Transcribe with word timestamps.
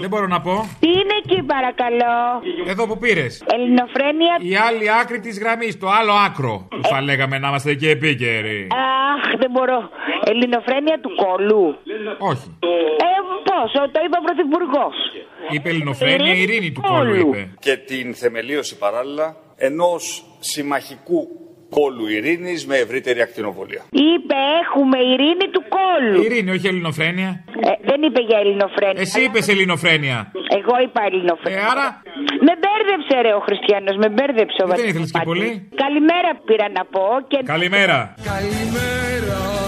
Δεν 0.00 0.08
μπορώ 0.08 0.26
να 0.26 0.40
πω. 0.40 0.54
Τι 0.80 0.88
είναι 0.88 1.14
εκεί 1.24 1.42
παρακαλώ; 1.42 2.14
Εδώ 2.66 2.86
που 2.86 2.98
πήρες. 2.98 3.42
Ελληνοφρένεια. 3.54 4.34
Η 4.40 4.54
άλλη 4.56 4.86
άκρη 5.00 5.20
της 5.20 5.38
γραμμής, 5.38 5.78
το 5.78 5.88
άλλο 5.88 6.12
άκρο. 6.12 6.68
Θα 6.90 7.00
λέγαμε 7.00 7.38
να 7.38 7.48
είμαστε 7.48 7.74
και 7.74 7.90
επίκαιροι. 7.90 8.66
Αχ, 8.70 9.36
δεν 9.38 9.50
μπορώ. 9.50 9.80
Ελληνοφρένεια 10.24 11.00
του 11.02 11.10
κόλου. 11.24 11.62
Όχι. 12.18 12.56
Ε, 13.08 13.12
πώς, 13.48 13.72
το 13.72 14.00
είπε 14.04 14.16
ο 14.20 14.24
Πρωθυπουργός. 14.26 14.96
Είπε 15.50 15.68
Ελληνοφρένεια, 15.68 16.34
η 16.34 16.40
ειρήνη 16.42 16.72
του 16.72 16.80
κόλου 16.80 17.16
είπε. 17.16 17.54
και 17.58 17.76
την 17.76 18.14
θεμελίωση 18.14 18.78
παράλληλα 18.78 19.36
ενός 19.56 20.24
συμμαχικού 20.38 21.39
κόλου 21.76 22.06
ειρήνης 22.14 22.66
με 22.66 22.76
ευρύτερη 22.76 23.20
ακτινοβολία. 23.20 23.82
Είπε 23.90 24.38
έχουμε 24.62 24.98
ειρήνη 25.12 25.46
του 25.54 25.62
κόλου. 25.76 26.22
Ειρήνη, 26.24 26.50
όχι 26.50 26.66
Ελληνοφρένεια. 26.66 27.44
Ε, 27.68 27.72
δεν 27.90 28.02
είπε 28.06 28.20
για 28.28 28.38
ελληνοφρένεια. 28.38 29.00
Εσύ 29.00 29.20
είπες 29.22 29.48
Ελληνοφρένεια. 29.48 30.18
Εγώ 30.58 30.74
είπα 30.84 31.00
ελληνοφρένεια. 31.10 31.58
Ε, 31.60 31.70
άρα; 31.72 31.86
Με 32.46 32.52
μπέρδεψε 32.60 33.14
ρε 33.26 33.32
ο 33.38 33.40
Χριστιανός, 33.48 33.96
με 33.96 34.08
μπέρδεψε 34.14 34.58
ο 34.62 34.66
Δεν 34.66 34.68
Βασίλης 34.72 34.90
ήθελες 34.90 35.10
και 35.10 35.18
Πατής. 35.18 35.32
πολύ. 35.32 35.68
Καλημέρα 35.84 36.30
πήρα 36.46 36.66
να 36.78 36.82
πω 36.94 37.04
και, 37.30 37.38
Καλημέρα. 37.52 37.98
Καλημέρα. 38.32 39.59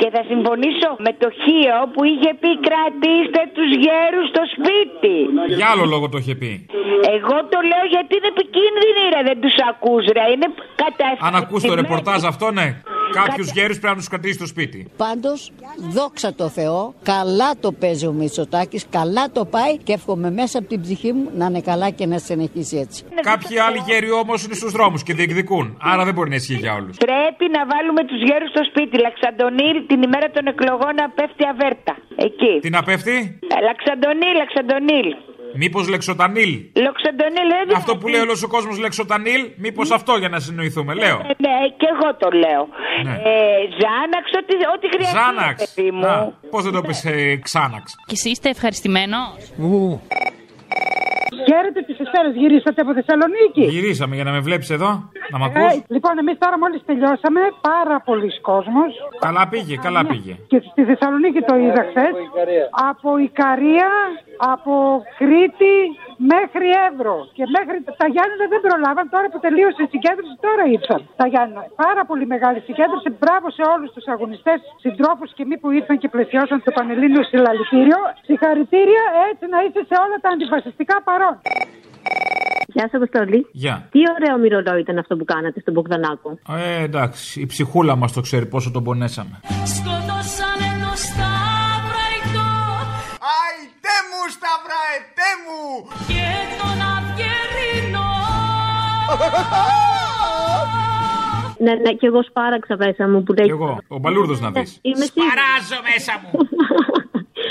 Και 0.00 0.08
θα 0.14 0.22
συμφωνήσω 0.30 0.88
με 1.04 1.12
το 1.22 1.28
Χίο 1.42 1.78
που 1.92 2.00
είχε 2.10 2.30
πει 2.42 2.50
κρατήστε 2.66 3.42
τους 3.56 3.70
γέρους 3.84 4.24
στο 4.32 4.42
σπίτι. 4.54 5.16
Για 5.58 5.66
άλλο 5.72 5.84
λόγο 5.92 6.06
το 6.12 6.18
είχε 6.22 6.34
πει. 6.40 6.52
Εγώ 7.16 7.36
το 7.52 7.58
λέω 7.70 7.84
γιατί 7.94 8.12
είναι 8.18 8.30
επικίνδυνοι 8.36 9.02
ρε, 9.14 9.20
δεν 9.28 9.38
τους 9.42 9.56
ακούς 9.70 10.04
ρε, 10.16 10.24
είναι 10.34 10.48
κατά 10.82 11.06
Αν 11.28 11.34
ακούς 11.42 11.62
το 11.62 11.74
ρεπορτάζ 11.74 12.20
αυτό, 12.32 12.46
ναι. 12.58 12.68
Κάποιους 13.20 13.50
γέρους 13.56 13.78
πρέπει 13.78 13.94
να 13.94 14.00
τους 14.00 14.08
κρατήσει 14.08 14.34
στο 14.34 14.46
σπίτι. 14.46 14.78
Πάντως, 14.96 15.52
δόξα 15.96 16.34
τω 16.34 16.48
Θεώ, 16.48 16.94
καλά 17.02 17.50
το 17.60 17.72
παίζει 17.72 18.06
ο 18.06 18.12
Μητσοτάκης, 18.12 18.86
καλά 18.90 19.30
το 19.32 19.44
πάει 19.44 19.78
και 19.78 19.92
εύχομαι 19.92 20.30
μέσα 20.30 20.58
από 20.58 20.68
την 20.68 20.80
ψυχή 20.80 21.12
μου 21.12 21.30
να 21.34 21.44
είναι 21.44 21.60
καλά 21.60 21.90
και 21.90 22.06
να 22.06 22.18
συνεχίσει 22.18 22.76
έτσι. 22.76 23.04
Κάποιοι 23.22 23.58
άλλοι 23.58 23.78
γέροι 23.86 24.10
όμως 24.10 24.44
είναι 24.44 24.54
στους 24.54 24.72
δρόμους 24.72 25.02
και 25.02 25.14
διεκδικούν. 25.14 25.76
Άρα 25.80 26.04
δεν 26.04 26.14
μπορεί 26.14 26.28
να 26.28 26.34
ισχύει 26.34 26.54
για 26.54 26.74
όλους. 26.74 26.96
Πρέπει 26.96 27.44
να 27.56 27.66
βάλουμε 27.72 28.04
τους 28.04 28.20
γέρους 28.28 28.48
στο 28.54 28.62
σπίτι. 28.70 28.98
Λαξαντονίλ 29.00 29.83
την 29.90 30.02
ημέρα 30.02 30.28
των 30.36 30.46
εκλογών 30.52 30.94
να 31.02 31.06
πέφτει 31.16 31.44
αβέρτα. 31.52 31.94
Εκεί. 32.16 32.52
Τι 32.60 32.70
να 32.70 32.82
πέφτει, 32.82 33.16
Ε, 33.56 33.60
Λαξαντονίλ, 33.68 34.34
Λαξαντονίλ. 34.42 35.08
Μήπως 35.56 35.88
λεξοτανίλ. 35.88 36.52
Λαξαντονίλ, 36.86 37.48
δεν 37.66 37.76
Αυτό 37.76 37.96
που 37.96 38.08
λέει 38.08 38.20
όλος 38.20 38.42
ο 38.42 38.48
κόσμος 38.48 38.78
λεξοτανίλ, 38.78 39.42
μήπως 39.56 39.90
αυτό 39.90 40.16
για 40.16 40.28
να 40.28 40.38
συνοηθούμε, 40.40 40.94
λέω. 40.94 41.16
Ε, 41.16 41.34
Ναι, 41.46 41.54
και 41.78 41.86
εγώ 41.94 42.08
το 42.16 42.28
λέω. 42.30 42.62
Ναι. 43.04 43.10
Ε, 43.10 43.34
Ζάναξ, 43.80 44.26
ό,τι, 44.40 44.54
ό,τι 44.74 44.86
χρειαστεί. 44.94 45.16
Ζάναξ. 45.18 45.74
παιδί 45.74 45.90
μου. 45.90 46.34
Πώς 46.50 46.62
δεν 46.64 46.72
το 46.72 46.80
πεις 46.80 47.04
ε, 47.04 47.36
Ξάναξ. 47.42 47.94
Και 48.06 48.12
εσύ 48.18 48.30
είστε 48.30 48.48
ευχαριστημένο; 48.48 49.16
Χαίρετε 51.48 51.80
τις 51.86 51.96
Εσπέρε, 52.04 52.30
γυρίσατε 52.40 52.80
από 52.84 52.92
Θεσσαλονίκη. 52.98 53.64
Γυρίσαμε 53.76 54.14
για 54.18 54.24
να 54.28 54.32
με 54.36 54.40
βλέπεις 54.48 54.70
εδώ, 54.76 54.90
να 55.32 55.36
μ' 55.38 55.42
Ε, 55.42 55.46
ακούς. 55.48 55.72
λοιπόν, 55.94 56.14
εμείς 56.22 56.36
τώρα 56.44 56.56
μόλις 56.62 56.80
τελειώσαμε, 56.90 57.40
πάρα 57.70 57.96
πολλοί 58.08 58.30
κόσμος 58.50 58.90
Καλά 59.26 59.44
πήγε, 59.52 59.74
καλά 59.86 60.02
πήγε. 60.10 60.32
Και 60.52 60.58
στη 60.70 60.82
Θεσσαλονίκη 60.90 61.40
το 61.50 61.54
είδα 61.64 61.82
χθες. 61.90 62.14
Από 62.90 63.10
Ικαρία, 63.28 63.90
από 64.54 64.74
Κρήτη 65.20 65.76
μέχρι 66.34 66.68
Εύρο. 66.88 67.16
Και 67.36 67.44
μέχρι 67.56 67.78
τα 68.00 68.06
Γιάννενα 68.14 68.44
δεν 68.52 68.60
προλάβαν. 68.66 69.04
Τώρα 69.14 69.26
που 69.32 69.38
τελείωσε 69.46 69.80
η 69.86 69.88
συγκέντρωση, 69.94 70.34
τώρα 70.46 70.64
ήρθαν 70.76 71.00
τα 71.20 71.26
Γιάννενα. 71.32 71.62
Πάρα 71.86 72.02
πολύ 72.10 72.24
μεγάλη 72.34 72.58
συγκέντρωση. 72.68 73.08
Μπράβο 73.20 73.46
σε 73.58 73.62
όλους 73.74 73.88
τους 73.94 74.06
αγωνιστές, 74.14 74.58
συντρόφους 74.84 75.30
και 75.36 75.44
μη 75.48 75.56
που 75.62 75.68
ήρθαν 75.78 75.96
και 76.02 76.08
πλαισιώσαν 76.14 76.58
το 76.66 76.70
Πανελλήνιο 76.78 77.22
συλλαλητήριο. 77.30 77.98
Συγχαρητήρια 78.28 79.04
έτσι 79.28 79.44
να 79.54 79.58
είστε 79.64 79.80
σε 79.90 79.96
όλα 80.04 80.16
τα 80.24 80.28
αντιφασιστικά 80.34 80.96
παρόν. 81.24 81.40
Γεια 82.66 82.88
σα, 82.90 82.96
Αποστολή. 82.96 83.46
Γεια. 83.52 83.88
Τι 83.90 83.98
ωραίο 84.14 84.38
μυρολόι 84.38 84.80
ήταν 84.80 84.98
αυτό 84.98 85.16
που 85.16 85.24
κάνατε 85.24 85.60
στον 85.60 85.72
Μπογδανάκο. 85.74 86.38
Ε, 86.48 86.82
εντάξει, 86.82 87.40
η 87.40 87.46
ψυχούλα 87.46 87.96
μας 87.96 88.12
το 88.12 88.20
ξέρει 88.20 88.46
πόσο 88.46 88.70
τον 88.70 88.84
πονέσαμε. 88.84 89.40
Σκοτώσανε 89.48 90.68
το 90.84 90.92
Σταυραϊτό 91.06 92.48
Αϊτέ 93.40 93.96
μου, 94.08 94.20
σταυραετέ 94.36 95.30
μου. 95.44 95.60
και 96.10 96.26
τον 96.60 96.78
Αυγερινό. 96.94 98.10
Ναι, 101.58 101.74
ναι, 101.74 101.92
και 101.92 102.06
εγώ 102.06 102.22
σπάραξα 102.22 102.76
μέσα 102.76 103.08
μου 103.08 103.22
που 103.22 103.32
λέει. 103.32 103.44
Κι 103.46 103.50
εγώ, 103.50 103.78
ο 103.88 103.98
Μπαλούρδος 103.98 104.40
να 104.40 104.50
δεις. 104.50 104.78
Είμαι 104.82 105.04
σίγουρη. 105.04 105.28
Παράζω 105.34 105.78
μέσα 105.92 106.12
μου. 106.22 106.30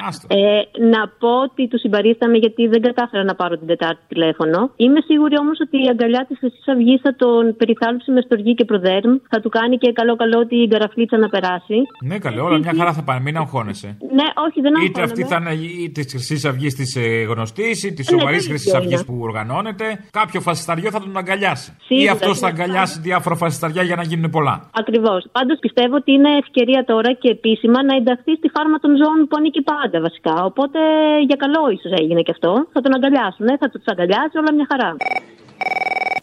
Άστο. 0.08 0.25
Ε, 0.30 0.62
να 0.94 1.02
πω 1.19 1.31
ότι 1.47 1.68
του 1.68 1.80
συμπαρίσταμε 1.80 2.38
γιατί 2.38 2.68
δεν 2.68 2.81
κατάφερα 2.81 3.24
να 3.24 3.36
πάρω 3.36 3.58
την 3.58 3.68
Τετάρτη 3.68 4.02
τηλέφωνο. 4.08 4.59
Είμαι 4.75 5.00
σίγουρη 5.09 5.36
όμως 5.40 5.58
ότι 5.66 5.78
η 5.86 5.88
αγκαλιά 5.90 6.25
της 6.28 6.38
Χρυσής 6.40 6.68
Αυγής 6.68 7.02
θα 7.02 7.16
τον 7.16 7.56
περιθάλψει 7.56 8.12
με 8.12 8.22
στοργή 8.22 8.53
και 8.53 8.66
προδέρμ. 8.66 9.12
Θα 9.30 9.40
του 9.42 9.50
κάνει 9.50 9.78
και 9.78 9.92
καλό-καλό 9.92 10.46
την 10.47 10.69
καραφλίτσα 10.69 11.18
να 11.18 11.30
περάσει. 11.30 11.78
Ναι, 12.09 12.18
καλέ, 12.19 12.40
όλα 12.42 12.58
μια 12.58 12.74
χαρά 12.78 12.94
θα 12.94 13.03
πάνε, 13.03 13.19
μην 13.19 13.38
αγχώνεσαι. 13.38 13.88
Ναι, 14.18 14.28
όχι, 14.46 14.58
δεν 14.62 14.72
Είτε 14.74 15.02
αγχώνομαι. 15.02 15.03
αυτή 15.03 15.24
θα 15.24 15.38
είναι 15.42 15.53
η 15.84 15.90
της 15.90 16.06
Χρυσής 16.12 16.46
Αυγής 16.46 16.74
της 16.75 16.97
γνωστής 17.31 17.84
ή 17.84 17.94
της 17.94 18.12
Ναι, 18.12 18.18
σοβαρής 18.19 18.42
δεν 18.42 18.50
Χρυσής 18.52 18.74
είναι. 18.74 18.78
Αυγής 18.78 19.06
που 19.06 19.16
οργανώνεται. 19.22 19.86
Κάποιο 20.12 20.40
φασισταριό 20.42 20.90
θα 20.92 21.00
τον 21.00 21.18
αγκαλιάσει. 21.18 21.69
Σίγουρα, 21.86 22.06
Ή 22.06 22.09
αυτός 22.16 22.40
θα 22.40 22.47
σίγουρα. 22.47 22.63
αγκαλιάσει 22.63 23.00
διάφορα 23.00 23.36
φασισταριά 23.36 23.84
για 23.84 23.96
να 23.96 24.03
γίνουν 24.03 24.30
πολλά. 24.30 24.69
Ακριβώς. 24.81 25.22
Πάντως 25.31 25.58
πιστεύω 25.59 25.96
ότι 25.96 26.12
είναι 26.12 26.30
ευκαιρία 26.44 26.84
τώρα 26.86 27.13
και 27.13 27.30
επίσημα 27.30 27.84
να 27.84 27.96
ενταχθεί 27.96 28.31
στη 28.36 28.47
φάρμα 28.56 28.78
των 28.84 28.92
ζώων 29.02 29.19
που 29.28 29.36
ανήκει 29.40 29.62
πάντα 29.62 29.93
βασικά. 30.00 30.46
Οπότε 30.46 30.80
για 31.28 31.36
καλό 31.36 31.70
ίσως 31.70 31.92
έγινε 31.92 32.22
και 32.22 32.31
αυτό. 32.31 32.68
Θα 32.74 32.81
τον 32.81 32.94
αγκαλιάσουν, 32.96 33.48
ε, 33.48 33.58
θα 33.58 33.70
τους 33.70 33.84
αγκαλιάσει 33.86 34.38
όλα 34.38 34.54
μια 34.54 34.68
χαρά. 34.70 34.96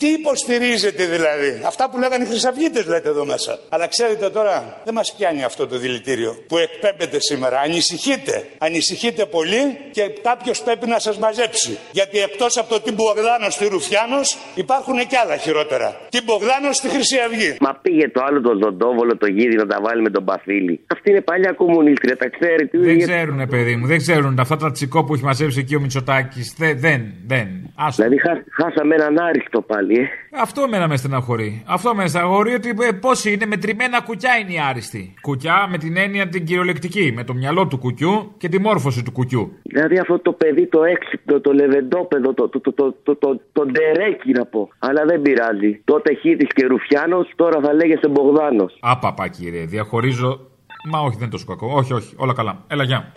Τι 0.00 0.08
υποστηρίζετε 0.20 1.04
δηλαδή; 1.04 1.50
Αυτά 1.66 1.90
που 1.90 1.98
λέγανε 1.98 2.24
οι 2.24 2.26
Χρυσαυγίτες 2.26 2.86
λέτε 2.86 3.08
εδώ 3.08 3.24
μέσα. 3.24 3.58
Αλλά 3.68 3.86
ξέρετε 3.86 4.28
τώρα 4.30 4.80
δεν 4.84 4.94
μας 4.94 5.14
πιάνει 5.16 5.42
αυτό 5.44 5.66
το 5.66 5.76
δηλητήριο 5.78 6.32
που 6.48 6.56
εκπέμπεται 6.58 7.18
σήμερα. 7.20 7.60
Ανησυχείτε. 7.60 8.44
Ανησυχείτε 8.58 9.24
πολύ 9.36 9.62
και 9.90 10.02
κάποιος 10.22 10.62
πρέπει 10.62 10.86
να 10.86 10.98
σας 10.98 11.18
μαζέψει. 11.18 11.78
Γιατί 11.92 12.18
εκτός 12.18 12.56
από 12.58 12.68
το 12.74 12.80
τι 12.80 12.92
Μπογδάνος 12.92 13.54
στη 13.54 13.66
Ρουφιάνος 13.68 14.38
υπάρχουν 14.54 14.96
και 15.10 15.16
άλλα 15.24 15.36
χειρότερα. 15.36 15.88
Τι 16.08 16.22
Μπογδάνος 16.22 16.76
στη 16.76 16.88
Χρυσή 16.88 17.18
Αυγή. 17.26 17.56
Μα 17.60 17.72
πήγε 17.82 18.08
το 18.08 18.20
άλλο 18.26 18.40
το 18.40 18.52
Ζοντόβολο 18.62 19.16
το 19.16 19.26
γύρι 19.26 19.54
να 19.56 19.66
τα 19.66 19.78
βάλει 19.82 20.02
με 20.02 20.10
τον 20.10 20.24
Παφίλη. 20.24 20.80
Αυτή 20.86 21.10
είναι 21.10 21.20
παλιά 21.20 21.52
κομμουνίστρια, 21.52 22.16
τα 22.16 22.28
ξέρει. 22.28 22.68
Τι 22.68 22.78
Δεν 22.78 22.98
ξέρουνε, 22.98 23.46
παιδί 23.46 23.76
μου, 23.76 23.86
δεν 23.86 23.98
ξέρουν 23.98 24.38
αυτά 24.40 24.56
τα 24.56 24.70
τσικό 24.70 25.04
που 25.04 25.14
έχει 25.14 25.24
μαζέψει 25.24 25.58
εκεί 25.58 25.74
ο 25.74 25.80
Μητσοτάκης. 25.80 26.54
Δεν, 26.58 26.80
δεν, 26.80 27.00
δεν. 27.26 27.48
Άστο. 27.74 28.02
Δηλαδή 28.02 28.20
χά- 28.26 28.44
χάσαμε 28.58 28.94
έναν 28.94 29.18
άριστο 29.18 29.60
πάλι, 29.60 29.89
ε. 29.96 30.08
Αυτό 30.40 30.68
μένα 30.68 30.88
μες 30.88 30.98
στεναχωρεί. 30.98 31.62
Αυτό 31.66 31.94
με 31.94 32.06
στεναχωρεί 32.06 32.54
ότι 32.54 32.68
ε, 32.68 32.92
πόσοι 32.92 33.32
είναι 33.32 33.46
μετρημένα 33.46 34.00
κουκιά 34.00 34.36
είναι 34.36 34.52
οι 34.52 34.58
άριστοι. 34.70 35.14
Κουκιά 35.20 35.66
με 35.70 35.78
την 35.78 35.96
έννοια 35.96 36.28
την 36.28 36.44
κυριολεκτική. 36.44 37.12
Με 37.16 37.24
το 37.24 37.34
μυαλό 37.34 37.66
του 37.66 37.78
κουκιού 37.78 38.34
και 38.36 38.48
τη 38.48 38.60
μόρφωση 38.60 39.02
του 39.02 39.12
κουκιού. 39.12 39.52
Δηλαδή 39.62 39.98
αυτό 39.98 40.18
το 40.18 40.32
παιδί 40.32 40.66
το 40.66 40.84
έξυπνο, 40.84 41.40
το 41.40 41.52
λεβεντόπεδο, 41.52 42.34
το, 42.34 42.48
το, 42.48 42.60
το, 42.60 42.72
το, 42.72 42.94
το, 43.02 43.16
το, 43.16 43.40
το 43.52 43.64
ντερέκι 43.64 44.30
να 44.32 44.44
πω. 44.44 44.68
Αλλά 44.78 45.04
δεν 45.04 45.22
πειράζει. 45.22 45.80
Τότε 45.84 46.14
χίτη 46.14 46.46
και 46.46 46.66
Ρουφιάνος, 46.66 47.32
τώρα 47.36 47.60
θα 47.60 47.72
λέγεσαι 47.72 48.08
Μπογδάνος. 48.08 48.76
Άπαπα 48.80 49.28
κύριε, 49.28 49.64
διαχωρίζω. 49.64 50.40
Μα 50.90 50.98
όχι, 50.98 51.10
δεν 51.10 51.20
είναι 51.20 51.30
τόσο 51.30 51.44
κακό. 51.46 51.72
Όχι, 51.74 51.92
όχι, 51.92 52.14
όλα 52.16 52.32
καλά. 52.32 52.64
Έλα, 52.68 52.84
γεια. 52.84 53.12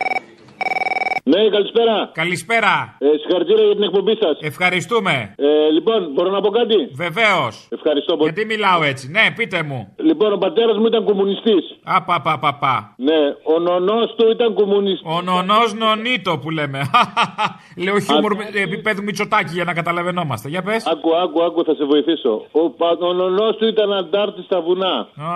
Ναι, 1.26 1.48
καλησπέρα. 1.48 2.10
Καλησπέρα. 2.14 2.96
Ε, 2.98 3.06
συγχαρητήρια 3.20 3.64
για 3.64 3.74
την 3.74 3.82
εκπομπή 3.82 4.16
σας. 4.20 4.38
Ευχαριστούμε. 4.40 5.34
Ε, 5.36 5.70
λοιπόν, 5.72 6.12
μπορώ 6.12 6.30
να 6.30 6.40
πω 6.40 6.50
κάτι; 6.50 6.88
Βεβαίως. 6.92 7.68
Ευχαριστώ 7.70 8.16
πολύ. 8.16 8.30
Γιατί 8.32 8.54
μιλάω 8.54 8.82
έτσι; 8.82 9.10
Ναι, 9.10 9.26
πείτε 9.36 9.62
μου. 9.62 9.94
Λοιπόν, 10.14 10.32
ο 10.32 10.36
πατέρας 10.46 10.76
μου 10.78 10.86
ήταν 10.86 11.04
κομμουνιστής. 11.04 11.64
Απαπαπαπα. 11.84 12.94
Ναι, 13.08 13.20
ο 13.54 13.58
νονός 13.68 14.14
του 14.16 14.24
ήταν 14.30 14.54
κομμουνιστής. 14.54 15.02
Ο 15.14 15.20
νονός 15.22 15.68
νονίτο 15.82 16.32
που 16.42 16.50
λέμε. 16.58 16.80
Λέω 17.84 17.96
χιούμορ 18.06 18.32
με- 18.36 18.60
επίπεδου 18.68 19.02
Μητσοτάκη 19.02 19.52
για 19.58 19.64
να 19.64 19.72
καταλαβαίνόμαστε. 19.80 20.48
Για 20.48 20.62
πες. 20.62 20.86
Άκου, 20.92 21.10
άκου, 21.22 21.38
άκου, 21.46 21.64
θα 21.64 21.74
σε 21.74 21.84
βοηθήσω. 21.84 22.32
Ο, 22.60 22.70
πα- 22.78 22.98
ο 23.10 23.12
νονός 23.12 23.56
του 23.56 23.66
ήταν 23.74 23.92
αντάρτης 23.92 24.44
στα 24.44 24.60
βουνά. 24.60 24.94
Α, 25.32 25.34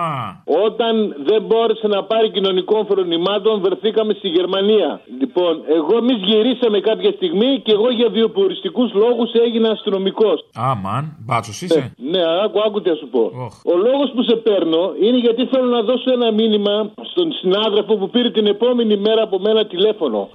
Όταν 0.65 0.93
δεν 1.29 1.41
μπόρεσε 1.47 1.87
να 1.87 2.03
πάρει 2.03 2.29
κοινωνικών 2.31 2.85
φρονημάτων, 2.85 3.61
βρεθήκαμε 3.61 4.13
στη 4.13 4.27
Γερμανία. 4.27 5.01
Λοιπόν, 5.19 5.53
εγώ 5.77 5.97
εμείς 5.97 6.17
γυρίσαμε 6.29 6.79
κάποια 6.79 7.11
στιγμή 7.11 7.59
και 7.65 7.71
εγώ 7.71 7.89
για 7.99 8.09
βιοποριστικούς 8.09 8.89
λόγους 8.93 9.29
έγινα 9.45 9.69
αστυνομικός. 9.69 10.37
Αμαν, 10.55 11.03
μπάτσος 11.25 11.61
είσαι. 11.61 11.93
Ναι, 12.11 12.21
άκου, 12.43 12.59
άκου 12.65 12.81
τι 12.81 12.89
θα 12.89 12.95
σου 12.95 13.07
πω. 13.15 13.23
Οχ. 13.45 13.53
Ο 13.73 13.75
λόγος 13.85 14.09
που 14.15 14.21
σε 14.23 14.35
παίρνω 14.69 14.79
τηλεφωνώ 14.79 14.93
είναι 15.05 15.17
γιατί 15.17 15.45
θέλω 15.45 15.69
να 15.77 15.81
δώσω 15.81 16.11
ένα 16.11 16.31
μήνυμα 16.31 16.91
στον 17.11 17.31
συνάδελφο 17.31 17.97
που 17.97 18.09
πήρε 18.09 18.29
την 18.31 18.45
επόμενη 18.45 18.97
μέρα 18.97 19.21
από 19.21 19.39
μένα 19.39 19.65
τηλέφωνο. 19.65 20.29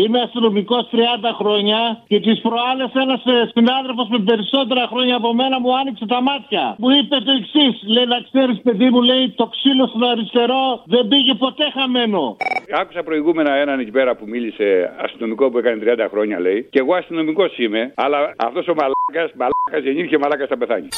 Είμαι 0.00 0.20
αστυνομικός 0.20 0.88
30 0.92 0.96
χρόνια 1.40 1.80
και 2.10 2.20
τις 2.20 2.40
προάλλες 2.40 2.90
ένας 3.04 3.22
συνάδελφος 3.54 4.08
με 4.14 4.18
περισσότερα 4.28 4.86
χρόνια 4.92 5.16
από 5.16 5.34
μένα 5.34 5.60
μου 5.60 5.70
άνοιξε 5.78 6.06
τα 6.06 6.20
μάτια. 6.22 6.74
Μου 6.78 6.90
είπε 6.98 7.16
το 7.26 7.32
εξής: 7.40 7.74
Λέει 7.94 8.06
να 8.14 8.18
ξέρεις, 8.28 8.56
παιδί 8.62 8.88
μου, 8.90 9.02
λέει 9.02 9.24
το 9.40 9.46
ξύλο 9.54 9.86
στον 9.86 10.04
αριστερό 10.12 10.64
δεν 10.84 11.08
πήγε 11.08 11.34
ποτέ 11.34 11.66
χαμένο. 11.76 12.36
Άκουσα 12.80 13.02
προηγούμενα 13.02 13.52
έναν 13.54 13.80
εκεί 13.80 13.90
πέρα 13.90 14.16
που 14.16 14.24
μίλησε 14.32 14.66
αστυνομικό 15.04 15.50
που 15.50 15.58
έκανε 15.58 15.76
30 15.84 16.06
χρόνια 16.12 16.40
λέει. 16.40 16.68
Και 16.72 16.78
εγώ 16.78 16.94
αστυνομικός 16.94 17.58
είμαι, 17.58 17.92
αλλά 17.94 18.18
αυτός 18.36 18.64
ο 18.68 18.74
μαλάκας, 18.80 19.30
μαλάκας 19.40 19.82
γεννήθηκε 19.84 20.18
μαλάκας 20.18 20.48
θα 20.48 20.56
πεθάνει. 20.56 20.88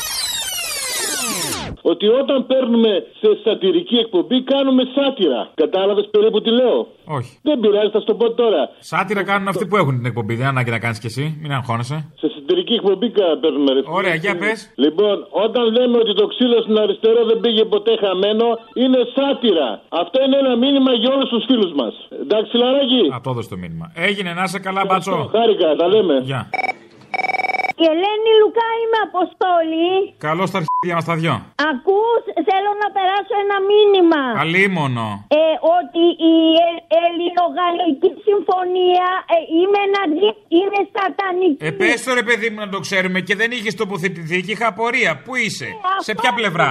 Ότι 1.92 2.06
όταν 2.20 2.38
παίρνουμε 2.46 2.92
σε 3.20 3.28
σατυρική 3.44 3.96
εκπομπή 4.04 4.42
κάνουμε 4.52 4.82
σάτυρα. 4.94 5.40
Κατάλαβες 5.62 6.06
περίπου 6.14 6.38
τι 6.44 6.50
λέω; 6.60 6.78
Όχι. 7.18 7.30
Δεν 7.42 7.60
πειράζει, 7.60 7.90
θα 7.94 7.98
σου 7.98 8.04
το 8.12 8.14
πω 8.20 8.26
τώρα. 8.42 8.62
Σάτυρα 8.78 9.22
κάνουν 9.30 9.48
αυτοί 9.52 9.64
που 9.68 9.76
έχουν 9.76 9.94
την 9.98 10.06
εκπομπή. 10.10 10.34
Δεν 10.40 10.46
ανάγκη 10.46 10.70
να 10.76 10.78
κάνεις 10.84 10.98
κι 11.02 11.06
εσύ. 11.12 11.24
Μην 11.42 11.52
αγχώνεσαι. 11.52 11.96
Σε 12.20 12.26
σατυρική 12.34 12.74
εκπομπή 12.80 13.08
κα- 13.10 13.36
παίρνουμε 13.42 13.70
ρε. 13.72 13.80
Ωραία, 13.98 14.14
για 14.24 14.34
πες. 14.42 14.58
Λοιπόν, 14.84 15.16
όταν 15.46 15.64
λέμε 15.76 15.96
ότι 16.02 16.12
το 16.20 16.26
ξύλο 16.32 16.56
στην 16.64 16.76
αριστερό 16.82 17.20
δεν 17.30 17.38
πήγε 17.40 17.64
ποτέ 17.74 17.92
χαμένο, 18.02 18.46
είναι 18.82 19.00
σάτυρα. 19.16 19.68
Αυτό 20.02 20.16
είναι 20.24 20.36
ένα 20.44 20.52
μήνυμα 20.64 20.92
για 21.00 21.10
όλους 21.14 21.28
τους 21.32 21.44
φίλους 21.48 21.72
μας. 21.80 21.92
Εντάξει, 22.24 22.52
λαράκι. 22.62 23.02
Α, 23.14 23.16
το 23.24 23.30
έδωσε 23.32 23.48
το 23.54 23.56
μήνυμα. 23.62 23.86
Έγινε, 24.08 24.30
να 24.38 24.42
είσαι 24.46 24.58
καλά, 24.66 24.82
μπατσό. 24.88 25.16
Χάρηκα, 25.36 25.68
τα 25.80 25.86
λέμε. 25.94 26.14
Γεια. 26.30 26.40
Η 26.71 26.71
Ελένη 27.92 28.30
Λουκά 28.40 28.68
είμαι 28.80 28.98
Αποστόλη. 29.08 29.88
Καλώς 30.28 30.48
τα 30.52 30.56
αρχίδια 30.60 30.94
μας 30.98 31.06
τα 31.10 31.14
δυο. 31.20 31.34
Ακούς, 31.70 32.22
θέλω 32.48 32.70
να 32.82 32.88
περάσω 32.96 33.34
ένα 33.44 33.56
μήνυμα. 33.70 34.20
Αλίμονο. 34.44 35.08
Ε, 35.42 35.44
ότι 35.76 36.04
η 36.32 36.34
ε- 36.66 36.80
Ελληνογαλλική 37.06 38.10
συμφωνία 38.28 39.08
ε, 39.34 39.36
είμαι 39.58 39.80
εναντί- 39.88 40.38
είναι 40.58 40.80
σατανική. 40.94 41.64
Ε, 41.66 41.70
πες 41.80 41.98
το 42.06 42.10
ρε 42.20 42.24
παιδί 42.28 42.48
μου 42.52 42.58
να 42.64 42.68
το 42.74 42.78
ξέρουμε 42.86 43.18
και 43.28 43.34
δεν 43.40 43.50
είχες 43.56 43.74
τοποθετηθεί 43.82 44.38
και 44.44 44.52
είχα 44.54 44.66
απορία. 44.74 45.10
Πού 45.24 45.32
είσαι, 45.44 45.68
σε 46.06 46.12
ποια 46.18 46.30
πλευρά; 46.38 46.68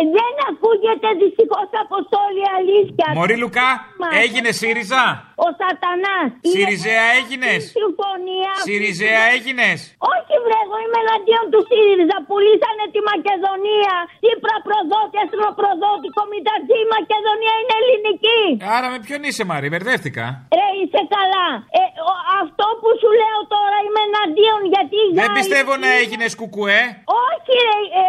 Ε, 0.00 0.02
Δεν 0.18 0.32
ακούγεται 0.50 1.08
δυστυχώς 1.22 1.68
Αποστόλη 1.84 2.42
αλήθεια. 2.58 3.06
Μωρή 3.18 3.36
Λουκά, 3.42 3.68
Μα, 4.00 4.06
έγινε 4.24 4.50
ΣΥΡΙΖΑ; 4.60 5.02
Ο 5.46 5.48
Σατανάς. 5.60 6.28
Συριζέα 6.54 7.04
έγινες; 7.18 7.60
Συμφωνία. 7.80 8.52
ΣΥΡΙΖΑ 8.66 9.10
έγινες; 9.34 9.78
Όχι 10.14 10.34
βρε, 10.46 10.58
εγώ 10.66 10.76
είμαι 10.84 10.98
εναντίον 11.04 11.44
του 11.52 11.60
ΣΥΡΙΖΑ. 11.68 12.16
Πουλήσανε 12.28 12.84
τη 12.94 13.00
Μακεδονία. 13.12 13.94
Τσίπρα 14.22 14.56
προδότη, 14.66 15.16
αστροπροδότη, 15.24 16.08
κομιτατζή. 16.18 16.76
Η 16.86 16.88
Μακεδονία 16.96 17.54
είναι 17.60 17.74
ελληνική. 17.80 18.40
Άρα 18.76 18.86
με 18.92 18.98
ποιον 19.06 19.20
είσαι, 19.28 19.42
Μαρή, 19.50 19.68
μπερδεύτηκα. 19.72 20.24
Ρε, 20.58 20.66
είσαι 20.80 21.02
καλά. 21.16 21.46
Ε, 21.80 21.82
ο- 22.10 22.22
αυτό 22.42 22.66
που 22.80 22.88
σου 23.00 23.10
λέω 23.20 23.38
τώρα 23.54 23.76
είμαι 23.86 24.00
εναντίον 24.08 24.60
γιατί 24.74 24.96
οι 25.06 25.10
Δεν 25.18 25.18
Γάλλοι- 25.24 25.36
πιστεύω 25.38 25.72
να 25.84 25.88
έγινες 26.02 26.32
κουκουέ 26.40 26.80
Όχι, 27.28 27.52
ρε, 27.66 27.76
ε, 28.02 28.04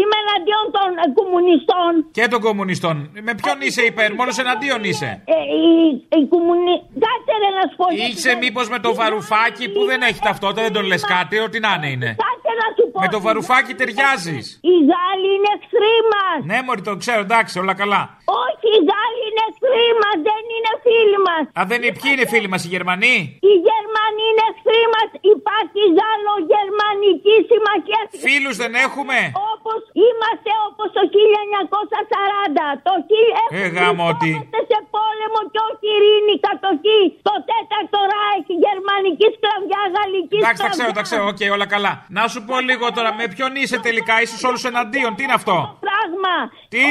είμαι 0.00 0.16
εναντίον 0.24 0.64
των 0.76 0.88
ε, 1.02 1.06
κομμουνιστών. 1.18 1.90
και 2.18 2.24
των 2.32 2.40
κομμουνιστών. 2.46 2.94
Με 3.28 3.32
ποιον 3.40 3.56
είσαι 3.66 3.82
υπέρ, 3.90 4.08
μόνος 4.20 4.36
εναντίον 4.44 4.80
είσαι; 4.90 5.10
Ε, 5.34 5.36
οι, 5.58 5.70
οι 6.18 6.22
κομμουνι... 6.32 6.74
Κάτσε 7.04 7.34
ρε 7.42 7.50
να 7.58 7.62
σου 7.68 7.76
πω. 7.80 7.86
γιατί 7.90 8.10
Είσαι 8.12 8.30
δεν- 8.30 8.38
μήπως 8.44 8.66
με 8.74 8.78
το 8.84 8.90
βαρουφάκι 9.00 9.64
που 9.74 9.80
δεν 9.90 10.00
έχει 10.08 10.20
ταυτότητα, 10.28 10.62
δεν 10.66 10.72
τον 10.72 10.84
λες 10.90 11.02
κάτι, 11.16 11.34
ό,τι 11.46 11.58
να 11.66 11.72
είναι 11.76 11.88
είναι. 11.94 12.10
Κάτσε 12.24 12.52
να 12.60 12.66
σου 12.76 12.84
πω. 12.92 12.98
Με 13.04 13.08
το 13.14 13.18
βαρουφάκι 13.26 13.72
ταιριάζεις. 13.80 14.44
Οι 14.72 14.74
Γάλλοι 14.90 15.28
είναι 15.36 15.50
εχθροί 15.56 15.96
μα. 16.12 16.26
Ναι, 16.50 16.58
Μωρή, 16.66 16.82
το 16.88 16.92
ξέρω, 17.02 17.20
εντάξει, 17.28 17.54
όλα 17.62 17.74
καλά. 17.82 18.02
Όχι, 18.44 18.68
οι 18.76 18.80
Γάλλοι 18.90 19.20
είναι 19.28 19.42
εχθροί 19.50 19.88
μα, 20.02 20.10
δεν 20.28 20.42
είναι 20.54 20.72
φίλοι 20.84 21.18
μας. 21.28 21.44
Α, 21.58 21.60
δεν 21.70 21.78
είναι, 21.82 21.92
ποιοι 21.98 22.10
είναι 22.14 22.26
φίλοι 22.32 22.48
μας, 22.52 22.60
οι 22.66 22.70
Γερμανοί; 22.74 23.16
Οι 23.50 23.54
Γερμανοί 23.68 24.24
είναι 24.30 24.44
εχθροί 24.52 24.82
μα. 24.94 25.02
Υπάρχει 25.34 25.82
Γάλλο-Γερμανική 26.00 27.36
συμμαχία. 27.50 28.02
Φίλους 28.26 28.56
δεν 28.62 28.72
έχουμε; 28.86 29.18
Όπως 29.52 29.80
είμαστε 30.06 30.50
όπως 30.68 30.88
το 30.96 31.02
1940. 31.14 32.66
Το 32.86 32.92
χι- 33.08 33.34
Ε, 33.58 33.66
γαμώτη. 33.76 34.32
Είμαστε 34.34 34.60
σε 34.70 34.78
πόλεμο 34.94 35.40
και 35.52 35.60
όχι 35.70 35.86
ειρήνη, 35.96 36.34
κατοχή. 36.46 37.02
Το 37.28 37.34
τέταρτο 37.50 37.98
ράιχ, 38.12 38.46
γερμανική 39.04 39.26
σκλαβιά, 39.36 39.80
γαλλική 39.96 40.36
Εντάξει, 40.36 40.62
τα 40.62 40.68
σκλαβιά. 40.72 40.74
ξέρω, 40.76 40.90
τα 40.98 41.02
ξέρω, 41.08 41.24
οκ, 41.32 41.42
όλα 41.56 41.66
καλά. 41.74 41.92
Να 42.08 42.22
σου 42.32 42.40
πω 42.48 42.60
λίγο 42.60 42.92
τώρα, 42.92 43.14
με 43.14 43.24
ποιον 43.34 43.54
είσαι 43.60 43.78
τελικά, 43.80 44.14
είσαι 44.22 44.46
όλους 44.46 44.64
εναντίον, 44.64 45.14
τι 45.16 45.22
είναι 45.22 45.32
αυτό; 45.40 45.78
Πράγμα. 46.24 46.50
Τι; 46.74 46.86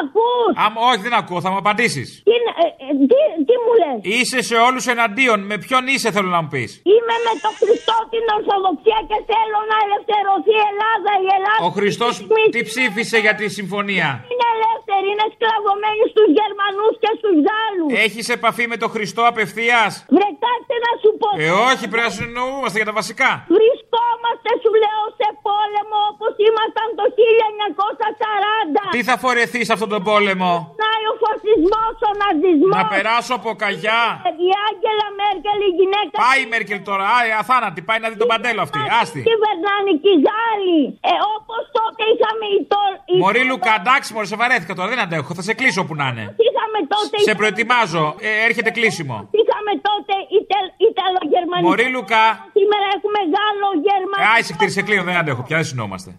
Ακούς. 0.00 0.52
Αμ, 0.64 0.72
όχι, 0.90 1.00
δεν 1.06 1.14
ακούω, 1.20 1.40
θα 1.44 1.50
μου 1.52 1.58
απαντήσεις. 1.64 2.08
Τι, 2.26 2.30
είναι- 2.36 2.54
ε, 2.64 2.66
ε, 2.86 2.88
τι, 3.10 3.20
τι 3.48 3.54
μου 3.62 3.72
λες; 3.80 3.98
Είσαι 4.16 4.38
σε 4.50 4.56
όλους 4.68 4.84
εναντίον, 4.94 5.38
με 5.50 5.56
ποιον 5.64 5.82
είσαι, 5.92 6.08
θέλω 6.16 6.30
να 6.36 6.40
μου 6.42 6.50
πεις; 6.54 6.70
Είμαι 6.92 7.16
με 7.26 7.32
το 7.44 7.50
Χριστό 7.60 7.96
την 8.12 8.24
Ορθοδοξία 8.36 8.98
και 9.10 9.18
θέλω 9.30 9.58
να 9.70 9.76
ελευθερωθεί 9.84 10.54
η 10.60 10.64
Ελλάδα. 10.72 11.10
Η 11.26 11.28
Ελλάδα 11.36 11.60
Ο 11.68 11.70
Χριστός 11.78 12.12
τι 12.54 12.60
ψήφισε 12.70 13.18
για 13.24 13.34
τη 13.40 13.46
συμφωνία; 13.58 14.08
είναι 14.30 14.46
ελεύθερη, 14.56 15.06
είναι 15.12 15.26
σκλαβωμένη 15.34 16.02
στους 16.12 16.28
Γερμανούς 16.38 16.92
και 17.02 17.10
στους 17.18 17.36
Γάλλους. 17.46 17.88
Έχεις 18.06 18.26
επαφή 18.36 18.64
με 18.72 18.76
τον 18.82 18.90
Χριστό 18.94 19.22
απευθείας; 19.32 19.90
Βρε 20.16 20.28
κάτσε 20.44 20.76
να 20.86 20.92
σου 21.02 21.10
πω. 21.20 21.28
Ε, 21.46 21.48
όχι, 21.70 21.84
πρέπει 21.92 22.06
να 22.08 22.12
συνεννοούμαστε 22.16 22.76
για 22.80 22.88
τα 22.90 22.94
βασικά. 23.00 23.30
Βρισκόμαστε 23.56 24.50
σου 24.62 24.70
λέω 24.82 25.02
σε 25.20 25.28
πόλεμο 25.46 25.98
όπως 26.12 26.32
ήμασταν 26.48 26.88
το 26.98 27.04
1940. 27.16 28.61
Τι 28.94 29.00
θα 29.08 29.14
φορεθείς 29.24 29.64
σε 29.68 29.72
αυτόν 29.76 29.88
τον 29.94 30.02
πόλεμο; 30.10 30.52
Να 30.82 30.90
ο 31.12 31.14
φασισμός, 31.24 31.94
ο 32.10 32.12
ναζισμός. 32.22 32.76
Να 32.78 32.84
περάσω 32.94 33.32
από 33.40 33.50
καγιά. 33.62 34.02
Η 34.46 34.48
Άγγελα 34.68 35.08
Μέρκελ, 35.20 35.58
η 35.68 35.70
γυναίκα. 35.78 36.14
Πάει 36.24 36.40
η 36.46 36.48
Μέρκελ 36.54 36.78
τώρα, 36.90 37.04
α, 37.16 37.18
ε, 37.28 37.30
αθάνατη, 37.42 37.80
πάει 37.88 37.98
να 38.04 38.08
δει 38.10 38.16
τον 38.22 38.28
παντέλο 38.32 38.60
αυτή. 38.66 38.78
Άστη. 39.00 39.20
Κυβερνάνε 39.30 39.90
και 40.02 40.10
οι 40.14 40.18
Γάλλοι. 40.28 40.80
Ε, 41.10 41.12
όπως 41.34 41.62
τότε 41.78 42.02
είχαμε 42.12 42.44
η 42.56 42.58
το... 42.72 42.80
η- 43.14 43.20
Μωρή 43.24 43.42
Λουκα, 43.50 43.72
εντάξει, 43.82 44.08
μωρή, 44.14 44.26
σε 44.32 44.36
βαρέθηκα 44.42 44.72
τώρα, 44.78 44.88
δεν 44.92 45.00
αντέχω. 45.04 45.30
Θα 45.38 45.42
σε 45.48 45.52
κλείσω 45.58 45.80
που 45.88 45.94
να 46.00 46.06
είναι. 46.10 46.24
Είχαμε 46.46 46.78
τότε... 46.94 47.14
Σε 47.28 47.34
προετοιμάζω, 47.40 48.04
ε, 48.26 48.30
έρχεται 48.48 48.70
κλείσιμο. 48.76 49.16
Είχαμε 49.40 49.72
τότε 49.88 50.14
Ιταλ... 50.40 50.64
Ιταλογερμανική. 50.90 51.66
Μωρή 51.68 51.86
Λουκά. 51.96 52.26
Σήμερα 52.58 52.86
έχουμε 52.96 53.18
Γάλλο-Γερμανική. 53.34 54.24
Ε, 54.26 54.34
άισε 54.34 54.52
κτήρι, 54.56 54.72
σε 54.76 54.82
κλείνω, 54.86 55.02
δεν 55.08 55.16
αντέχω 55.22 55.42
πια, 55.46 55.56
δεν 55.60 55.66
συνόμαστε. 55.72 56.10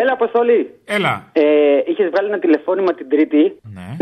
Έλα, 0.00 0.12
Αποστολή. 0.18 0.60
Έλα. 0.96 1.12
Ε, 1.32 1.44
Είχες 1.90 2.08
βγάλει 2.12 2.28
ένα 2.32 2.38
τηλεφώνημα 2.44 2.92
την 2.98 3.08
Τρίτη 3.12 3.42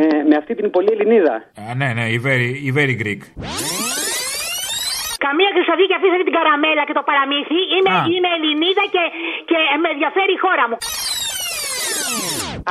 ε, 0.02 0.04
με 0.28 0.34
αυτή 0.40 0.52
την 0.58 0.66
πολύ 0.76 0.88
Ελληνίδα. 0.94 1.34
Α, 1.70 1.74
ναι, 1.80 1.88
ναι, 1.96 2.04
η 2.16 2.18
very, 2.26 2.48
η 2.68 2.70
very 2.78 2.94
Greek. 3.02 3.22
Καμία 5.26 5.50
χρυσαβή 5.54 5.84
και 5.90 5.96
αφήσατε 5.98 6.24
την 6.28 6.34
καραμέλα 6.38 6.82
και 6.88 6.96
το 6.98 7.02
παραμύθι. 7.08 7.58
Είμαι, 7.76 7.92
Α. 7.98 8.00
είμαι 8.12 8.30
Ελληνίδα 8.36 8.84
και, 8.94 9.02
και 9.48 9.56
με 9.82 9.88
ενδιαφέρει 9.94 10.32
η 10.38 10.40
χώρα 10.44 10.64
μου. 10.70 10.76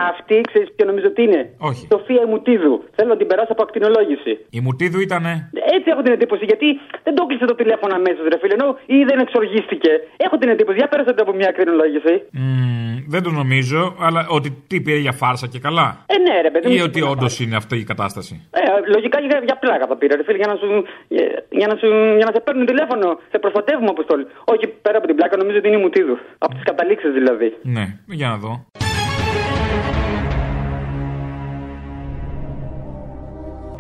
Αυτή 0.09 0.41
ξέρεις 0.49 0.69
ποιο 0.75 0.85
νομίζω 0.85 1.07
ότι 1.13 1.21
είναι; 1.23 1.41
Όχι. 1.69 1.87
Σοφία 1.91 2.23
Μουτίδου. 2.31 2.83
Θέλω 2.95 3.09
να 3.09 3.17
την 3.17 3.27
περάσω 3.27 3.51
από 3.55 3.63
ακτινολόγηση. 3.67 4.33
Η 4.49 4.59
Μουτίδου 4.65 4.99
ήτανε. 5.07 5.49
Έτσι 5.75 5.87
έχω 5.93 6.01
την 6.01 6.13
εντύπωση 6.17 6.43
γιατί 6.45 6.67
δεν 7.03 7.13
το 7.15 7.25
κλείσε 7.25 7.45
το 7.45 7.55
τηλέφωνο 7.55 7.93
αμέσως, 7.99 8.23
ρε 8.31 8.37
φίλε. 8.41 8.53
Ενώ 8.59 8.67
ή 8.85 8.97
δεν 9.09 9.19
εξοργίστηκε. 9.19 9.91
Έχω 10.25 10.35
την 10.37 10.49
εντύπωση. 10.49 10.77
Για 10.77 10.87
πέρασατε 10.87 11.21
από 11.21 11.33
μια 11.39 11.47
ακτινολόγηση. 11.49 12.13
Μμμ, 12.31 12.95
δεν 13.13 13.21
το 13.23 13.31
νομίζω, 13.41 13.95
αλλά 13.99 14.21
ότι 14.29 14.49
τι 14.67 14.81
πήρε 14.81 14.99
για 15.05 15.11
φάρσα 15.11 15.47
και 15.47 15.59
καλά. 15.59 15.87
Ε, 16.05 16.17
ναι, 16.25 16.41
ρε 16.41 16.51
παιδί 16.51 16.67
μου. 16.67 16.73
Ή 16.73 16.81
ότι 16.81 17.01
όντως 17.01 17.39
είναι 17.39 17.55
αυτή 17.55 17.75
η 17.77 17.83
κατάσταση. 17.83 18.33
Ε, 18.51 18.59
λογικά 18.95 19.19
για, 19.19 19.41
για 19.49 19.57
πλάκα 19.63 19.87
τα 19.87 19.95
πήρα, 19.97 20.15
ρε 20.15 20.23
φίλε, 20.23 20.37
για 20.37 20.47
να, 20.47 20.55
σου, 20.61 20.67
για, 21.07 21.25
για 21.49 21.67
να, 21.67 21.75
σου, 21.75 21.87
για 22.19 22.25
να 22.27 22.31
σε 22.35 22.39
παίρνουν 22.45 22.65
τηλέφωνο. 22.65 23.19
Σε 23.31 23.37
προστατεύουμε, 23.39 23.89
Αποστόλη. 23.89 24.25
Όχι 24.45 24.67
πέρα 24.67 24.97
από 24.97 25.07
την 25.07 25.15
πλάκα, 25.15 25.37
νομίζω 25.37 25.57
ότι 25.57 25.67
είναι 25.67 25.77
η 25.77 25.81
Μουτίδου. 25.81 26.17
Από 26.37 26.53
τις 26.53 26.63
καταλήξεις 26.63 27.11
δηλαδή. 27.11 27.57
Ναι, 27.61 27.85
για 28.05 28.27
να 28.27 28.37
δω. 28.37 28.65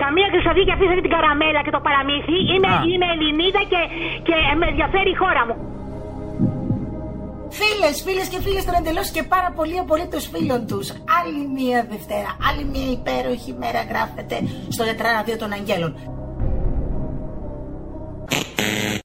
Καμία 0.03 0.27
χρυσαβή 0.33 0.63
και 0.67 0.75
αφήσατε 0.77 1.01
την 1.05 1.13
καραμέλα 1.15 1.61
και 1.65 1.73
το 1.77 1.81
παραμύθι. 1.87 2.37
Είμαι, 2.53 2.71
Α. 2.75 2.83
είμαι 2.89 3.07
Ελληνίδα 3.13 3.61
και, 3.71 3.81
και 4.27 4.35
με 4.59 4.65
ενδιαφέρει 4.71 5.09
η 5.15 5.17
χώρα 5.21 5.43
μου. 5.47 5.55
Φίλες, 7.59 7.95
φίλες 8.05 8.27
και 8.31 8.39
φίλες 8.45 8.63
των 8.65 8.75
εντελώς 8.79 9.07
και 9.15 9.23
πάρα 9.33 9.49
πολύ 9.57 9.75
απολύτως 9.83 10.23
φίλων 10.33 10.61
τους. 10.69 10.87
Άλλη 11.19 11.41
μία 11.57 11.79
Δευτέρα, 11.93 12.31
άλλη 12.47 12.63
μία 12.73 12.89
υπέροχη 12.97 13.51
μέρα 13.61 13.81
γράφεται 13.91 14.37
στο 14.75 14.83
τετράδιο 14.89 15.35
των 15.41 15.49
Αγγέλων. 15.57 15.91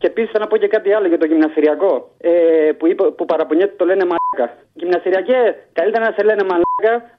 Και 0.00 0.07
επίσης 0.12 0.31
θα 0.33 0.38
να 0.38 0.47
πω 0.47 0.57
και 0.57 0.69
κάτι 0.75 0.88
άλλο 0.97 1.07
για 1.12 1.19
το 1.19 1.26
γυμναστηριακό. 1.26 1.93
Ε, 2.21 2.31
που, 2.78 2.87
είπε, 2.87 3.02
που 3.16 3.25
παραπονιέται 3.25 3.75
το 3.76 3.85
λένε 3.85 4.05
μαλάκα. 4.11 4.47
Γυμναστηριακέ, 4.81 5.40
καλύτερα 5.78 6.05
να 6.09 6.12
σε 6.16 6.23
λένε 6.28 6.43
μαλάκα 6.50 6.65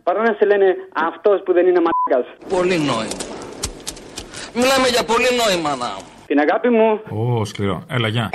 παρά 0.03 0.21
να 0.21 0.33
σε 0.33 0.45
λένε 0.45 0.75
αυτός 0.93 1.41
που 1.45 1.53
δεν 1.53 1.67
είναι 1.67 1.81
μαλάκα. 1.85 2.29
Πολύ 2.49 2.77
νόημα. 2.77 3.23
Μιλάμε 4.53 4.87
για 4.87 5.03
πολύ 5.03 5.29
νόημα 5.41 5.75
να. 5.75 5.89
Την 6.25 6.39
αγάπη 6.39 6.69
μου. 6.69 6.99
Ω, 7.09 7.45
σκληρό. 7.45 7.83
Έλα, 7.89 8.07
γεια. 8.07 8.29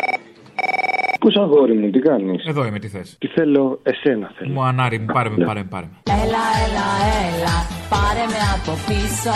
Πού 1.20 1.28
αγόρι 1.40 1.74
μου, 1.74 1.90
τι 1.90 1.98
κάνεις; 1.98 2.46
Εδώ 2.46 2.64
είμαι, 2.64 2.78
τι 2.78 2.88
θες; 2.88 3.16
Τι 3.18 3.26
θέλω, 3.26 3.80
εσένα 3.82 4.32
θέλω. 4.38 4.52
Μου 4.52 4.62
ανάρι 4.62 4.98
μου, 4.98 5.06
πάρε 5.12 5.28
με, 5.28 5.44
πάρε 5.44 5.60
με, 5.60 5.68
πάρε 5.70 5.86
με. 5.90 6.12
Έλα, 6.12 6.44
έλα, 6.64 6.86
έλα, 7.26 7.56
πάρε 7.92 8.24
με 8.32 8.40
από 8.54 8.72
πίσω. 8.86 9.34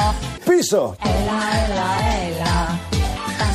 Πίσω! 0.50 0.96
Έλα, 1.04 1.38
έλα, 1.62 1.88
έλα, 2.26 2.95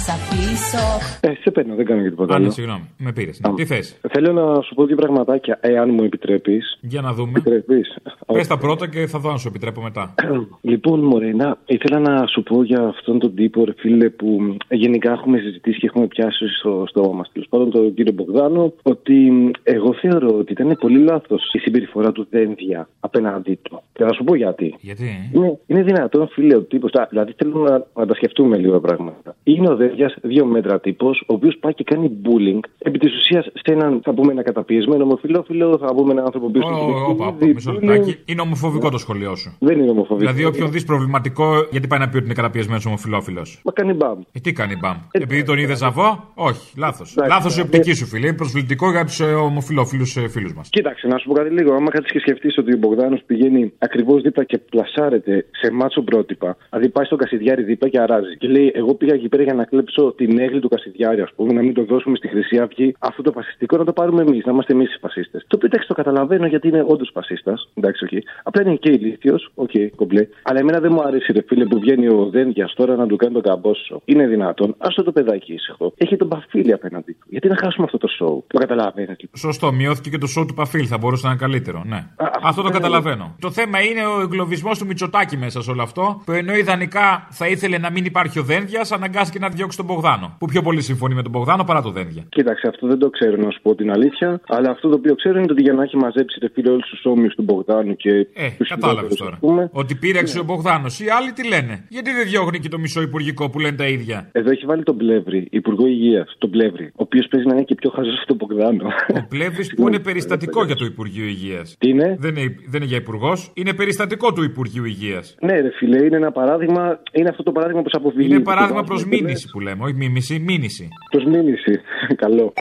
θα 0.06 0.12
σ' 0.12 0.16
αφήσω. 0.16 0.88
Ε, 1.20 1.34
σε 1.42 1.52
παίρνω, 1.52 1.76
δεν 1.76 1.86
κάνω 1.86 2.02
και 2.02 2.10
τίποτα. 2.10 2.36
Α, 2.36 2.38
ναι, 2.38 2.44
άλλο. 2.44 2.54
συγγνώμη, 2.54 2.90
με 2.98 3.12
πήρες. 3.12 3.42
Τι 3.56 3.66
θες; 3.66 3.98
Θέλω 4.14 4.32
να 4.34 4.62
σου 4.62 4.74
πω 4.76 4.86
δύο 4.86 4.96
πραγματάκια, 4.96 5.60
εάν 5.62 5.90
μου 5.94 6.04
επιτρέπεις. 6.04 6.78
Για 6.82 7.02
να 7.02 7.14
δούμε. 7.14 7.32
Επιτρέπεις. 7.36 7.98
Πες 8.34 8.48
τα 8.48 8.58
πρώτα 8.58 8.88
και 8.88 9.08
θα 9.08 9.20
δω 9.20 9.30
αν 9.30 9.38
σου 9.38 9.48
επιτρέπω 9.48 9.82
μετά. 9.82 10.14
Λοιπόν, 10.72 11.00
Μωρένα, 11.00 11.58
ήθελα 11.66 12.00
να 12.00 12.28
σου 12.28 12.44
πω 12.44 12.64
για 12.64 12.82
αυτόν 12.88 13.20
τον 13.20 13.36
τύπο, 13.36 13.66
ρε 13.66 13.74
φίλε, 13.78 14.10
που 14.10 14.58
γενικά 14.70 15.12
έχουμε 15.12 15.38
συζητήσει 15.38 15.80
και 15.80 15.86
έχουμε 15.86 16.08
πιάσει 16.08 16.48
στο 16.48 16.84
στόμα 16.88 17.14
μας. 17.14 17.30
Τέλος 17.34 17.48
πάντων, 17.50 17.72
τον 17.72 17.94
κύριο 17.94 18.14
Μπογδάνο, 18.14 18.74
ότι 18.82 19.52
εγώ 19.64 19.94
θεωρώ 19.94 20.38
ότι 20.38 20.52
ήταν 20.52 20.78
πολύ 20.80 21.00
λάθος 21.00 21.50
η 21.54 21.58
συμπεριφορά 21.60 22.12
του 22.12 22.28
Δένδια 22.30 22.90
απέναντί 23.00 23.60
του. 23.62 23.82
Και 23.94 24.04
θα 24.04 24.14
σου 24.14 24.24
πω 24.24 24.36
γιατί. 24.36 24.76
Γιατί; 24.80 25.30
Είναι, 25.34 25.60
είναι 25.66 25.84
δυνατόν, 25.84 26.28
φίλε, 26.28 26.56
ο 26.56 26.62
τύπος. 26.62 26.92
Δηλαδή, 27.10 27.34
θέλω 27.38 27.60
να, 27.60 27.86
να 27.96 28.06
τα 28.06 28.14
σκεφτούμε 28.14 28.58
λίγο 28.58 28.80
πράγματα. 28.80 29.36
Είναι 29.44 29.70
ο 29.70 29.76
Δένδια, 29.92 30.16
δύο 30.22 30.46
μέτρα 30.46 30.80
τύπος, 30.80 31.24
ο 31.28 31.34
οποίος 31.34 31.58
πάει 31.60 31.74
και 31.74 31.84
κάνει 31.84 32.12
bullying 32.24 32.60
επί 32.78 32.98
της 32.98 33.16
ουσίας 33.16 33.46
σε 33.46 33.74
έναν, 33.74 34.02
θα 34.04 34.14
πούμε, 34.14 34.32
ένα 34.32 34.44
καταπιεσμένο 34.44 35.04
ομοφυλόφιλο, 35.04 35.78
θα 35.78 35.96
πούμε, 35.96 36.12
έναν 36.12 36.26
άνθρωπο 36.26 36.50
που 36.50 36.60
Ω, 36.64 37.10
Όπα, 37.10 37.26
όπα, 37.26 37.46
μισό 37.46 37.72
λεπτάκι. 37.72 38.18
Είναι 38.26 38.42
ομοφοβικό 38.42 38.90
το 38.90 38.98
σχολείο 38.98 39.36
σου. 39.36 39.58
Δεν 39.60 39.80
είναι 39.80 39.90
ομοφοβικό. 39.90 40.32
Δηλαδή, 40.32 40.46
όποιον 40.46 40.72
δεις 40.72 40.86
προβληματικό, 40.86 41.46
γιατί 41.72 41.88
πάει 41.88 42.00
να 42.00 42.10
πει 42.10 42.16
ότι 42.16 42.26
είναι 42.26 42.34
καταπιεσμένος 42.34 42.86
ομοφυλόφιλος; 42.86 43.62
Μα 43.64 43.72
κάνει 43.72 43.94
μπαμ. 43.94 44.20
Ε, 44.32 44.40
τι 44.40 44.54
κάνει 44.54 44.76
μπαμ; 44.82 44.98
Επειδή 45.12 45.44
τον 45.44 45.58
είδες 45.58 45.78
ζαβό, 45.78 46.32
όχι, 46.34 46.74
λάθος. 46.78 47.16
Λάθος 47.28 47.58
η 47.58 47.62
οπτική 47.62 47.94
σου 47.94 48.06
φίλε. 48.06 48.28
Είναι 48.28 48.36
προσβλητικό 48.36 48.92
για 48.92 49.06
τους 49.06 49.20
ομοφυλόφιλους 49.20 50.18
φίλους 50.30 50.54
μας. 50.54 50.70
Κοίταξε, 50.70 51.08
να 51.08 51.18
σου 51.18 51.28
πω 51.28 51.34
κάτι 51.34 51.50
λίγο. 51.50 51.74
Άμα 51.74 51.90
κάτσεις 51.90 52.12
και 52.12 52.20
σκεφτείς 52.20 52.58
ότι 52.58 52.74
ο 52.74 52.78
Μπογδάνος 52.78 53.22
πηγαίνει 53.26 53.74
ακριβώς 53.78 54.22
δίπλα 54.22 54.44
και 54.44 54.58
πλασάρεται 54.58 55.46
σε 55.52 55.72
μάτσο 55.72 56.02
πρότυπα, 56.02 56.58
δηλαδή 56.70 56.90
πάει 56.90 57.06
στον 57.06 57.18
Κασιδιάρη 57.18 57.64
δίπλα 57.64 57.90
και 57.90 58.00
αράζει. 58.00 58.38
Και 58.38 58.48
λέει: 58.48 58.72
Εγώ 58.76 58.94
πήγα 58.94 59.14
εκεί 59.14 59.30
πέρα 59.30 59.44
για 59.44 59.54
να 59.54 59.64
κλέψω 59.64 59.81
την 60.16 60.40
έγκλη 60.40 60.60
του 60.60 60.70
Κασιδιάρη, 60.70 61.22
ας 61.22 61.32
πούμε, 61.36 61.54
να 61.54 61.62
μην 61.62 61.74
το 61.74 61.84
δώσουμε 61.84 62.16
στη 62.16 62.28
Χρυσή 62.28 62.58
Αυγή. 62.58 62.96
Αυτό 63.00 63.22
το 63.22 63.32
φασιστικό 63.32 63.78
να 63.78 63.86
το 63.86 63.94
πάρουμε 63.94 64.22
εμείς, 64.22 64.46
να 64.46 64.52
είμαστε 64.52 64.74
εμείς 64.74 64.96
οι 64.96 64.98
φασίστες. 65.00 65.46
Το 65.48 65.56
οποίο 65.56 65.68
εντάξει 65.72 65.88
το 65.88 65.94
καταλαβαίνω 65.94 66.48
γιατί 66.48 66.68
είναι 66.68 66.84
όντως 66.88 67.10
φασίστας. 67.14 67.70
Εντάξει, 67.74 68.04
οκ. 68.04 68.24
Απλά 68.44 68.62
είναι 68.62 68.76
και 68.76 68.90
ηλίθιος, 68.90 69.52
οκ, 69.56 69.72
κομπλέ. 69.96 70.28
Αλλά 70.44 70.60
εμένα 70.60 70.80
δεν 70.80 70.92
μου 70.94 71.02
αρέσει, 71.02 71.32
ρε 71.32 71.42
φίλε, 71.48 71.66
που 71.66 71.80
βγαίνει 71.80 72.08
ο 72.08 72.30
Δένδια 72.32 72.70
τώρα 72.76 72.96
να 72.96 73.08
του 73.08 73.16
κάνει 73.16 73.34
τον 73.34 73.42
καμπόσο. 73.42 74.02
Είναι 74.06 74.28
δυνατόν. 74.28 74.70
Άσ' 74.78 74.88
το 75.04 75.12
παιδάκι 75.12 75.54
ήσυχο. 75.54 75.94
Έχει 75.98 76.16
τον 76.16 76.28
Παφίλη 76.28 76.74
απέναντι 76.74 77.12
του. 77.12 77.26
Γιατί 77.30 77.48
να 77.48 77.56
χάσουμε 77.56 77.86
αυτό 77.86 77.98
το 77.98 78.08
σοου; 78.08 78.44
Το 78.48 78.58
καταλαβαίνει. 78.60 79.16
Σωστό, 79.38 79.72
μειώθηκε 79.72 80.10
και 80.10 80.18
το 80.18 80.28
σοου 80.28 80.46
του 80.46 80.54
Παφίλη, 80.54 80.86
θα 80.90 80.98
μπορούσε 80.98 81.26
να 81.26 81.32
είναι 81.32 81.42
καλύτερο. 81.42 81.84
Ναι. 81.86 82.06
αυτό 82.44 82.62
το 82.62 82.68
ναι, 82.68 82.74
καταλαβαίνω. 82.74 83.36
Το 83.40 83.52
θέμα 83.52 83.82
είναι 83.82 84.06
ο 84.06 84.22
εγκλωβισμός 84.22 84.78
του 84.78 84.86
Μητσοτάκη 84.86 85.38
μέσα 85.38 85.62
σε 85.62 85.72
όλο 85.72 85.82
αυτό, 85.82 86.22
που 86.26 86.32
ενώ 86.32 86.56
ιδανικά 86.56 87.28
θα 87.30 87.48
ήθελε 87.48 87.78
να 87.78 87.90
μην 87.92 88.06
υπάρχει 88.06 88.40
ο 88.40 88.44
Δένδια, 88.44 88.86
αναγκάστηκε 88.92 89.40
να 89.40 89.50
διώξει 89.50 89.71
τον 89.76 89.86
Μπογδάνο. 89.86 90.36
Που 90.40 90.46
πιο 90.46 90.62
πολύ 90.62 90.82
συμφωνεί 90.82 91.14
με 91.16 91.22
τον 91.22 91.32
Μπογδάνο 91.32 91.64
παρά 91.64 91.82
τον 91.82 91.94
Δένδια. 91.94 92.24
Κοίταξε, 92.30 92.68
αυτό 92.68 92.88
δεν 92.88 93.00
το 93.00 93.10
ξέρω 93.10 93.36
να 93.38 93.50
σου 93.52 93.60
πω 93.62 93.76
την 93.76 93.92
αλήθεια. 93.92 94.42
Αλλά 94.48 94.70
αυτό 94.72 94.90
το 94.90 94.96
οποίο 94.96 95.16
ξέρω 95.16 95.40
είναι 95.40 95.52
ότι 95.52 95.62
για 95.62 95.74
να 95.74 95.84
έχει 95.84 95.98
μαζέψει 95.98 96.40
ρε 96.42 96.50
φίλε 96.54 96.70
όλους 96.70 96.90
τους 96.90 97.02
όμοιους 97.06 97.36
του 97.36 97.44
Μπογδάνου 97.44 97.96
και. 97.96 98.10
Ε, 98.34 98.50
τους 98.58 98.70
κατάλαβες 98.70 99.14
χειρότερους, 99.14 99.18
τώρα. 99.18 99.34
ας 99.34 99.40
πούμε. 99.40 99.70
Ότι 99.82 99.96
πήραξε 99.96 100.40
ο 100.40 100.44
Μπογδάνος. 100.44 101.00
Οι 101.00 101.10
άλλοι 101.18 101.32
τι 101.32 101.48
λένε; 101.48 101.86
Γιατί 101.90 102.12
δεν 102.12 102.26
διώχνει 102.28 102.60
και 102.60 102.70
το 102.70 102.80
μισό 102.80 103.02
υπουργικό 103.02 103.50
που 103.50 103.60
λένε 103.60 103.76
τα 103.76 103.88
ίδια; 103.88 104.30
Εδώ 104.32 104.50
έχει 104.52 104.66
βάλει 104.66 104.84
τον 104.84 104.98
Πλεύρη, 104.98 105.48
Υπουργό 105.52 105.86
Υγείας. 105.86 106.36
Τον 106.38 106.50
Πλεύρη, 106.50 106.86
ο 106.86 107.04
οποίος 107.08 107.28
παίζει 107.28 107.48
να 107.48 107.54
είναι 107.54 107.64
και 107.64 107.76
πιο 107.76 107.90
χαζός 107.96 108.24
από 108.24 108.28
τον 108.28 108.38
Μπογδάνο. 108.38 108.86
Ο 109.08 109.26
Πλεύρης 109.30 109.74
που 109.76 109.88
είναι 109.88 110.00
περιστατικό 110.00 110.64
για 110.66 110.76
το 110.76 110.86
Υπουργείο 110.86 111.26
Υγείας. 111.26 111.76
Τι 111.80 111.90
είναι; 111.90 112.16
Δεν 112.20 112.36
είναι, 112.36 112.56
δεν 112.68 112.82
είναι 112.82 112.86
για 112.86 112.98
υπουργός, 112.98 113.52
είναι 113.54 113.74
περιστατικό 113.74 114.34
του 114.34 114.44
Υπουργείου 114.44 114.86
Υγείας. 114.86 115.36
Ναι, 115.42 115.60
ρε 115.60 115.70
φίλε, 115.78 116.06
είναι 116.06 116.16
ένα 116.16 116.32
παράδειγμα. 116.32 117.00
Είναι 117.12 117.30
αυτό 117.30 117.44
το 117.44 117.52
παράδειγμα 117.52 117.82
που 117.82 117.90
σε 117.90 117.98
αποφύγει. 117.98 118.30
Είναι 118.30 118.40
παράδειγμα 118.40 118.84
προς 118.84 119.06
μήνυση 119.06 119.48
που 119.52 119.61
λέμε, 119.62 119.84
όχι 119.84 119.94
μίμηση, 119.94 120.40
μήνυση. 120.40 120.88
Προ 121.12 121.30
μήνυση. 121.30 121.82
Καλό. 122.16 122.54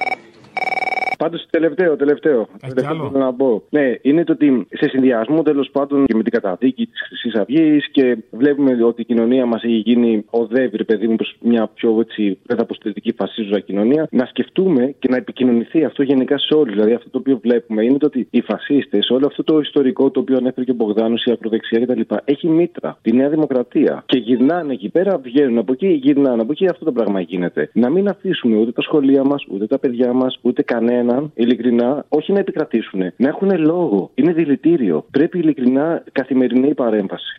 Πάντως, 1.23 1.47
τελευταίο, 1.51 1.97
τελευταίο. 1.97 2.49
τελευταίο 2.61 2.91
άλλο; 2.91 3.05
που 3.05 3.13
θέλω 3.13 3.25
να 3.25 3.35
πω. 3.35 3.63
Ναι, 3.71 3.95
είναι 4.03 4.25
το 4.25 4.33
ότι 4.33 4.67
σε 4.71 4.89
συνδυασμό 4.89 5.43
τέλος 5.43 5.71
πάντων 5.73 6.07
και 6.07 6.15
με 6.15 6.23
την 6.23 6.33
καταδίκη 6.33 6.87
της 6.87 7.01
Χρυσής 7.07 7.35
Αυγής 7.35 7.89
και 7.91 8.17
βλέπουμε 8.31 8.85
ότι 8.85 9.01
η 9.01 9.05
κοινωνία 9.05 9.47
μας 9.47 9.63
έχει 9.63 9.75
γίνει 9.75 10.25
οδεύει, 10.31 10.85
παιδί 10.85 11.09
μου, 11.09 11.17
προς 11.17 11.37
μια 11.41 11.71
πιο 11.75 11.99
έτσι 12.01 12.39
μεταποστηρική 12.49 13.13
φασίζουσα 13.13 13.61
κοινωνία. 13.61 14.09
Να 14.11 14.27
σκεφτούμε 14.27 14.95
και 14.99 15.09
να 15.09 15.17
επικοινωνηθεί 15.17 15.85
αυτό 15.85 16.03
γενικά 16.03 16.39
σε 16.39 16.55
όλους. 16.55 16.75
Δηλαδή, 16.75 16.93
αυτό 16.93 17.11
το 17.11 17.19
οποίο 17.19 17.39
βλέπουμε 17.43 17.85
είναι 17.85 17.99
το 17.99 18.07
ότι 18.07 18.29
οι 18.31 18.41
φασίστες, 18.41 19.11
όλο 19.11 19.27
αυτό 19.27 19.43
το 19.45 19.59
ιστορικό 19.59 20.11
το 20.11 20.21
οποίο 20.21 20.37
ανέφερε 20.37 20.65
και 20.65 20.71
ο 20.71 20.75
Μπογδάνος, 20.75 21.25
η 21.25 21.31
ακροδεξιά 21.31 21.81
κτλ. 21.81 22.01
έχει 22.25 22.49
μήτρα. 22.49 22.99
Τη 23.03 23.13
Νέα 23.13 23.29
Δημοκρατία. 23.29 24.03
Και 24.07 24.19
γυρνάνε 24.19 24.73
εκεί 24.73 24.89
πέρα, 24.89 25.19
βγαίνουν 25.19 25.59
από 25.59 25.73
εκεί, 25.73 25.89
γυρνάνε 25.89 26.43
από 26.43 26.53
εκεί. 26.53 26.67
Αυτό 26.69 26.85
το 26.85 26.93
πράγμα 26.93 27.21
γίνεται. 27.21 27.71
Να 27.73 27.91
μην 27.91 28.09
αφήσουμε 28.09 28.57
ούτε 28.57 28.73
τα 28.73 28.83
σχολεία 28.83 29.25
μας, 29.25 29.45
ούτε 29.51 29.67
τα 29.67 29.79
παιδιά 29.79 30.13
μας, 30.13 30.39
ούτε 30.43 30.63
κανέναν, 31.11 31.33
ειλικρινά, 31.35 32.05
όχι 32.09 32.33
να 32.33 32.39
επικρατήσουν. 32.39 33.01
Να 33.17 33.29
έχουν 33.29 33.59
λόγο. 33.59 34.11
Είναι 34.15 34.33
δηλητήριο. 34.33 35.07
Πρέπει 35.11 35.39
ειλικρινά 35.39 36.05
καθημερινή 36.13 36.75
παρέμβαση. 36.75 37.37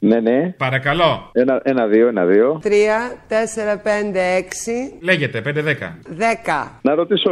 Ναι, 0.00 0.20
ναι. 0.20 0.54
Παρακαλώ. 0.56 1.30
Ένα, 1.32 1.60
ένα, 1.64 1.86
δύο, 1.86 2.08
ένα, 2.08 2.24
δύο. 2.24 2.60
3, 2.64 2.68
4, 3.28 3.76
5, 3.76 4.16
6, 4.16 4.98
Λέγεται 5.00 5.42
5-10. 5.44 5.48
10. 5.48 6.68
Να 6.82 6.94
ρωτήσω, 6.94 7.30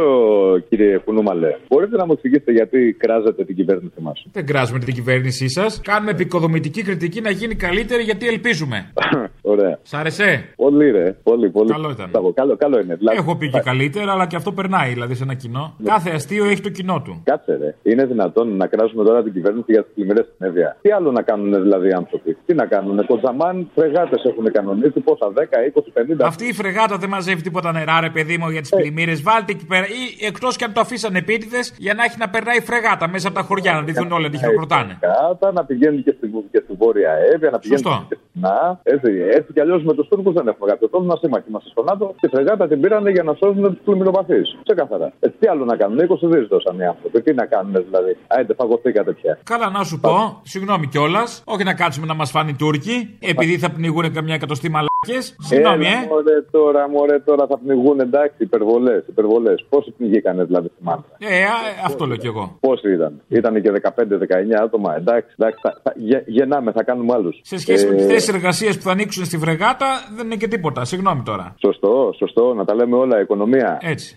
κύριε 0.69 0.97
Κουνούμαλε, 0.97 1.55
μπορείτε 1.67 1.95
να 1.97 2.05
μου 2.05 2.11
εξηγήσετε 2.11 2.51
γιατί 2.51 2.95
κράζετε 2.99 3.43
την 3.45 3.55
κυβέρνηση 3.55 4.01
μας; 4.01 4.25
Δεν 4.31 4.45
κράζουμε 4.45 4.79
την 4.79 4.93
κυβέρνησή 4.93 5.49
σας. 5.49 5.81
Κάνουμε 5.83 6.11
επικοδομητική 6.11 6.81
κριτική 6.81 7.21
να 7.21 7.29
γίνει 7.29 7.55
καλύτερη 7.55 8.03
γιατί 8.03 8.27
ελπίζουμε. 8.27 8.91
Ωραία. 9.41 9.79
Σ' 9.83 9.93
άρεσε; 9.93 10.49
Πολύ, 10.55 10.91
ρε. 10.91 11.15
Πολύ, 11.23 11.49
πολύ. 11.49 11.71
Καλό 11.71 11.89
ήταν. 11.89 12.09
Μπράβο, 12.11 12.33
Καλό, 12.33 12.55
καλό 12.55 12.79
είναι. 12.79 12.95
Δηλαδή, 12.95 13.17
Έχω 13.17 13.35
πει 13.35 13.49
και 13.49 13.59
καλύτερα, 13.59 14.11
αλλά 14.11 14.27
και 14.27 14.35
αυτό 14.35 14.51
περνάει 14.51 14.93
δηλαδή 14.93 15.15
σε 15.15 15.23
ένα 15.23 15.33
κοινό. 15.33 15.75
Κάθε 15.83 16.09
αστείο 16.09 16.45
έχει 16.45 16.61
το 16.61 16.69
κοινό 16.69 17.01
του. 17.01 17.21
Κάτσε, 17.23 17.57
ρε. 17.61 17.75
Είναι 17.91 18.05
δυνατόν 18.05 18.55
να 18.57 18.67
κράζουμε 18.67 19.03
τώρα 19.03 19.23
την 19.23 19.33
κυβέρνηση 19.33 19.71
για 19.71 19.83
τις 19.83 19.91
πλημμύρε 19.95 20.21
στην 20.23 20.47
Εύβοια. 20.47 20.77
Τι 20.81 20.91
άλλο 20.91 21.11
να 21.11 21.21
κάνουν 21.21 21.61
δηλαδή 21.61 21.87
οι 21.87 21.91
άνθρωποι; 21.91 22.37
Τι 22.45 22.53
να 22.61 22.65
κάνουν. 22.65 23.05
Κοτζαμάν, 23.05 23.55
φρεγάτες 23.75 24.21
έχουν 24.29 24.45
κανονίσει. 24.51 24.99
Πόσα, 25.07 25.27
10, 25.33 25.41
20, 25.69 25.91
50. 25.93 26.25
Αυτή 26.31 26.45
η 26.47 26.53
φρεγάτα 26.53 26.97
δεν 26.97 27.09
μαζεύει 27.09 27.41
τίποτα 27.41 27.71
νερά, 27.71 27.99
ρε 27.99 28.09
παιδί 28.09 28.37
μου, 28.37 28.49
για 28.49 28.61
τις 28.61 28.69
πλημμύρες. 28.69 29.21
Βάλτε 29.21 29.51
εκεί 29.55 29.65
πέρα. 29.65 29.85
Ή 29.99 30.25
εκτός 30.25 30.55
και 30.55 30.63
αν 30.63 30.73
το 30.73 30.79
αφήσαν 30.79 31.15
επίτηδες 31.15 31.65
για 31.77 31.93
να 31.93 32.03
έχει 32.03 32.17
να 32.17 32.29
περνάει 32.29 32.57
η 32.57 32.61
φρεγάτα 32.61 33.05
μέσα 33.09 33.27
από 33.27 33.37
τα 33.39 33.43
χωριά, 33.43 33.73
να 33.73 33.83
τη 33.83 33.91
δουν 33.91 34.11
όλα, 34.11 34.25
να 34.27 34.29
τη 34.29 34.37
χειροκροτάνε. 34.37 34.97
Κάτα, 34.99 35.51
να 35.51 35.63
πηγαίνουν 35.65 36.03
και 36.03 36.13
στη, 36.17 36.27
και 36.51 36.61
στη 36.63 36.73
Βόρεια 36.81 37.11
Εύβοια, 37.33 37.49
να 37.49 37.59
πηγαίνουν 37.59 37.83
Σωστό. 37.83 38.05
και 38.09 38.17
στην 38.19 38.41
Να. 38.41 38.79
Έτσι, 38.83 39.11
έτσι 39.37 39.49
κι 39.53 39.59
αλλιώς 39.59 39.83
με 39.83 39.93
τους 39.93 40.07
Τούρκους 40.07 40.33
δεν 40.33 40.47
έχουμε 40.47 40.69
κάποιο 40.71 40.87
πρόβλημα. 40.87 41.15
Σύμμαχοι 41.21 41.45
είμαστε 41.49 41.69
στο 41.69 41.83
ΝΑΤΟ. 41.83 42.15
Τη 42.21 42.27
φρεγάτα 42.27 42.67
την 42.67 42.81
πήρανε 42.81 43.09
για 43.11 43.23
να 43.23 43.33
σώσουν 43.33 43.63
τους 43.63 43.83
πλημμυροπαθείς. 43.85 44.57
Ξεκάθαρα. 44.63 45.13
Έτσι, 45.19 45.37
τι 45.39 45.47
άλλο 45.47 45.65
να 45.65 45.75
κάνουν. 45.75 45.97
20 45.99 46.27
δις 46.31 46.47
δώσαν 46.47 46.79
οι 46.79 46.85
άνθρωποι. 46.85 47.21
Τι 47.21 47.33
να 47.33 47.45
κάνουν 47.45 47.73
δηλαδή. 47.87 48.17
Άιντε, 48.27 48.53
φαγωθήκατε 48.53 49.11
πια. 49.11 49.37
Καλά, 49.43 49.69
να 49.69 49.83
σου 49.83 49.99
πω, 49.99 50.41
συγγνώμη 50.43 50.87
κιόλας, 50.87 51.41
όχι 51.45 51.63
να 51.63 51.73
κάτσουμε 51.73 52.05
να 52.05 52.13
μας 52.13 52.29
φάνει 52.31 52.46
οι 52.47 52.53
Τούρκοι, 52.55 53.17
επειδή 53.19 53.57
θα 53.57 53.69
πνιγούν 53.71 54.13
καμιά 54.13 54.33
εκατοστή 54.35 54.69
μαλάκες. 54.69 55.35
Συγγνώμη, 55.39 55.85
Έλα, 55.85 55.97
ε. 55.97 56.07
Μωρέ 56.09 56.41
τώρα, 56.51 56.89
μωρέ 56.89 57.19
τώρα 57.19 57.47
θα 57.47 57.57
πνιγούν 57.57 57.99
εντάξει, 57.99 58.35
υπερβολές. 58.37 59.03
Υπερβολές. 59.07 59.65
Πόσοι 59.69 59.91
πνιγήκανε 59.91 60.43
δηλαδή 60.43 60.67
στη 60.67 60.83
Μάντα. 60.83 61.03
Ε, 61.19 61.43
α, 61.43 61.49
αυτό 61.85 62.05
λέω 62.05 62.17
κι 62.17 62.27
εγώ. 62.27 62.57
Πόσοι 62.59 62.91
ήταν. 62.93 63.21
Ήταν 63.27 63.61
και 63.61 63.71
15-19 63.71 64.61
άτομα. 64.63 64.95
Εντάξει, 64.95 65.35
εντάξει 65.37 65.59
θα, 65.61 65.79
θα, 65.83 65.93
γε- 65.95 66.23
γεννάμε, 66.27 66.71
θα 66.71 66.83
κάνουμε 66.83 67.13
άλλους. 67.13 67.39
Σε 67.43 67.57
σχέση 67.57 67.87
με 67.87 67.95
τις 67.95 68.05
θέσεις 68.05 68.27
εργασίας 68.33 68.75
που 68.77 68.81
θα 68.83 68.91
ανοίξουν 68.91 69.25
στη 69.25 69.37
φρεγάτα, 69.37 69.87
δεν 70.15 70.25
είναι 70.25 70.35
και 70.35 70.47
τίποτα. 70.47 70.85
Συγγνώμη 70.85 71.21
τώρα. 71.25 71.55
Σωστό, 71.59 72.13
σωστό, 72.17 72.53
να 72.53 72.65
τα 72.65 72.75
λέμε 72.75 72.95
όλα, 72.95 73.19
οικονομία. 73.21 73.77
Έτσι. 73.81 74.15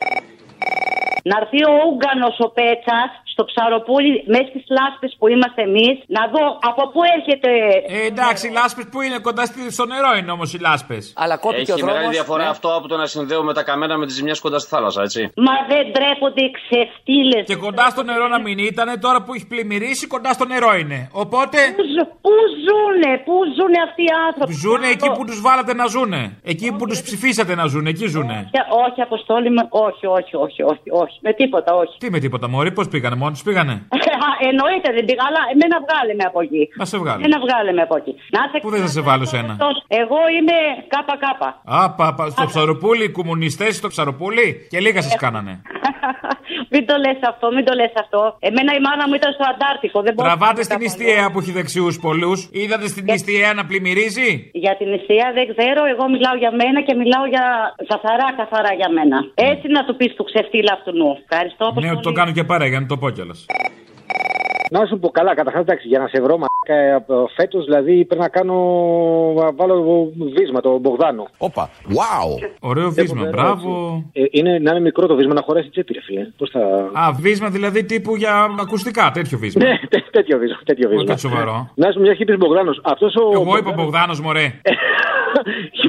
Να 1.31 1.37
έρθει 1.43 1.61
ο 1.71 1.73
Ούγκανο 1.87 2.29
ο 2.47 2.49
Πέτσας 2.59 3.11
στο 3.41 3.49
ψαροπούλι 3.53 4.13
μέσα 4.35 4.47
στις 4.53 4.65
λάσπες 4.79 5.11
που 5.19 5.27
είμαστε 5.35 5.61
εμείς 5.69 5.95
να 6.17 6.23
δω 6.35 6.45
από 6.71 6.83
πού 6.93 7.01
έρχεται. 7.17 7.51
Ε, 7.97 8.07
εντάξει, 8.13 8.43
οι 8.49 8.53
λάσπες 8.59 8.87
που 8.93 8.99
είναι 9.07 9.19
κοντά 9.29 9.45
στη- 9.51 9.73
στο 9.77 9.85
νερό 9.93 10.11
είναι 10.19 10.31
όμως 10.37 10.49
οι 10.55 10.59
λάσπες. 10.67 11.03
Αλλά 11.23 11.35
Έχει 11.63 11.83
μεγάλη 11.85 12.09
διαφορά 12.19 12.49
αυτό 12.49 12.69
από 12.79 12.87
το 12.89 12.97
να 12.97 13.07
συνδέουμε 13.07 13.53
τα 13.59 13.63
καμένα 13.63 13.95
με 14.01 14.07
τις 14.07 14.15
ζημιές 14.15 14.41
κοντά 14.41 14.59
στη 14.59 14.69
θάλασσα, 14.75 15.01
έτσι. 15.03 15.21
Μα 15.47 15.55
δεν 15.73 15.85
τρέπονται 15.97 16.43
οι 16.47 16.51
ξεφτύλες. 16.59 17.43
Και 17.51 17.57
κοντά 17.67 17.87
στο 17.95 18.03
νερό 18.03 18.27
να 18.29 18.41
μην 18.41 18.59
ήταν, 18.59 19.01
τώρα 19.01 19.19
που 19.23 19.35
έχει 19.35 19.47
πλημμυρίσει, 19.47 20.07
κοντά 20.07 20.31
στο 20.33 20.45
νερό 20.53 20.71
είναι. 20.83 20.99
Οπότε. 21.13 21.59
Πού, 21.79 21.85
ζω- 21.97 22.13
πού 22.25 22.35
ζουνε, 22.65 23.11
πού 23.27 23.35
ζουνε 23.57 23.79
αυτοί 23.89 24.03
οι 24.09 24.13
άνθρωποι; 24.29 24.53
Ζούνε 24.65 24.87
εκεί 24.97 25.09
που 25.17 25.25
τους 25.29 25.41
βάλατε 25.47 25.75
να 25.75 25.87
ζούνε. 25.95 26.23
Εκεί 26.53 26.69
που 26.79 26.85
τους 26.91 27.03
ψηφίσατε 27.03 27.55
να 27.55 27.65
ζούνε, 27.73 27.89
εκεί 27.95 28.07
ζούνε. 28.15 28.37
Όχι, 28.53 28.91
όχι, 28.91 29.01
αποστόλη 29.09 29.51
μου, 29.51 29.63
όχι, 29.89 30.07
όχι, 30.19 30.35
όχι, 30.47 30.63
όχι, 30.73 30.89
όχι. 31.03 31.17
Με 31.27 31.33
τίποτα, 31.33 31.71
όχι. 31.83 31.95
Τι 31.99 32.11
με 32.11 32.19
τίποτα, 32.19 32.49
Μωρή, 32.49 32.73
πώς 32.73 32.89
πήγανε, 32.89 33.17
μόνο 33.17 33.29
Μόνοι 33.30 33.30
του 33.33 33.43
πήγανε. 33.45 33.83
Εννοείται 34.49 34.89
δεν 34.97 35.05
πήγα, 35.09 35.23
αλλά 35.29 35.43
εμένα 35.55 35.77
βγάλε 35.85 36.13
με 36.21 36.25
από 36.31 36.39
εκεί. 36.47 36.63
Να 36.81 36.85
σε 36.91 36.97
βγάλω. 37.03 37.19
Εμένα 37.21 37.39
βγάλε 37.45 37.71
με 37.79 37.83
από 37.87 37.97
εκεί. 38.01 38.13
Να 38.35 38.41
σε 38.51 38.57
Πού 38.65 38.71
δεν 38.75 38.81
θα 38.87 38.91
σε 38.97 39.01
βάλω 39.09 39.25
σένα. 39.35 39.53
Εγώ 40.03 40.21
είμαι 40.37 40.57
ΚΚ. 40.93 41.25
Α, 41.79 41.81
πα, 41.99 42.07
πα, 42.17 42.25
στο 42.37 42.47
ψαροπούλι, 42.51 43.05
οι 43.09 43.13
κομμουνιστές 43.19 43.73
στο 43.81 43.89
ψαροπούλι 43.93 44.47
και 44.71 44.79
λίγα 44.85 45.01
σας 45.07 45.15
κάνανε. 45.25 45.53
μην 46.73 46.83
το 46.89 46.95
λες 47.05 47.19
αυτό, 47.33 47.47
μην 47.57 47.65
το 47.69 47.73
λες 47.81 47.93
αυτό. 48.03 48.21
Εμένα 48.49 48.71
η 48.79 48.81
μάνα 48.87 49.05
μου 49.09 49.15
ήταν 49.21 49.31
στο 49.37 49.45
Αντάρτικο. 49.53 49.99
Δεν 50.07 50.13
μπορούσα 50.15 50.37
Τραβάτε 50.37 50.61
να 50.61 50.67
στην 50.69 50.79
τα 50.79 50.85
ιστιαία 50.89 51.27
που 51.31 51.39
έχει 51.43 51.53
δεξιούς 51.59 51.95
πολλούς. 52.07 52.39
Είδατε 52.61 52.87
στην 52.95 53.05
ιστιαία 53.17 53.51
να 53.59 53.63
πλημμυρίζει; 53.69 54.31
Για 54.65 54.75
την 54.79 54.87
νηστεία 54.93 55.27
δεν 55.39 55.47
ξέρω, 55.53 55.81
εγώ 55.93 56.05
μιλάω 56.15 56.37
για 56.43 56.53
μένα 56.61 56.79
και 56.87 56.95
μιλάω 57.03 57.25
για 57.35 57.45
καθαρά, 57.93 58.29
καθαρά 58.41 58.73
για 58.81 58.91
μένα. 58.97 59.19
Έτσι 59.51 59.67
να 59.77 59.81
του 59.87 59.93
πεις 59.99 60.11
του 60.17 60.25
ξεφτύλα 60.31 60.73
αυτού 60.77 60.91
νου. 61.01 61.11
Ευχαριστώ 61.25 61.65
Ναι, 61.85 61.91
ότι 61.91 62.03
το 62.09 62.13
κάνω 62.19 62.33
και 62.39 62.45
πάρα 62.53 62.67
για 62.67 62.81
να 62.81 62.87
το 62.87 62.97
πω 63.01 63.11
κιόλας. 63.11 63.41
Να 64.73 64.87
σου 64.87 64.99
πω 64.99 65.09
καλά, 65.09 65.35
καταρχάς 65.35 65.63
εντάξει, 65.63 65.89
για 65.89 65.99
να 65.99 66.07
σε 66.09 66.21
βρω 66.23 66.39
μαλάκα 66.43 67.05
φέτος 67.37 67.65
δηλαδή 67.65 68.05
πρέπει 68.05 68.23
να 68.23 68.29
κάνω. 68.29 68.55
να 69.37 69.53
βάλω 69.53 70.09
βίσμα, 70.39 70.61
το 70.61 70.79
Μπογδάνο. 70.79 71.27
Όπα, 71.39 71.71
wow! 71.89 72.49
Ωραίο 72.61 72.91
βίσμα, 72.91 73.29
μπράβο. 73.31 74.03
Ε, 74.13 74.23
είναι, 74.31 74.59
να 74.59 74.71
είναι 74.71 74.81
μικρό 74.81 75.07
το 75.07 75.15
βίσμα 75.15 75.35
να 75.35 75.43
χωρέσει 75.43 75.69
τσέπη, 75.71 75.93
ρε 75.93 76.01
φίλε. 76.01 76.27
Πώς 76.37 76.51
θα. 76.51 76.61
Α, 76.93 77.13
βίσμα 77.21 77.49
δηλαδή 77.51 77.85
τύπου 77.85 78.17
για 78.17 78.47
ακουστικά, 78.61 79.11
τέτοιο 79.15 79.39
βίσμα. 79.39 79.65
Ναι, 79.65 79.79
τέ- 79.89 80.11
τέτοιο 80.11 80.39
βίσμα. 80.39 80.59
Τέτοιο 80.65 80.87
Όχι 80.89 80.97
βίσμα. 80.97 81.11
κάτι 81.11 81.21
σοβαρό. 81.21 81.71
Να 81.75 81.87
σου 81.87 81.95
πω, 81.95 82.01
μια 82.01 82.15
και 82.15 82.23
είπε 82.23 82.37
Μπογδάνος. 82.37 82.81
Αυτός 82.85 83.15
ο. 83.15 83.31
Εγώ 83.33 83.57
είπα 83.57 83.73
Μπογδάνος, 83.73 84.21
μωρέ. 84.21 84.53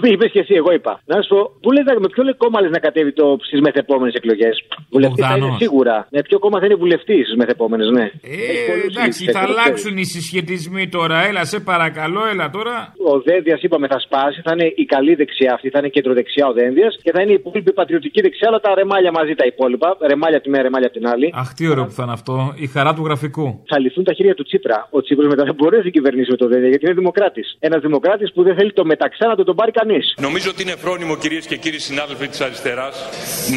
Είπες 0.04 0.32
και 0.32 0.40
εσύ, 0.40 0.54
εγώ 0.54 0.72
είπα. 0.74 1.02
Να 1.06 1.22
σου 1.22 1.30
πω, 1.36 1.52
πού 1.62 1.72
λέτε, 1.72 2.00
με 2.00 2.08
ποιο 2.14 2.24
λέει 2.24 2.34
κόμμα 2.34 2.62
λες 2.62 2.70
να 2.70 2.80
κατέβει 2.80 3.14
το 3.14 3.38
στις 3.42 3.60
μεθεπόμενες 3.62 4.14
εκλογές; 4.14 4.64
Βουλευτής 4.90 5.20
θα 5.26 5.28
είναι 5.30 5.36
Μπογδάνος. 5.40 5.62
σίγουρα. 5.62 6.08
Με 6.12 6.22
ποιο 6.22 6.40
κόμμα 6.40 6.60
θα 6.60 6.66
είναι 6.66 6.76
βουλευτής 6.76 7.24
στις 7.26 7.36
μεθεπόμενες, 7.36 7.90
ναι. 7.90 8.02
Ε, 8.04 8.71
εντάξει, 8.90 9.32
θα 9.32 9.40
αλλάξουν 9.40 9.98
οι 9.98 10.06
συσχετισμοί 10.06 10.90
τώρα. 10.90 11.18
Έλα, 11.28 11.46
σε 11.46 11.60
παρακαλώ, 11.60 12.22
έλα 12.32 12.50
τώρα. 12.50 12.94
Ο 13.12 13.20
Δένδια, 13.20 13.58
είπαμε, 13.62 13.88
θα 13.88 14.00
σπάσει. 14.00 14.42
Θα 14.44 14.52
είναι 14.56 14.68
η 14.76 14.86
καλή 14.86 15.16
δεξιά 15.16 15.54
αυτή, 15.54 15.70
θα 15.70 15.80
είναι 15.80 15.88
κεντροδεξιά 15.88 16.48
ο 16.48 16.54
Δένδια 16.54 16.90
και 17.04 17.12
θα 17.12 17.22
είναι 17.22 17.32
η 17.32 17.34
υπόλοιπη 17.34 17.74
πατριωτική 17.74 18.22
δεξιά, 18.22 18.48
αλλά 18.48 18.60
τα 18.60 18.76
ρεμάλια 18.76 19.12
μαζί 19.12 19.34
τα 19.36 19.46
υπόλοιπα. 19.46 19.98
Ρεμάλια 20.12 20.38
από 20.38 20.46
τη 20.46 20.52
μία, 20.54 20.62
ρεμάλια 20.62 20.88
από 20.88 20.98
την 20.98 21.08
άλλη. 21.08 21.28
Αχ, 21.34 21.54
τι 21.54 21.68
ωραίο 21.68 21.86
που 21.86 21.92
θα 21.92 22.04
είναι 22.04 22.12
αυτό. 22.20 22.54
Η 22.56 22.68
χαρά 22.68 22.94
του 22.94 23.04
γραφικού. 23.06 23.64
Θα 23.68 23.80
λυθούν 23.80 24.04
τα 24.04 24.14
χέρια 24.14 24.36
του 24.36 24.44
Τσίπρα. 24.44 24.88
Ο 24.90 25.02
Τσίπρας 25.02 25.28
μετά 25.28 25.44
δεν 25.44 25.56
μπορεί 25.56 25.78
να 25.84 25.90
κυβερνήσει 25.90 26.32
με 26.32 26.38
το 26.38 26.48
Δένδια 26.48 26.70
γιατί 26.70 26.86
είναι 26.86 26.94
δημοκράτης. 26.94 27.58
Ένας 27.60 27.82
δημοκράτης 27.82 28.32
που 28.34 28.44
δεν 28.44 28.56
θέλει 28.56 28.74
το 28.74 28.86
μεταξά 28.86 29.28
να 29.28 29.36
το 29.36 29.44
τον 29.44 29.56
πάρει 29.56 29.72
κανείς. 29.72 30.16
Νομίζω 30.28 30.50
ότι 30.50 30.62
είναι 30.62 30.76
φρόνιμο 30.76 31.18
κυρίες 31.18 31.46
και 31.46 31.58
κύριοι 31.58 31.80
συνάδελφοι 31.80 32.28
της 32.28 32.42
αριστεράς 32.42 32.96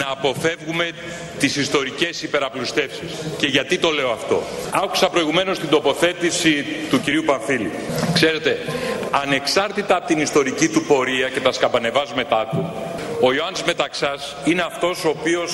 να 0.00 0.06
αποφεύγουμε 0.16 0.86
τις 1.38 1.56
ιστορικές 1.56 2.22
υπεραπλουστεύσεις. 2.22 3.10
Και 3.40 3.46
γιατί 3.46 3.78
το 3.78 3.90
λέω 3.90 4.10
αυτό. 4.10 4.38
Άκουσα 4.84 5.03
προηγουμένως 5.08 5.58
την 5.58 5.68
τοποθέτηση 5.68 6.64
του 6.90 7.00
κυρίου 7.00 7.22
Πανφίλη. 7.26 7.70
Ξέρετε, 8.12 8.58
ανεξάρτητα 9.10 9.96
από 9.96 10.06
την 10.06 10.18
ιστορική 10.18 10.68
του 10.68 10.82
πορεία 10.82 11.28
και 11.28 11.40
τα 11.40 11.52
σκαμπανεβάσματά 11.52 12.48
του, 12.50 12.72
ο 13.26 13.32
Ιωάννης 13.32 13.64
Μεταξάς 13.72 14.20
είναι 14.44 14.62
αυτός 14.62 15.04
ο 15.04 15.08
οποίος 15.08 15.50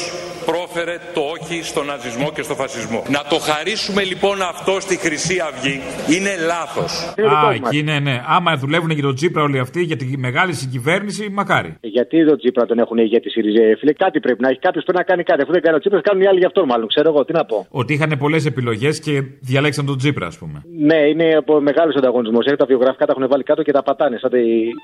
πρόφερε 0.50 0.94
το 1.14 1.20
όχι 1.34 1.62
στον 1.62 1.86
ναζισμό 1.86 2.28
και 2.36 2.42
στο 2.42 2.54
φασισμό. 2.54 3.02
Να 3.16 3.22
το 3.32 3.38
χαρίσουμε 3.48 4.02
λοιπόν 4.02 4.36
αυτό 4.42 4.80
στη 4.80 4.96
Χρυσή 5.04 5.36
Αυγή 5.48 5.76
είναι 6.14 6.32
λάθος. 6.52 6.92
Α, 7.34 7.52
εκεί 7.52 7.82
ναι, 7.82 7.98
ναι. 7.98 8.22
Άμα 8.36 8.56
δουλεύουν 8.56 8.90
για 8.90 9.02
τον 9.02 9.14
Τσίπρα 9.14 9.42
όλοι 9.42 9.58
αυτοί 9.58 9.82
για 9.82 9.96
τη 9.96 10.06
μεγάλη 10.18 10.52
συγκυβέρνηση, 10.52 11.28
μακάρι. 11.30 11.76
Γιατί 11.80 12.26
τον 12.26 12.38
Τσίπρα 12.38 12.66
τον 12.66 12.78
έχουν 12.78 12.98
ηγέτη 12.98 13.30
ΣΥΡΙΖΑ, 13.30 13.62
ε, 13.62 13.76
φίλε, 13.76 13.92
κάτι 13.92 14.20
πρέπει 14.20 14.42
να 14.42 14.48
έχει. 14.48 14.58
Κάποιος 14.58 14.84
πρέπει 14.84 14.98
να 14.98 15.04
κάνει 15.04 15.22
κάτι. 15.22 15.42
Αφού 15.42 15.52
δεν 15.52 15.62
κάνει 15.62 15.76
ο 15.76 15.78
Τσίπρα, 15.78 16.00
κάνουν 16.00 16.22
οι 16.22 16.26
άλλοι 16.26 16.38
γι' 16.38 16.44
αυτό 16.44 16.66
μάλλον. 16.66 16.88
Ξέρω 16.88 17.08
εγώ, 17.08 17.24
τι 17.24 17.32
να 17.32 17.44
πω. 17.44 17.66
Ότι 17.70 17.92
είχαν 17.92 18.16
πολλές 18.18 18.46
επιλογές 18.46 19.00
και 19.00 19.22
διαλέξαν 19.40 19.86
τον 19.86 19.96
Τσίπρα, 19.98 20.26
ας 20.26 20.38
πούμε. 20.38 20.62
Ναι, 20.78 20.96
είναι 20.96 21.34
από 21.36 21.60
μεγάλος 21.60 21.94
ανταγωνισμός. 21.94 22.46
Έχει 22.46 22.56
τα 22.56 22.66
βιογραφικά 22.66 23.06
τα 23.06 23.12
έχουν 23.16 23.28
βάλει 23.28 23.42
κάτω 23.42 23.62
και 23.62 23.72
τα 23.72 23.82
πατάνε 23.82 24.18
σαν 24.18 24.30
τη 24.30 24.42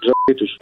ζωή 0.09 0.37
τους. 0.37 0.57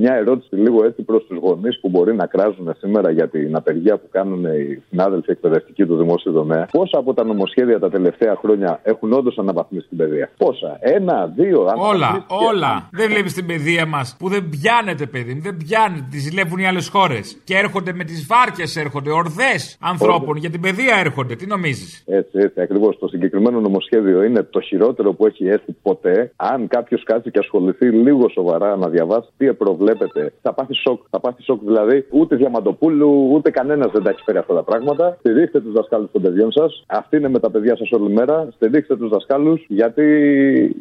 Μια 0.00 0.14
ερώτηση 0.14 0.54
λίγο 0.54 0.84
έτσι 0.84 1.02
προς 1.02 1.26
τους 1.26 1.38
γονείς 1.38 1.80
που 1.80 1.88
μπορεί 1.88 2.14
να 2.14 2.26
κράζουν 2.26 2.74
σήμερα 2.78 3.10
για 3.10 3.28
την 3.28 3.56
απεργία 3.56 3.96
που 3.98 4.08
κάνουν 4.10 4.44
οι 4.44 4.82
συνάδελφοι 4.88 5.30
εκπαιδευτικοί 5.30 5.86
του 5.86 5.96
δημόσιου 5.96 6.32
τομέα. 6.32 6.68
Πόσα 6.72 6.98
από 6.98 7.14
τα 7.14 7.24
νομοσχέδια 7.24 7.78
τα 7.78 7.90
τελευταία 7.90 8.36
χρόνια 8.36 8.80
έχουν 8.82 9.12
όντως 9.12 9.38
αναβαθμίσει 9.38 9.88
την 9.88 9.98
παιδεία; 9.98 10.30
Πόσα; 10.36 10.76
Ένα, 10.80 11.32
δύο, 11.36 11.64
αν 11.64 11.78
Όλα, 11.78 12.26
όλα. 12.50 12.88
Δεν 12.92 13.08
βλέπεις 13.10 13.32
την 13.34 13.46
παιδεία 13.46 13.86
μας 13.86 14.16
που 14.18 14.28
δεν 14.28 14.48
πιάνεται, 14.48 15.06
παιδί 15.06 15.34
μου. 15.34 15.40
Δεν 15.40 15.56
πιάνεται. 15.56 16.06
Τη 16.10 16.18
ζηλεύουν 16.18 16.58
οι 16.58 16.66
άλλες 16.66 16.88
χώρες. 16.88 17.40
Και 17.44 17.56
έρχονται 17.56 17.92
με 17.92 18.04
τις 18.04 18.26
βάρκες, 18.26 18.76
έρχονται 18.76 19.10
ορδές 19.10 19.78
ανθρώπων. 19.80 20.36
Για 20.36 20.50
την 20.50 20.60
παιδεία 20.60 20.96
έρχονται. 20.96 21.34
Τι 21.34 21.46
νομίζεις; 21.46 22.02
Έτσι, 22.06 22.38
έτσι, 22.38 22.60
ακριβώς. 22.60 22.98
Το 22.98 23.08
συγκεκριμένο 23.08 23.60
νομοσχέδιο 23.60 24.22
είναι 24.22 24.42
το 24.42 24.60
χειρότερο 24.60 25.12
που 25.12 25.26
έχει 25.26 25.48
έρθει 25.48 25.72
ποτέ. 25.82 26.32
Αν 26.36 26.68
κάποιος 26.68 27.02
κάτσει 27.04 27.30
και 27.30 27.38
ασχοληθεί 27.38 27.86
λίγο 27.86 28.28
σοβαρά 28.28 28.76
να 28.76 28.88
διαβάσει 28.88 29.28
τι 29.36 29.48
προβλέπεται, 29.88 30.32
θα 30.42 30.54
πάθει 30.54 30.74
σοκ. 30.74 31.02
Θα 31.10 31.20
πάθει 31.20 31.42
σοκ 31.42 31.60
δηλαδή. 31.64 32.06
Ούτε 32.10 32.36
Διαμαντοπούλου, 32.36 33.30
ούτε 33.32 33.50
κανένας 33.50 33.90
δεν 33.92 34.02
τα 34.02 34.10
έχει 34.10 34.22
φέρει 34.24 34.38
αυτά 34.38 34.54
τα 34.54 34.62
πράγματα. 34.62 35.16
Στηρίξτε 35.18 35.60
τους 35.60 35.72
δασκάλους 35.72 36.10
των 36.12 36.22
παιδιών 36.22 36.52
σας. 36.52 36.84
Αυτή 36.86 37.16
είναι 37.16 37.28
με 37.28 37.38
τα 37.38 37.50
παιδιά 37.50 37.76
σας 37.76 37.90
όλη 37.90 38.12
μέρα. 38.12 38.48
Στηρίξτε 38.54 38.96
τους 38.96 39.08
δασκάλους 39.08 39.64
γιατί 39.68 40.04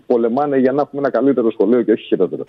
πολεμάνε 0.06 0.58
για 0.58 0.72
να 0.72 0.82
έχουμε 0.82 1.02
ένα 1.02 1.12
καλύτερο 1.12 1.52
σχολείο 1.52 1.82
και 1.82 1.92
όχι 1.92 2.04
χειρότερο. 2.04 2.44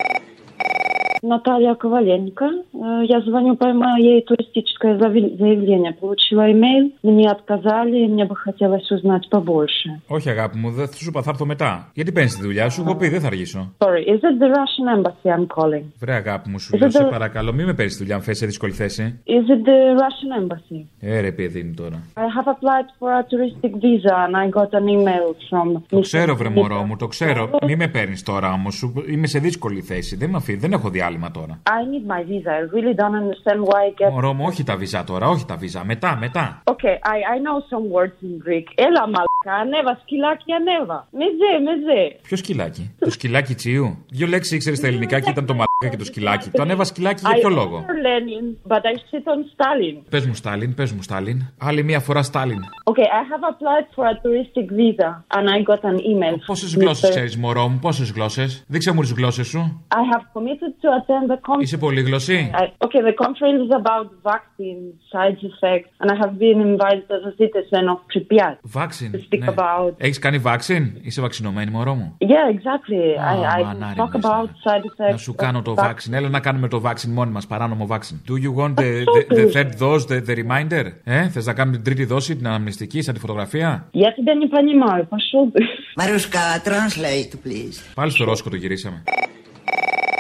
Наталья 1.22 1.74
Коваленко. 1.76 2.46
Э, 2.46 3.06
Я 3.16 3.20
звоню 3.22 3.56
по 3.56 3.68
моей 3.74 4.24
туристическое 4.30 4.94
зави- 5.02 5.34
заявление. 5.38 5.94
Получила 6.04 6.44
имейл, 6.52 6.92
мне 7.02 7.28
отказали, 7.38 8.08
мне 8.14 8.26
бы 8.26 8.36
хотелось 8.36 8.90
узнать 8.92 9.26
побольше. 9.30 9.90
Όχι, 10.08 10.30
αγάπη 10.30 10.58
μου, 10.58 10.72
δεν 10.72 10.88
θα 10.88 10.96
σου 10.96 11.06
είπα, 11.10 11.22
θα 11.22 11.30
έρθω 11.30 11.46
μετά. 11.46 11.92
Γιατί 11.94 12.12
παίρνει 12.12 12.30
τη 12.30 12.42
δουλειά 12.42 12.70
σου, 12.70 12.82
έχω 12.82 12.96
πει, 12.96 13.08
δεν 13.10 13.22
θα 13.22 13.28
αργήσω. 13.28 13.72
Sorry, 13.78 14.04
is 14.14 14.22
it 14.30 14.36
the 14.44 14.50
Russian 14.58 14.88
embassy 14.98 15.28
I'm 15.38 15.46
calling? 15.58 15.84
Βρε, 16.00 16.14
αγάπη 16.14 16.50
μου, 16.50 16.60
σου 16.60 16.76
Is 16.76 16.80
λέω, 16.80 16.88
it 16.88 16.92
σε 16.92 17.06
the- 17.08 17.12
παρακαλώ, 17.12 17.54
μην 17.54 17.66
με 17.66 17.74
παίρνει 17.74 17.92
τη 17.92 17.98
δουλειά, 17.98 18.16
αν 18.16 18.22
φέρει 18.22 18.38
σε 18.38 18.46
δύσκολη 18.46 18.72
θέση. 18.74 19.20
Is 19.26 19.32
it 19.32 19.68
the 19.70 19.78
Russian 20.02 20.32
embassy? 20.44 20.86
Ε, 21.00 21.20
ρε, 21.20 21.32
παιδί 21.32 21.60
είναι 21.60 21.74
τώρα. 21.76 22.04
I 22.16 22.20
have 22.20 22.48
applied 22.54 22.88
for 23.00 23.10
a 23.20 23.22
touristic 23.30 23.72
visa 23.84 24.16
and 24.26 24.36
I 24.36 24.50
got 24.60 24.70
an 24.80 24.86
email 24.98 25.28
from... 25.50 25.82
Το 25.90 26.00
ξέρω, 26.00 26.36
βρε 26.36 26.50
μωρό 26.50 26.84
μου, 26.84 26.96
το 26.96 27.08
ξέρω. 27.08 27.50
Μην 27.68 27.78
με 27.78 27.88
παίρνει 27.88 28.20
τώρα 28.20 28.52
όμω. 28.54 28.68
Είμαι 29.10 29.28
σε 29.28 29.40
δύσκολη 29.40 29.82
θέση. 29.82 30.16
Δεν 30.16 30.30
με 30.30 30.38
αφήνει, 30.38 30.58
δεν 30.58 30.72
έχω 30.74 30.90
διάλειμμα 31.09 31.31
τώρα. 31.31 31.61
I 31.63 31.83
need 31.93 32.05
my 32.15 32.23
visa. 32.31 32.51
I 32.61 32.63
really 32.77 32.95
don't 33.01 33.17
understand 33.23 33.61
why 33.69 33.81
I 33.89 33.93
get... 34.01 34.11
Μωρό 34.13 34.33
μου, 34.33 34.45
όχι 34.47 34.65
τα 34.65 34.77
βίζα 34.77 35.05
τώρα, 35.05 35.29
όχι 35.29 35.45
τα 35.45 35.57
βίζα. 35.57 35.85
Μετά, 35.85 36.17
μετά. 36.17 36.63
Okay, 36.65 36.97
I, 37.15 37.19
I 37.35 37.37
know 37.45 37.57
some 37.73 37.87
words 37.97 38.19
in 38.29 38.35
Greek. 38.47 38.67
Έλα 38.75 39.03
μαλακά, 39.15 39.55
ανέβα, 39.63 39.99
σκυλάκι, 40.03 40.53
ανέβα. 40.53 41.09
Μεζέ, 41.11 41.53
μεζέ. 41.67 42.19
Ποιο 42.23 42.37
σκυλάκι, 42.37 42.95
το 42.99 43.11
σκυλάκι 43.11 43.55
τσίου. 43.55 44.05
Δύο 44.11 44.27
λέξεις 44.27 44.53
ήξερες 44.53 44.79
στα 44.79 44.87
ελληνικά 44.87 45.21
και 45.21 45.31
ήταν 45.31 45.47
το 45.47 45.53
μαλάκα 45.53 45.68
και 45.87 45.97
το 45.97 46.05
σκυλάκι. 46.05 46.51
Το 46.51 46.63
ανέβα 46.63 46.85
σκυλάκι 46.85 47.23
για 47.27 47.35
ποιο 47.35 47.49
I 47.49 47.53
λόγο. 47.53 47.85
honor 47.87 48.07
Lenin, 48.07 48.73
but 48.73 48.81
I 48.81 48.95
sit 49.11 49.25
on 49.33 49.41
Stalin. 49.55 50.03
Πε 50.11 50.23
μου 50.27 50.35
Στάλιν, 50.35 50.75
πε 50.75 50.87
μου 50.95 51.03
Στάλιν. 51.03 51.43
Άλλη 51.59 51.83
μία 51.83 52.01
φορά 52.01 52.23
Στάλιν. 52.23 52.59
Okay, 52.85 53.09
I 53.21 53.23
have 53.31 53.45
applied 53.53 53.87
for 53.95 54.05
a 54.07 54.15
touristic 54.25 54.69
visa 54.79 55.11
and 55.37 55.49
I 55.49 55.63
got 55.63 55.83
an 55.85 55.99
email. 56.13 56.37
Πόσε 56.47 56.79
γλώσσε 56.79 57.09
ξέρει, 57.09 57.37
μωρό 57.37 57.69
μου, 57.69 57.79
πόσε 57.79 58.13
γλώσσε. 58.15 58.47
Δείξε 58.67 58.93
μου 58.93 59.03
τι 59.03 59.15
γλώσσε 59.15 59.43
σου. 59.43 59.85
I 59.89 60.15
have 60.15 60.23
committed 60.35 60.73
to 60.83 60.89
attend 60.99 61.33
the 61.33 61.37
conference. 61.37 61.61
Είσαι 61.61 61.77
πολύγλωση. 61.77 62.51
I, 62.55 62.63
okay, 62.87 63.03
the 63.11 63.25
conference 63.25 63.61
is 63.67 63.73
about 63.83 64.07
vaccine 64.23 64.83
side 65.13 65.39
effects, 65.51 65.91
and 66.01 66.11
I 66.11 66.17
have 66.23 66.35
been 66.39 66.61
invited 66.71 67.09
as 67.19 67.25
a 67.31 67.35
citizen 67.41 67.85
of 67.93 67.99
Pripyat. 68.11 68.57
Βάξιν. 68.63 69.11
To 69.13 69.19
speak 69.19 69.49
about. 69.49 69.95
Έχει 69.97 70.19
κάνει 70.19 70.39
βάξιν, 70.39 70.93
είσαι 71.03 71.21
βαξινωμένη, 71.21 71.71
μωρό 71.71 71.95
μου. 71.95 72.17
Yeah, 72.21 72.55
exactly. 72.55 73.05
I, 73.33 73.59
I 73.59 73.63
μανάρι 73.63 73.97
talk 73.97 74.21
about 74.21 74.47
side 74.47 74.85
effects. 74.85 75.11
Να 75.11 75.17
σου 75.17 75.35
κάνω 75.35 75.63
το 75.68 75.72
of 75.72 75.76
βάξιν. 75.76 76.14
Έλα 76.14 76.30
να 76.30 76.40
κάνουμε 76.40 76.68
το 76.68 76.80
βάξιν 76.80 77.12
μόνοι 77.12 77.32
μα, 77.32 77.42
παράνομο 77.48 77.86
βάξιν. 77.86 78.22
Do 78.28 78.32
you 78.32 78.62
want 78.62 78.74
the, 78.76 79.04
the, 79.16 79.36
the 79.36 79.52
third 79.54 79.72
dose, 79.80 80.06
the, 80.08 80.22
the 80.30 80.36
reminder? 80.36 80.86
Ε, 81.04 81.30
θε 81.30 81.42
να 81.44 81.54
κάνουμε 81.54 81.76
την 81.76 81.86
τρίτη 81.86 82.06
δόση, 82.06 82.36
την 82.36 82.48
αναμνηστική, 82.48 83.02
σαν 83.02 83.14
τη 83.14 83.20
φωτογραφία. 83.20 83.88
Я 83.92 84.14
тебя 84.14 84.34
не 84.42 84.48
понимаю, 84.48 85.08
пошел 85.10 85.44
ты. 85.54 85.62
Μαρούσκα, 85.96 86.40
translate, 86.66 87.48
please. 87.48 87.92
Πάλι 87.94 88.12
στο 88.12 88.24
Ρόσκο 88.24 88.50
το 88.50 88.56
γυρίσαμε. 88.56 89.04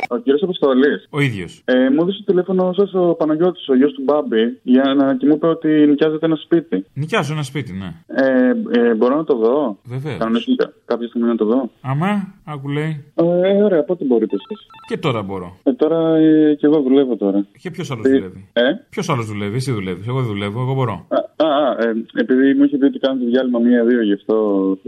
Ο 0.08 0.16
κύριος 0.16 0.42
Αποστολής. 0.42 1.06
Ο 1.10 1.20
ίδιος. 1.20 1.62
Ε, 1.64 1.90
μου 1.90 2.00
έδωσε 2.02 2.18
το 2.18 2.24
τηλέφωνο 2.24 2.72
σας 2.72 2.94
ο 2.94 3.14
Παναγιώτης, 3.14 3.68
ο 3.68 3.74
γιος 3.76 3.92
του 3.92 4.02
Μπάμπη, 4.04 4.58
για 4.62 4.94
να 4.94 5.16
και 5.16 5.26
μου 5.26 5.34
είπε 5.34 5.46
ότι 5.46 5.68
νοικιάζεται 5.68 6.26
ένα 6.26 6.36
σπίτι. 6.36 6.84
Νοικιάζω 6.94 7.32
ένα 7.32 7.42
σπίτι, 7.42 7.72
ναι. 7.72 7.94
Ε, 8.06 8.48
ε, 8.80 8.94
μπορώ 8.94 9.16
να 9.16 9.24
το 9.24 9.36
δω; 9.36 9.78
Βεβαίως. 9.84 10.18
Κανονικά. 10.18 10.72
Κάποια 10.84 11.08
στιγμή 11.08 11.28
να 11.28 11.36
το 11.36 11.44
δω. 11.44 11.70
Αμά, 11.80 12.34
άκου 12.44 12.68
λέει. 12.68 13.04
Ε, 13.14 13.62
ωραία, 13.62 13.84
πότε 13.84 14.04
μπορείτε 14.04 14.34
εσείς. 14.34 14.66
Και 14.88 14.96
τώρα 14.98 15.22
μπορώ. 15.22 15.56
Ε, 15.62 15.72
τώρα 15.72 16.16
ε, 16.16 16.54
και 16.54 16.66
εγώ 16.66 16.80
δουλεύω 16.80 17.16
τώρα. 17.16 17.46
Και 17.58 17.70
ποιος 17.70 17.90
άλλος 17.90 18.06
δουλεύει; 18.08 18.48
Ε; 18.52 18.62
Ποιος 18.90 19.08
άλλος 19.08 19.26
δουλεύει, 19.26 19.56
εσύ 19.56 19.72
δουλεύεις. 19.72 20.06
Εγώ 20.06 20.18
δεν 20.18 20.28
δουλεύω, 20.28 20.60
εγώ 20.60 20.74
μπορώ. 20.74 21.06
Α, 21.08 21.44
Α, 21.44 21.46
α 21.46 21.76
ε, 21.80 22.04
επειδή 22.14 22.54
μου 22.54 22.64
είχε 22.64 22.76
πει 22.76 22.84
ότι 22.84 22.98
κάνετε 22.98 23.24
διάλειμμα 23.24 23.58
μία-δύο, 23.58 24.02
γι' 24.02 24.12
αυτό 24.12 24.34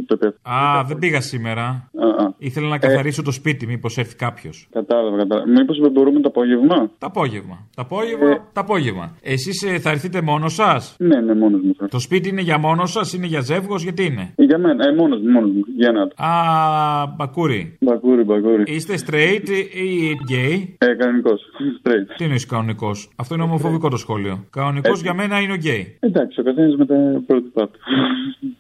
το 0.07 0.17
πέφτω. 0.17 0.51
Α, 0.51 0.85
δεν 0.85 0.99
πήγα 0.99 1.21
σήμερα. 1.21 1.63
Α, 1.63 2.25
α. 2.25 2.33
Ήθελα 2.39 2.69
να 2.69 2.79
καθαρίσω 2.79 3.23
το 3.23 3.31
σπίτι, 3.31 3.67
μήπως 3.67 3.99
έρθει 3.99 4.17
κάποιος. 4.17 4.69
Κατάλαβα, 4.73 5.10
κατάλαβα. 5.17 5.51
Μήπως 5.51 5.93
μπορούμε 5.93 6.21
το 6.21 6.29
απόγευμα; 6.29 6.91
Το 6.99 7.07
απόγευμα. 7.07 7.69
Το 7.75 7.83
απόγευμα, 7.83 8.29
το 8.53 8.61
απόγευμα. 8.61 9.17
Εσείς 9.23 9.81
θα 9.81 9.91
έρθετε 9.91 10.21
μόνος 10.23 10.55
σας; 10.55 10.95
Ναι, 10.99 11.21
ναι, 11.21 11.35
μόνος 11.35 11.61
μου. 11.63 11.75
Το 11.91 11.99
σπίτι 11.99 12.29
είναι 12.29 12.41
για 12.41 12.59
μόνος 12.59 12.91
σας, 12.91 13.13
είναι 13.13 13.27
για 13.27 13.41
ζεύγος, 13.41 13.83
γιατί 13.83 14.05
είναι; 14.05 14.33
Για 14.37 14.59
μένα, 14.59 14.89
ε, 14.89 14.95
μόνος 14.95 15.21
μου, 15.21 15.31
μόνος 15.31 15.51
μου. 15.51 15.65
Για 15.77 15.89
ένα 15.89 16.01
άτομο. 16.03 16.29
Α, 16.29 17.07
μπακούρι. 17.17 17.77
Μπακούρι, 17.81 18.23
μπακούρι. 18.23 18.63
Είστε 18.67 18.95
straight 19.07 19.49
ή 19.75 20.17
gay; 20.31 20.69
Ε, 20.79 20.95
κανονικός. 20.95 21.41
Straight. 21.83 22.15
Τι 22.17 22.25
εννοείς 22.25 22.47
κανονικός; 22.47 23.11
Αυτό 23.17 23.35
είναι 23.35 23.43
ομοφοβικό 23.45 23.89
το 23.89 23.97
σχόλιο. 23.97 24.45
Κανονικός 24.51 25.01
για 25.03 25.15
μένα 25.15 25.41
είναι 25.41 25.53
ο 25.53 25.57
gay. 25.65 25.85
Εντάξει, 26.01 26.41
ο 26.41 26.43
καθένας 26.43 26.77
με 26.77 26.87
τα 26.87 26.95
πρότυπά 27.27 27.69
του. 27.69 27.79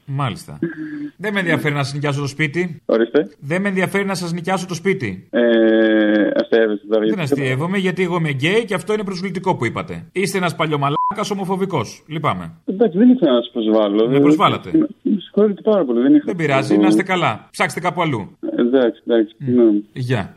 Μάλιστα. 0.05 0.59
Δεν 1.17 1.33
με 1.33 1.39
ενδιαφέρει 1.41 1.75
να 1.75 1.83
σας 1.83 1.95
νοικιάσω 1.95 2.21
το 2.21 2.27
σπίτι. 2.27 2.83
Ορίστε. 2.87 3.29
Δεν 3.41 3.61
με 3.63 3.69
ενδιαφέρει 3.69 4.05
να 4.05 4.15
σας 4.15 4.33
νοικιάσω 4.33 4.67
το 4.67 4.75
σπίτι. 4.75 5.27
Ε, 5.31 5.41
αστείευεσαι 6.40 6.87
τώρα. 6.90 7.07
Δεν 7.07 7.20
αστείευομαι 7.20 7.79
γιατί 7.79 8.03
εγώ 8.03 8.16
είμαι 8.16 8.31
γκέι 8.31 8.64
και 8.64 8.74
αυτό 8.74 8.92
είναι 8.92 9.05
προσβλητικό 9.05 9.57
που 9.57 9.64
είπατε. 9.66 10.05
Είστε 10.12 10.38
ένας 10.38 10.55
παλιωμαλάκα 10.55 11.22
ομοφοβικός. 11.33 12.03
Λυπάμαι. 12.07 12.53
Εντάξει, 12.66 12.98
δεν 12.98 13.11
ήθελα 13.11 13.33
να 13.33 13.42
σας 13.42 13.50
προσβάλλω. 13.53 14.09
Με 14.09 14.20
προσβάλλατε. 14.20 14.70
Με 15.03 15.18
συγχωρείτε 15.20 15.61
πάρα 15.62 15.85
πολύ. 15.85 16.00
Δεν, 16.00 16.22
δεν 16.24 16.37
πειράζει, 16.37 16.76
να 16.76 16.87
είστε 16.87 17.03
καλά. 17.03 17.48
Ψάξτε 17.50 17.81
κάπου 17.81 18.03
αλλού. 18.03 18.37
Εντάξει, 18.57 19.03
εντάξει. 19.07 19.35
Ναι. 19.38 19.62
Γεια. 19.92 20.35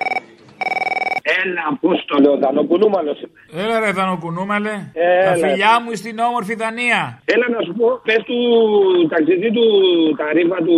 Έλα, 1.43 1.63
Απόστολο, 1.73 2.29
Δανοκουνούμαλος. 2.41 3.19
Έλα, 3.63 3.75
ρε, 3.83 3.91
Δανοκουνούμαλε. 3.97 4.73
Έλα. 4.93 5.23
Τα 5.27 5.33
φιλιά 5.43 5.73
μου 5.83 5.91
στην 6.01 6.15
όμορφη 6.29 6.53
Δανία. 6.61 7.01
Έλα 7.33 7.47
να 7.55 7.59
σου 7.65 7.73
πω, 7.79 7.87
πες 8.07 8.21
του 8.29 8.37
ταξιδί 9.13 9.49
του 9.57 9.65
τα 10.19 10.27
ρήφα 10.35 10.59
του 10.67 10.77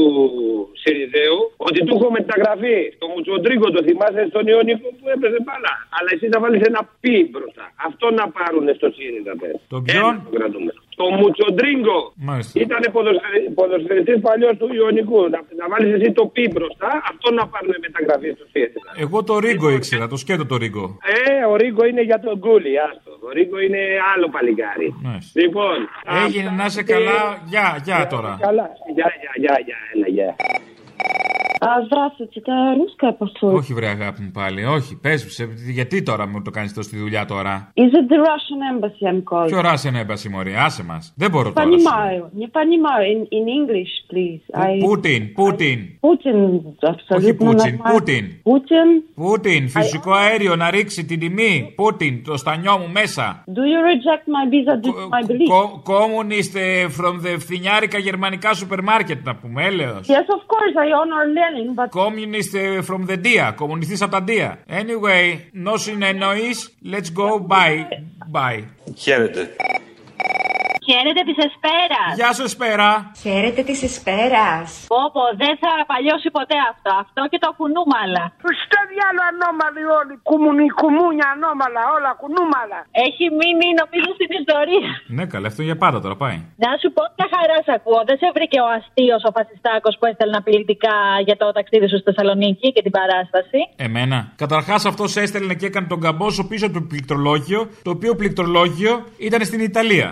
Σιριζέου 0.82 1.40
ότι 1.68 1.80
του 1.86 1.94
έχω 1.98 2.10
μεταγραφεί 2.18 2.78
στο 2.96 3.06
Μουτσοντρίγκο, 3.12 3.68
το 3.76 3.82
θυμάσαι 3.88 4.24
στον 4.32 4.44
Ιωνικό 4.52 4.88
που 4.98 5.06
έπαιζε 5.14 5.40
μπάλα. 5.46 5.74
Αλλά 5.96 6.10
εσύ 6.16 6.26
θα 6.34 6.38
βάλεις 6.44 6.62
ένα 6.70 6.82
πι 7.02 7.16
μπροστά. 7.32 7.66
Αυτό 7.88 8.06
να 8.20 8.26
πάρουν 8.38 8.66
στο 8.80 8.88
ΣΥΡΙΖΑ. 8.96 9.34
Τον 9.74 9.82
ποιον; 9.88 10.14
Το 10.26 10.32
κρατούμε. 10.38 10.72
Το 11.00 11.06
Μουτσοντρίγκο. 11.18 12.00
Ήταν 12.66 12.82
ποδοσφαιριστής 13.58 14.20
παλιός 14.22 14.58
του 14.58 14.68
Ιωνικού. 14.74 15.22
Να, 15.34 15.40
να 15.62 15.66
βάλεις 15.72 15.92
εσύ 15.98 16.12
το 16.12 16.26
πι 16.26 16.44
μπροστά, 16.54 16.90
αυτό 17.12 17.28
να 17.40 17.44
πάρουν 17.48 17.74
μεταγραφή 17.86 18.30
στο 18.38 18.46
ΣΥΡΙΖΑ. 18.52 18.92
Εγώ 19.04 19.24
το 19.24 19.40
Ρίγκο 19.40 19.70
ήξερα, 19.70 20.08
το 20.08 20.18
σκέτο 20.18 20.46
το 20.46 20.56
Ρίγκο. 20.64 20.86
Ε, 21.16 21.46
ο 21.52 21.56
Ρίγκο 21.56 21.86
είναι 21.86 22.04
για 22.10 22.20
τον 22.20 22.36
Γκούλι, 22.38 22.74
άστο. 22.88 23.12
Ο 23.28 23.30
Ρίγκο 23.38 23.58
είναι 23.66 23.82
άλλο 24.14 24.28
παλικάρι. 24.36 24.88
Λοιπόν. 25.42 25.78
Έγινε 26.26 26.50
να 26.60 26.66
είσαι 26.66 26.84
καλά. 26.84 27.18
Γεια, 27.52 27.68
γεια 27.86 28.08
τώρα. 28.14 28.38
Καλά. 28.42 28.70
Γεια, 28.96 29.08
γεια, 29.22 29.56
γεια, 29.66 29.78
γεια, 30.08 30.36
έλα, 31.65 31.65
γεια. 31.65 31.69
А, 31.71 31.85
здравствуйте, 31.87 32.41
это 32.43 32.55
русская 32.81 33.13
посольство? 33.21 33.59
Όχι, 33.59 33.75
βρε 33.75 33.87
αγάπη 33.87 34.23
μου 34.23 34.31
πάλι, 34.31 34.65
όχι. 34.65 34.97
Πε 34.97 35.15
γιατί 35.71 36.03
τώρα 36.03 36.27
μου 36.27 36.43
το 36.43 36.51
κάνει 36.51 36.69
τόσο 36.71 36.89
στη 36.89 36.97
δουλειά 36.99 37.25
τώρα. 37.25 37.73
Is 37.75 37.93
it 37.99 38.07
the 38.13 38.19
Russian 38.29 38.61
embassy 38.73 39.05
I'm 39.11 39.23
calling? 39.33 39.47
Ποιο 39.47 39.61
Russian 39.61 39.95
embassy, 40.03 40.29
Μωρή, 40.31 40.55
άσε 40.57 40.85
μα. 40.85 40.99
Δεν 41.15 41.31
μπορώ 41.31 41.53
τώρα. 41.53 41.69
Понимаю, 41.69 42.31
не 42.33 42.49
понимаю. 42.59 43.03
In, 43.13 43.21
in 43.39 43.45
English, 43.59 43.93
please. 44.11 44.43
I... 44.67 44.79
Πούτιν, 44.87 45.33
Πούτιν. 45.33 45.79
Πούτιν, 46.01 46.35
Όχι 47.09 47.35
Πούτιν, 47.35 47.79
Πούτιν. 47.93 48.25
Πούτιν. 48.43 48.89
Πούτιν, 49.15 49.69
φυσικό 49.69 50.13
αέριο 50.13 50.57
να 50.57 50.71
ρίξει 50.71 51.05
την 51.05 51.19
τιμή. 51.19 51.73
Πούτιν, 51.77 52.25
το 52.25 52.37
στανιό 52.37 52.79
μου 52.79 52.89
μέσα. 52.93 53.45
Do 53.47 53.63
you 53.73 53.81
reject 53.93 54.25
my 54.37 54.45
visa 54.53 54.75
due 54.83 54.93
to 54.93 55.09
my 55.15 55.23
belief? 55.31 55.49
Communist 55.93 56.55
from 56.99 57.15
the 57.25 57.39
φθινιάρικα 57.39 57.99
γερμανικά 57.99 58.55
σούπερ 58.55 58.83
μάρκετ 58.83 59.25
να 59.25 59.37
πούμε, 59.37 59.65
έλεος. 59.65 60.07
Yes, 60.09 60.29
of 60.37 60.43
course, 60.53 60.75
I 60.85 60.89
honor 60.99 61.23
Lenin, 61.37 61.54
but... 61.76 61.90
Communist 61.92 62.56
from 62.86 63.06
the 63.06 63.18
dia, 63.18 63.54
κομμουνιστής 63.56 64.02
από 64.02 64.12
τα 64.12 64.24
dia. 64.28 64.58
Anyway, 64.70 65.40
no 65.66 65.78
συνεννοείς, 65.78 66.78
let's 66.92 67.10
go, 67.16 67.40
bye, 67.48 67.86
bye. 68.32 68.64
Χαίρετε. 68.96 69.56
Χαίρετε 70.88 71.22
της 71.30 71.38
Εσπέρας. 71.48 72.12
Γεια 72.20 72.32
σου, 72.36 72.44
Εσπέρα. 72.50 72.90
Χαίρετε 73.24 73.62
της 73.70 73.80
Εσπέρας. 73.90 74.68
Πόπο, 74.94 75.24
δεν 75.42 75.54
θα 75.64 75.72
παλιώσει 75.92 76.30
ποτέ 76.38 76.58
αυτό. 76.72 76.90
Αυτό 77.04 77.22
και 77.32 77.40
το 77.46 77.50
κουνούμαλα. 77.60 78.24
Στο 78.64 78.80
διάλο 78.92 79.22
ανώμαλοι 79.32 79.84
όλοι. 80.00 80.14
Κουμουνι, 80.30 80.66
κουμούνια 80.82 81.28
ανώμαλα, 81.36 81.82
όλα 81.96 82.12
κουνούμαλα. 82.22 82.80
Έχει 83.06 83.26
μείνει 83.40 83.68
νομίζω 83.82 84.10
στην 84.18 84.32
ιστορία. 84.42 84.90
Ναι, 85.16 85.24
καλά, 85.34 85.48
αυτό 85.52 85.62
για 85.70 85.78
πάντα 85.84 85.98
τώρα 86.06 86.16
πάει. 86.24 86.38
Να 86.64 86.70
σου 86.82 86.90
πω 86.96 87.02
μια 87.18 87.28
χαρά 87.34 87.58
σ' 87.68 87.72
ακούω. 87.78 88.02
Δεν 88.10 88.18
σε 88.22 88.28
βρήκε 88.36 88.58
ο 88.66 88.68
αστείος 88.78 89.22
ο 89.30 89.32
φασιστάκος 89.38 89.94
που 90.00 90.06
έστελνε 90.10 90.38
απειλητικά 90.42 90.98
για 91.28 91.36
το 91.42 91.46
ταξίδι 91.58 91.88
σου 91.90 91.98
στη 92.02 92.08
Θεσσαλονίκη 92.10 92.68
και 92.76 92.82
την 92.86 92.94
παράσταση; 93.00 93.60
Εμένα. 93.88 94.18
Καταρχάς 94.44 94.82
αυτός 94.92 95.10
έστελνε 95.24 95.54
και 95.60 95.68
έκανε 95.72 95.88
τον 95.94 96.00
καμπόσο 96.06 96.42
πίσω 96.50 96.66
από 96.68 96.76
το 96.80 96.84
πληκτρολόγιο, 96.92 97.60
το 97.86 97.90
οποίο 97.96 98.12
πληκτρολόγιο 98.22 98.94
ήταν 99.28 99.42
στην 99.50 99.62
Ιταλία. 99.70 100.08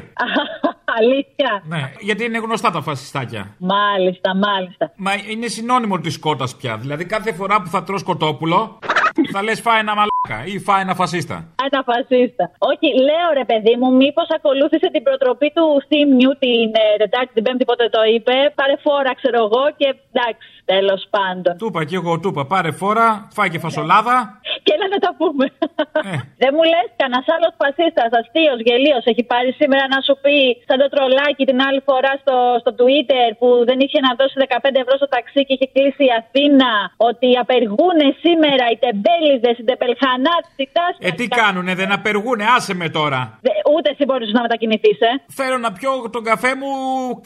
Αλήθεια. 0.99 1.63
Ναι, 1.67 1.91
γιατί 1.99 2.23
είναι 2.25 2.37
γνωστά 2.37 2.71
τα 2.71 2.81
φασιστάκια. 2.81 3.55
Μάλιστα, 3.57 4.35
μάλιστα. 4.35 4.91
Μα 4.95 5.11
είναι 5.29 5.47
συνώνυμο 5.47 5.99
της 5.99 6.19
κότα 6.19 6.47
πια. 6.57 6.77
Δηλαδή 6.77 7.05
κάθε 7.05 7.33
φορά 7.33 7.61
που 7.61 7.69
θα 7.69 7.83
τρως 7.83 8.03
κοτόπουλο, 8.03 8.79
θα 9.33 9.43
λες 9.43 9.59
φάει 9.61 9.79
ένα 9.79 9.93
μαλάκα 9.99 10.39
ή 10.53 10.59
φάει 10.59 10.81
ένα 10.81 10.95
φασίστα. 11.01 11.35
Ένα 11.67 11.79
φασίστα. 11.89 12.45
Όχι, 12.71 12.87
λέω 13.09 13.29
ρε 13.39 13.45
παιδί 13.49 13.75
μου, 13.79 13.89
μήπως 14.01 14.27
ακολούθησε 14.37 14.87
την 14.95 15.03
προτροπή 15.07 15.49
του 15.55 15.65
Θήμιου 15.87 16.31
την 16.43 16.69
ε, 16.83 16.85
Τετάρτη, 17.01 17.33
την 17.33 17.43
Πέμπτη, 17.43 17.65
πότε 17.65 17.85
το 17.95 18.01
είπε. 18.13 18.35
Πάρε 18.59 18.75
φόρα, 18.85 19.11
ξέρω 19.19 19.39
εγώ 19.47 19.63
και 19.79 19.87
εντάξει, 20.11 20.47
τέλος 20.71 21.01
πάντων. 21.15 21.53
Του 21.61 21.67
είπα 21.69 21.81
και 21.89 21.97
εγώ, 22.01 22.11
του 22.21 22.29
είπα, 22.31 22.43
πάρε 22.53 22.71
φόρα, 22.79 23.07
φάει 23.35 23.49
και 23.53 23.59
φασολάδα. 23.65 24.15
Και 24.65 24.71
έλα 24.75 24.87
να 24.95 24.99
τα 25.05 25.11
πούμε. 25.19 25.45
Δεν 26.41 26.51
μου 26.55 26.63
λες, 26.71 26.87
κανένας 27.01 27.25
άλλος 27.35 27.53
φασίστας, 27.61 28.09
αστείος, 28.19 28.59
γελίος, 28.67 29.03
έχει 29.11 29.23
πάρει 29.31 29.49
σήμερα 29.59 29.83
να 29.93 29.99
σου 30.05 30.15
πει 30.23 30.35
σαν 30.67 30.77
το 30.81 30.87
τρολάκι 30.93 31.43
την 31.49 31.59
άλλη 31.67 31.81
φορά 31.89 32.11
στο, 32.23 32.35
στο 32.63 32.71
Twitter 32.79 33.27
που 33.39 33.47
δεν 33.69 33.77
είχε 33.83 33.99
να 34.07 34.11
δώσει 34.19 34.35
15 34.37 34.83
ευρώ 34.83 34.93
στο 35.01 35.09
ταξί 35.15 35.41
και 35.45 35.53
είχε 35.55 35.67
κλείσει 35.75 36.03
η 36.09 36.13
Αθήνα 36.21 36.71
ότι 37.09 37.29
απεργούν 37.43 37.99
σήμερα 38.25 38.65
οι 38.71 38.77
τεμπέληδες, 38.85 39.55
οι 39.59 39.65
τεμπελχανάτες, 39.69 40.53
οι 40.61 40.67
τάσει. 40.75 40.99
Ε, 41.07 41.11
τι 41.19 41.25
κάνουνε, 41.41 41.73
δεν 41.81 41.89
απεργούνε, 41.97 42.43
άσε 42.55 42.73
με 42.81 42.87
τώρα. 42.97 43.21
Ούτε 43.73 43.87
εσύ 43.93 44.03
μπορείς 44.07 44.29
να 44.37 44.41
μετακινηθείς, 44.45 44.97
ε. 45.09 45.11
Θέλω 45.39 45.57
να 45.65 45.69
πιω 45.77 45.91
τον 46.15 46.23
καφέ 46.29 46.51
μου 46.59 46.71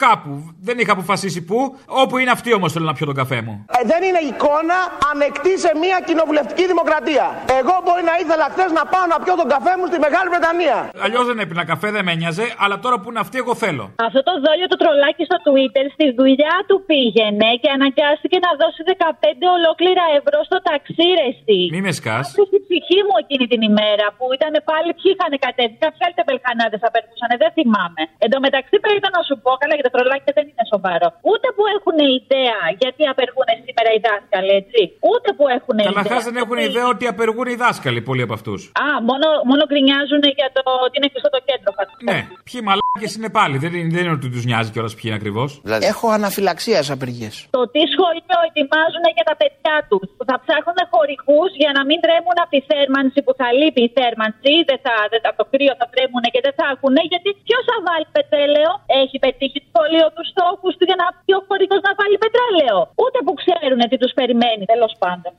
κάπου. 0.04 0.30
Δεν 0.68 0.76
είχα 0.78 0.92
αποφασίσει 0.98 1.40
πού. 1.48 1.58
Όπου 2.02 2.14
είναι 2.20 2.32
αυτή 2.36 2.50
όμως 2.58 2.70
θέλω 2.72 2.86
να 2.90 2.96
πιω 2.98 3.06
τον 3.06 3.14
καφέ 3.14 3.27
μου. 3.46 3.54
Ε, 3.76 3.80
δεν 3.90 4.00
είναι 4.06 4.20
εικόνα 4.30 4.78
ανεκτή 5.10 5.54
σε 5.64 5.70
μια 5.82 5.98
κοινοβουλευτική 6.08 6.64
δημοκρατία. 6.72 7.26
Εγώ 7.60 7.74
μπορεί 7.84 8.02
να 8.10 8.14
ήθελα 8.22 8.46
χθες 8.54 8.70
να 8.78 8.84
πάω 8.92 9.06
να 9.12 9.16
πιω 9.24 9.34
τον 9.40 9.48
καφέ 9.54 9.72
μου 9.78 9.86
στη 9.90 9.98
Μεγάλη 10.06 10.28
Βρετανία. 10.34 10.76
Αλλιώς 11.04 11.24
δεν 11.30 11.38
έπεινα 11.44 11.62
καφέ, 11.72 11.88
δεν 11.96 12.04
με 12.08 12.14
νοιάζε, 12.20 12.46
αλλά 12.62 12.76
τώρα 12.84 12.96
που 13.00 13.08
είναι 13.10 13.22
αυτή, 13.24 13.36
εγώ 13.42 13.52
θέλω. 13.64 13.84
Αυτό 14.08 14.20
το 14.28 14.34
δόλιο 14.44 14.66
το 14.72 14.78
τρολάκι 14.82 15.22
στο 15.30 15.38
Twitter 15.46 15.84
στη 15.96 16.06
δουλειά 16.18 16.56
του 16.68 16.76
πήγαινε 16.90 17.48
και 17.62 17.70
αναγκάστηκε 17.76 18.36
να 18.46 18.50
δώσει 18.60 18.80
15 18.88 19.56
ολόκληρα 19.58 20.04
ευρώ 20.18 20.38
στο 20.48 20.58
ταξί, 20.68 21.08
ρε 21.18 21.26
εσύ. 21.32 21.60
Μη 21.74 21.80
με 21.86 21.92
σκάς. 21.98 22.24
Στην 22.48 22.60
ψυχή 22.66 22.98
μου 23.06 23.14
εκείνη 23.22 23.44
την 23.52 23.60
ημέρα 23.70 24.06
που 24.16 24.24
ήταν 24.36 24.52
πάλι 24.70 24.90
ποιοι 24.98 25.08
είχαν 25.14 25.32
κατέβει. 25.46 25.76
Κάποιοι 25.84 26.00
άλλοι 26.04 26.16
τεμπελχανάτε 26.20 26.76
απέρνουσαν, 26.88 27.30
δεν 27.42 27.50
θυμάμαι. 27.56 28.02
Εν 28.24 28.28
τω 28.32 28.38
μεταξύ 28.46 28.76
πρέπει 28.84 29.08
να 29.16 29.20
σου 29.28 29.34
πω, 29.42 29.50
καλά 29.62 29.74
για 29.78 29.86
το 29.88 29.92
τρολάκι 29.94 30.30
δεν 30.38 30.44
είναι 30.50 30.64
σοβαρό. 30.72 31.08
Ούτε 31.30 31.46
που 31.56 31.62
έχουν 31.76 31.96
ιδέα 32.18 32.60
γιατί 32.82 33.02
απεργούν 33.18 33.48
σήμερα 33.66 33.90
οι 33.96 34.00
δάσκαλοι, 34.08 34.52
έτσι; 34.60 34.80
Ούτε 35.10 35.28
που 35.36 35.44
έχουν 35.56 35.74
ιδέα. 35.78 35.92
Καταρχά 35.92 36.18
δεν 36.28 36.36
έχουν 36.42 36.56
ιδέα 36.68 36.86
ότι 36.94 37.04
απεργούν 37.12 37.46
οι 37.52 37.56
δάσκαλοι 37.64 38.00
πολλοί 38.08 38.22
από 38.26 38.34
αυτούς. 38.38 38.60
Α, 38.84 38.86
μόνο, 39.08 39.26
μόνο 39.50 39.62
γκρινιάζουν 39.70 40.22
για 40.38 40.48
το 40.56 40.62
ότι 40.84 40.94
είναι 40.98 41.08
κλειστό 41.12 41.30
το 41.36 41.40
κέντρο, 41.48 41.68
φαντάζομαι. 41.78 42.10
Ναι, 42.10 42.20
ποιοι 42.46 42.58
μαλάκες 42.68 43.12
είναι 43.18 43.30
πάλι. 43.38 43.54
Δεν 43.64 43.72
είναι, 43.78 43.90
δεν 43.96 44.02
είναι 44.04 44.16
ότι 44.18 44.28
τους 44.34 44.44
νοιάζει 44.48 44.68
κιόλας 44.74 44.92
ποιοι 44.98 45.06
είναι 45.08 45.18
ακριβώς. 45.20 45.50
Έχω 45.92 46.06
αναφυλαξία 46.18 46.80
απεργίες. 46.96 47.34
Το 47.56 47.62
τι 47.72 47.82
σχολείο 47.94 48.38
ετοιμάζουν 48.48 49.04
για 49.16 49.26
τα 49.30 49.34
παιδιά 49.40 49.74
τους. 49.90 50.06
Που 50.18 50.24
θα 50.30 50.36
ψάχνουν 50.42 50.78
χορηγούς 50.92 51.50
για 51.62 51.70
να 51.76 51.82
μην 51.88 51.98
τρέμουν 52.04 52.36
από 52.42 52.52
τη 52.54 52.60
θέρμανση 52.70 53.18
που 53.24 53.32
θα 53.40 53.48
λείπει 53.58 53.80
η 53.88 53.90
θέρμανση. 53.98 54.52
Δεν 54.68 54.78
θα, 54.84 54.94
δεν, 55.10 55.20
από 55.30 55.38
το 55.42 55.46
κρύο 55.52 55.72
θα 55.80 55.86
τρέμουν 55.92 56.24
και 56.34 56.40
δεν 56.46 56.54
θα 56.58 56.66
έχουν. 56.74 56.96
Γιατί 57.12 57.28
ποιος 57.46 57.62
θα 57.70 57.76
βάλει 57.86 58.06
πετρέλαιο; 58.16 58.70
Έχει 59.02 59.16
πετύχει 59.24 59.58
το 59.64 59.68
σχολείο 59.72 60.06
τους 60.16 60.26
στόχους 60.32 60.72
του 60.78 60.84
για 60.90 60.98
να 61.02 61.06
πει 61.24 61.32
ο 61.38 61.42
χορηγός 61.48 61.80
να 61.88 61.92
βάλει 62.00 62.16
πετρέλαιο; 62.24 62.76
Ούτε 63.08 63.20
που 63.26 63.34
ξέρουν 63.42 63.80
τι 63.88 63.96
τους 64.02 64.12
περιμένει, 64.18 64.64
τέλος 64.72 64.92
πάντων. 65.02 65.32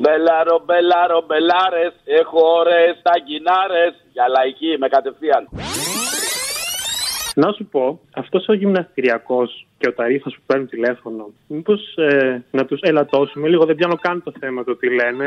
Μπελάρο, 0.00 0.56
μπελάρο, 0.66 1.18
μπελάρες. 1.26 1.92
Έχω 2.20 2.40
ωραίες 2.60 2.94
ταγκινάρες. 3.06 3.92
Για 4.12 4.28
λαϊκή 4.28 4.70
με 4.78 4.88
κατευθείαν. 4.88 5.42
Να 7.34 7.52
σου 7.52 7.64
πω, 7.72 8.00
αυτός 8.14 8.48
ο 8.48 8.52
γυμναστηριακός 8.52 9.66
και 9.78 9.88
ο 9.88 9.94
ταρήφα 9.94 10.30
που 10.30 10.42
παίρνουν 10.46 10.68
τηλέφωνο, 10.68 11.24
μήπως 11.46 11.80
ε, 11.96 12.44
να 12.50 12.64
τους 12.64 12.80
ελαττώσουμε 12.82 13.48
λίγο, 13.48 13.64
δεν 13.64 13.76
πιάνω 13.76 13.96
καν 13.96 14.22
το 14.22 14.32
θέμα 14.40 14.64
το 14.64 14.76
τι 14.76 14.88
λένε. 14.94 15.26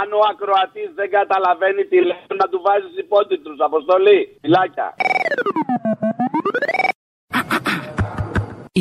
Αν 0.00 0.12
ο 0.12 0.20
ακροατής 0.32 0.90
δεν 0.94 1.10
καταλαβαίνει 1.10 1.84
τι 1.84 1.96
λέει, 2.08 2.26
να 2.36 2.46
του 2.48 2.60
βάζεις 2.66 2.98
υπότιτλους. 3.04 3.58
Αποστολή. 3.60 4.38
Φυλάκια. 4.40 4.94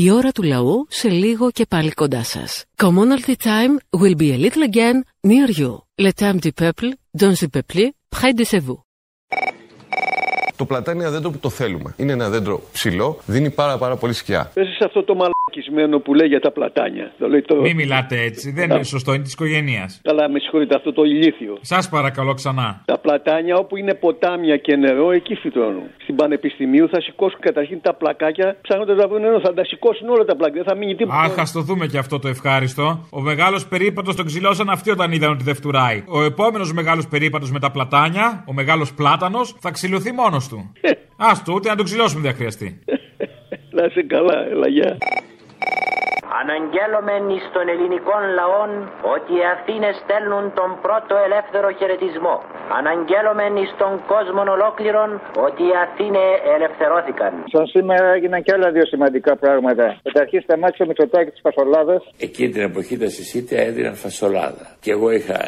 Η 0.01 0.11
ώρα 0.11 0.31
του 0.31 0.43
λαού 0.43 0.85
σε 0.89 1.09
λίγο 1.09 1.51
και 1.51 1.65
πάλι 1.69 1.91
κοντά 1.91 2.23
σας. 2.23 2.63
Commonalty 2.83 3.33
time 3.43 3.99
will 4.01 4.15
be 4.15 4.31
a 4.33 4.37
little 4.37 4.63
again 4.71 4.97
near 5.27 5.49
you. 5.59 5.71
Le 6.05 6.11
temps 6.19 6.39
du 6.45 6.51
peuple, 6.61 6.89
dans 7.21 7.33
le 7.41 7.47
peuple, 7.55 7.83
près 8.15 8.33
de 8.33 8.59
vous. 8.65 8.79
Το 10.55 10.65
πλατάνι 10.65 10.97
είναι 10.97 11.07
ένα 11.07 11.13
δέντρο 11.15 11.31
που 11.31 11.37
το 11.37 11.49
θέλουμε. 11.49 11.93
Είναι 11.97 12.11
ένα 12.11 12.29
δέντρο 12.29 12.61
ψηλό, 12.71 13.17
δίνει 13.25 13.49
πάρα, 13.49 13.77
πάρα 13.77 13.95
πολύ 13.95 14.13
σκιά. 14.13 14.51
Πες 14.53 14.67
σε 14.67 14.83
αυτό 14.85 15.03
το 15.03 15.15
μαλακισμένο 15.49 15.99
που 15.99 16.13
λέει 16.13 16.27
για 16.27 16.39
τα 16.39 16.51
πλατάνια. 16.51 17.11
Το 17.19 17.27
λέει 17.27 17.41
το... 17.41 17.55
Μην 17.55 17.75
μιλάτε 17.75 18.21
έτσι. 18.21 18.51
Δεν 18.51 18.69
είναι 18.69 18.83
σωστό, 18.83 19.13
είναι 19.13 19.23
της 19.23 19.33
οικογένειας. 19.33 19.99
Καλά, 20.03 20.29
με 20.29 20.39
συγχωρείτε, 20.39 20.75
αυτό 20.75 20.93
το 20.93 21.03
ηλίθιο. 21.03 21.57
Σας 21.61 21.89
παρακαλώ 21.89 22.33
ξανά. 22.33 22.81
Τα 22.85 22.97
πλατάνια 22.97 23.55
όπου 23.55 23.77
είναι 23.77 23.93
ποτάμια 23.93 24.57
και 24.57 24.75
νερό, 24.75 25.11
εκεί 25.11 25.35
φυτρώνουν. 25.35 25.83
Στην 26.03 26.15
Πανεπιστημίου 26.15 26.89
θα 26.89 27.01
σηκώσουν 27.01 27.39
καταρχήν 27.39 27.81
τα 27.81 27.93
πλακάκια 27.93 28.55
ψάχνοντας 28.61 28.97
να 28.97 29.07
βρουν 29.07 29.21
νερό. 29.21 29.39
Θα 29.39 29.53
τα 29.53 29.65
σηκώσουν 29.65 30.09
όλα 30.09 30.25
τα 30.25 30.35
πλακάκια. 30.35 30.63
Δεν 30.63 30.73
θα 30.73 30.79
μείνει 30.79 30.95
τίποτα. 30.95 31.19
Αχ, 31.19 31.39
ας 31.39 31.51
το 31.51 31.61
δούμε 31.61 31.87
και 31.87 31.97
αυτό 31.97 32.19
το 32.19 32.27
ευχάριστο. 32.27 33.07
Ο 33.09 33.21
μεγάλος 33.21 33.67
περίπατος 33.67 34.15
τον 34.15 34.25
ξυλώσαν 34.25 34.69
αυτοί 34.69 34.91
όταν 34.91 35.11
είδαν 35.11 35.31
ότι 35.31 35.43
δεν 35.43 35.55
φτουράει. 35.55 36.03
Ο 36.07 36.23
επόμενος 36.23 36.73
μεγάλος 36.73 37.07
περίπατος 37.07 37.51
με 37.51 37.59
τα 37.59 37.71
πλατάνια, 37.71 38.43
ο 38.47 38.53
μεγάλος 38.53 38.93
πλάτανος, 38.93 39.55
θα 39.59 39.71
ξυλωθεί 39.71 40.11
μόνος 40.11 40.47
του. 40.47 40.71
Α 41.17 41.31
το, 41.45 41.53
ούτε 41.53 41.69
να 41.69 41.75
τον 41.75 41.85
ξυλώσουμε 41.85 42.21
δεν 42.21 42.31
θα 42.31 42.37
χρειαστεί. 42.37 42.79
Να 43.71 43.83
είσαι 43.85 44.01
καλά, 44.01 44.47
έλα, 44.49 44.67
γεια. 46.29 46.39
Αναγγέλωμεν 46.39 47.29
εις 47.29 47.49
των 47.53 47.67
ελληνικών 47.69 48.21
λαών 48.33 48.91
ότι 49.01 49.33
οι 49.33 49.45
Αθήνες 49.45 49.95
στέλνουν 49.95 50.53
τον 50.53 50.77
πρώτο 50.81 51.15
ελεύθερο 51.15 51.71
χαιρετισμό. 51.71 52.43
Αναγγέλωμεν 52.77 53.53
εις 53.61 53.71
τον 53.81 53.93
κόσμο 54.13 54.41
ολόκληρον 54.55 55.09
ότι 55.47 55.61
οι 55.69 55.73
Αθήνες 55.85 56.29
ελευθερώθηκαν. 56.55 57.31
Σαν 57.53 57.65
σήμερα 57.73 58.07
έγιναν 58.17 58.41
και 58.45 58.51
άλλα 58.55 58.69
δύο 58.71 58.85
σημαντικά 58.85 59.31
πράγματα. 59.43 59.85
Καταρχήν 60.03 60.41
σταμάτησε 60.41 60.83
ο 60.83 60.87
Μητσοτάκη 60.89 61.29
της 61.31 61.41
φασολάδα. 61.45 61.95
Εκείνη 62.27 62.49
την 62.49 62.61
εποχή 62.61 62.97
τα 62.97 63.09
συσίτια 63.09 63.59
έδιναν 63.67 63.95
φασολάδα. 63.95 64.65
Και 64.79 64.91
εγώ 64.91 65.11
είχα 65.11 65.39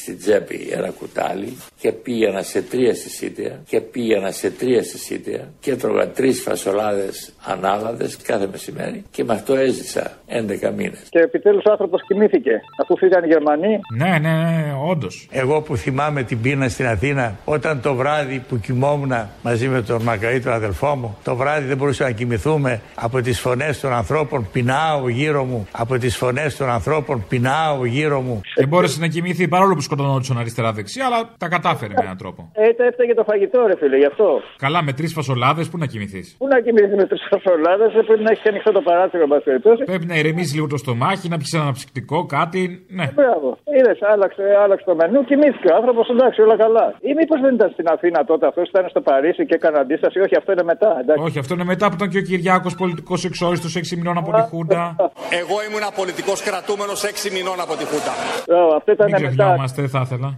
στην 0.00 0.18
τσέπη 0.18 0.68
ένα 0.72 0.90
κουτάλι 0.98 1.50
και 1.80 1.92
πήγαινα 1.92 2.42
σε 2.42 2.62
τρία 2.62 2.94
συσίτια 2.94 3.52
και 3.70 3.80
πήγαινα 3.80 4.30
σε 4.30 4.50
τρία 4.50 4.82
συσίτια 4.82 5.40
και 5.60 5.70
έτρωγα 5.70 6.08
τρεις 6.08 6.42
φασολάδες 6.42 7.34
ανάλαδες 7.46 8.16
κάθε 8.16 8.46
μεσημέρι 8.50 9.04
και 9.10 9.24
με 9.24 9.32
αυτό 9.32 9.54
έζησα 9.54 10.12
11 10.28 10.72
μήνες. 10.76 11.06
Και 11.08 11.18
επιτέλους 11.18 11.62
ο 11.64 11.70
άνθρωπος 11.70 12.00
κοιμήθηκε. 12.06 12.60
Αφού 12.82 12.96
φύγαν 12.96 13.24
οι 13.24 13.26
Γερμανοί. 13.26 13.80
Ναι, 13.96 14.18
ναι, 14.18 14.32
ναι, 14.32 14.74
όντως. 14.90 15.28
Εγώ 15.32 15.62
που 15.62 15.76
θυμάμαι 15.76 16.22
την 16.22 16.40
πείνα 16.40 16.59
στην 16.68 16.86
Αθήνα, 16.86 17.36
όταν 17.44 17.80
το 17.80 17.94
βράδυ 17.94 18.44
που 18.48 18.58
κοιμόμουν 18.58 19.12
μαζί 19.42 19.68
με 19.68 19.82
τον 19.82 20.02
Μακαή, 20.02 20.40
τον 20.40 20.52
αδελφό 20.52 20.94
μου, 20.96 21.18
το 21.24 21.36
βράδυ 21.36 21.66
δεν 21.66 21.76
μπορούσαμε 21.76 22.10
να 22.10 22.16
κοιμηθούμε 22.16 22.80
από 22.94 23.20
τις 23.20 23.40
φωνές 23.40 23.80
των 23.80 23.92
ανθρώπων, 23.92 24.48
πεινάω 24.52 25.08
γύρω 25.08 25.44
μου. 25.44 25.68
Από 25.70 25.98
τις 25.98 26.16
φωνές 26.16 26.56
των 26.56 26.68
ανθρώπων, 26.70 27.24
πεινάω 27.28 27.86
γύρω 27.86 28.20
μου. 28.20 28.40
Δεν 28.54 28.68
μπόρεσε 28.68 29.00
να 29.00 29.06
κοιμηθεί 29.06 29.48
παρόλο 29.48 29.74
που 29.74 29.80
σκοτωνόντουσαν 29.80 30.38
αριστερά-δεξιά, 30.38 31.06
αλλά 31.06 31.20
τα 31.38 31.48
κατάφερε 31.48 31.92
με 31.96 32.02
έναν 32.04 32.16
τρόπο. 32.16 32.50
Ε, 32.52 32.72
τα 32.72 32.84
έφταγε 32.84 33.14
το 33.14 33.24
φαγητό, 33.24 33.66
ρε 33.66 33.76
φίλε, 33.76 33.96
γι' 33.96 34.06
αυτό. 34.06 34.40
Καλά, 34.56 34.82
με 34.82 34.92
τρεις 34.92 35.12
φασολάδες, 35.12 35.68
πού 35.68 35.78
να 35.78 35.86
κοιμηθείς; 35.86 36.34
Πού 36.38 36.46
να 36.46 36.60
κοιμηθείς 36.60 36.94
με 36.96 37.06
τρεις 37.06 37.22
φασολάδες, 37.30 37.90
πρέπει 38.06 38.22
να 38.22 38.30
έχει 38.30 38.48
ανοιχτό 38.48 38.72
το 38.72 38.80
παράθυρο, 38.80 39.22
εν 39.22 39.28
πάση 39.28 39.44
περιπτώσει. 39.44 39.82
Πρέπει 39.84 40.06
να 40.06 40.16
ηρεμήσει 40.16 40.54
λίγο 40.54 40.66
το 40.66 40.76
στομάχι, 40.76 41.28
να 41.28 41.36
πιεις 41.36 41.52
ένα 41.52 41.72
ψυκτικό, 41.72 42.18
κάτι. 42.26 42.84
Ναι. 42.88 43.06
Μπράβο. 43.14 43.48
Είδες, 43.76 43.98
άλλαξε, 44.12 44.42
άλλαξε 44.62 44.84
το 44.90 44.94
μενού, 44.94 45.24
κοιμήθηκε 45.24 45.68
ο 45.72 45.74
άνθρωπος, 45.78 46.08
εντάξει, 46.14 46.40
όλα 46.50 46.56
καλά. 46.64 46.84
Ή 47.00 47.14
μήπως 47.14 47.40
δεν 47.40 47.54
ήταν 47.54 47.70
στην 47.72 47.86
Αθήνα 47.88 48.24
τότε, 48.24 48.46
αυτό 48.46 48.60
ήταν 48.62 48.88
στο 48.88 49.00
Παρίσι 49.00 49.46
και 49.46 49.54
έκανε 49.54 49.78
αντίσταση. 49.78 50.18
Όχι, 50.20 50.36
αυτό 50.36 50.52
είναι 50.52 50.62
μετά. 50.62 50.90
Εντάξει. 51.00 51.22
Όχι, 51.26 51.38
αυτό 51.38 51.54
είναι 51.54 51.64
μετά 51.64 51.88
που 51.88 51.94
ήταν 51.94 52.08
και 52.08 52.18
ο 52.18 52.22
Κυριάκος 52.22 52.74
πολιτικός 52.74 53.24
εξόριστος 53.24 53.76
6 53.76 53.96
μηνών 53.96 54.16
από 54.18 54.30
τη 54.32 54.40
Χούντα. 54.40 54.82
Εγώ 55.40 55.56
ήμουν 55.66 55.84
πολιτικό 55.96 56.32
κρατούμενος 56.44 57.00
6 57.04 57.30
μηνών 57.36 57.60
από 57.60 57.74
τη 57.78 57.84
Χούντα. 57.90 58.12
Μπράβο, 58.46 58.74
αυτό 58.78 58.92
ήταν 58.92 59.06
Μην 59.10 59.14
μετά. 59.20 59.26
ξεχνιόμαστε, 59.34 59.86
θα 59.86 60.00
ήθελα. 60.04 60.28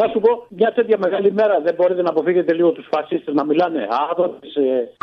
Να 0.00 0.04
σου 0.10 0.18
πω, 0.24 0.30
μια 0.60 0.70
τέτοια 0.76 0.98
μεγάλη 1.04 1.30
μέρα 1.40 1.54
δεν 1.66 1.74
μπορείτε 1.76 2.02
να 2.06 2.10
αποφύγετε 2.14 2.52
λίγο 2.58 2.70
τους 2.76 2.86
φασίστες 2.92 3.34
να 3.38 3.44
μιλάνε. 3.50 3.82
Άδωνε. 4.10 4.36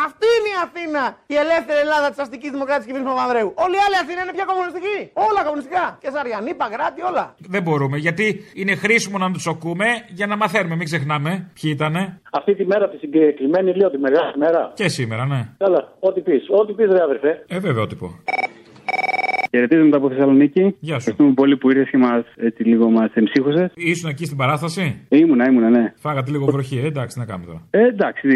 Αυτή 0.07 0.27
είναι 0.35 0.49
η 0.55 0.57
Αθήνα, 0.65 1.03
η 1.33 1.35
ελεύθερη 1.43 1.79
Ελλάδα 1.85 2.07
της 2.11 2.19
αστικής 2.23 2.49
δημοκρατία 2.55 2.85
κυβέρνηση 2.87 3.13
Παπανδρέου. 3.13 3.49
Όλη 3.63 3.75
η 3.79 3.81
άλλη 3.85 3.97
Αθήνα 4.03 4.21
είναι 4.23 4.33
πια 4.37 4.45
κομμουνιστική. 4.51 4.97
Όλα 5.27 5.41
κομμουνιστικά. 5.47 5.85
Και 6.01 6.09
Σαριανή, 6.15 6.51
Παγκράτη, 6.61 7.01
όλα. 7.09 7.25
Δεν 7.53 7.61
μπορούμε, 7.65 7.97
γιατί 8.07 8.25
είναι 8.61 8.73
χρήσιμο 8.83 9.17
να 9.23 9.27
τους 9.35 9.45
ακούμε 9.53 9.87
για 10.19 10.27
να 10.31 10.35
μαθαίνουμε. 10.41 10.75
Μην 10.79 10.87
ξεχνάμε 10.91 11.31
ποιοι 11.57 11.67
ήτανε. 11.77 12.01
Αυτή 12.39 12.51
τη 12.59 12.63
μέρα 12.71 12.85
τη 12.91 12.97
συγκεκριμένη 13.03 13.69
λέω 13.79 13.89
τη 13.95 13.99
μεγάλη 14.07 14.33
μέρα. 14.43 14.61
Και 14.79 14.87
σήμερα, 14.97 15.23
ναι. 15.31 15.41
Καλά, 15.63 15.81
ό,τι 15.99 16.19
πεις. 16.21 16.43
Ό,τι 16.59 16.71
πεις, 16.77 16.89
ρε 16.95 17.01
αδερφέ. 17.07 17.31
Ε, 17.55 17.59
βέβαια, 17.59 17.83
ό,τι 17.83 17.95
πω. 18.01 18.07
Χαιρετίζουμε 19.53 19.95
από 19.95 20.09
Θεσσαλονίκη. 20.09 20.61
Γεια 20.61 20.99
σου. 20.99 21.09
Ευχαριστούμε 21.09 21.33
πολύ 21.33 21.57
που 21.57 21.69
ήρθες 21.69 21.89
και 21.89 21.97
μας 21.97 22.23
έτσι 22.35 22.63
λίγο 22.63 22.89
μας 22.89 23.11
εμψύχωσες. 23.13 23.71
Ήσουν 23.75 24.09
εκεί 24.09 24.25
στην 24.25 24.37
παράσταση; 24.37 24.83
Ήμουνα, 25.09 25.45
ήμουνα, 25.49 25.69
ναι. 25.69 25.93
Φάγατε 25.95 26.31
λίγο 26.31 26.45
βροχή, 26.45 26.77
ε, 26.83 26.85
εντάξει, 26.85 27.13
τι 27.13 27.19
να 27.19 27.25
κάνουμε 27.25 27.45
τώρα. 27.45 27.61
Ε, 27.69 27.87
εντάξει, 27.87 28.29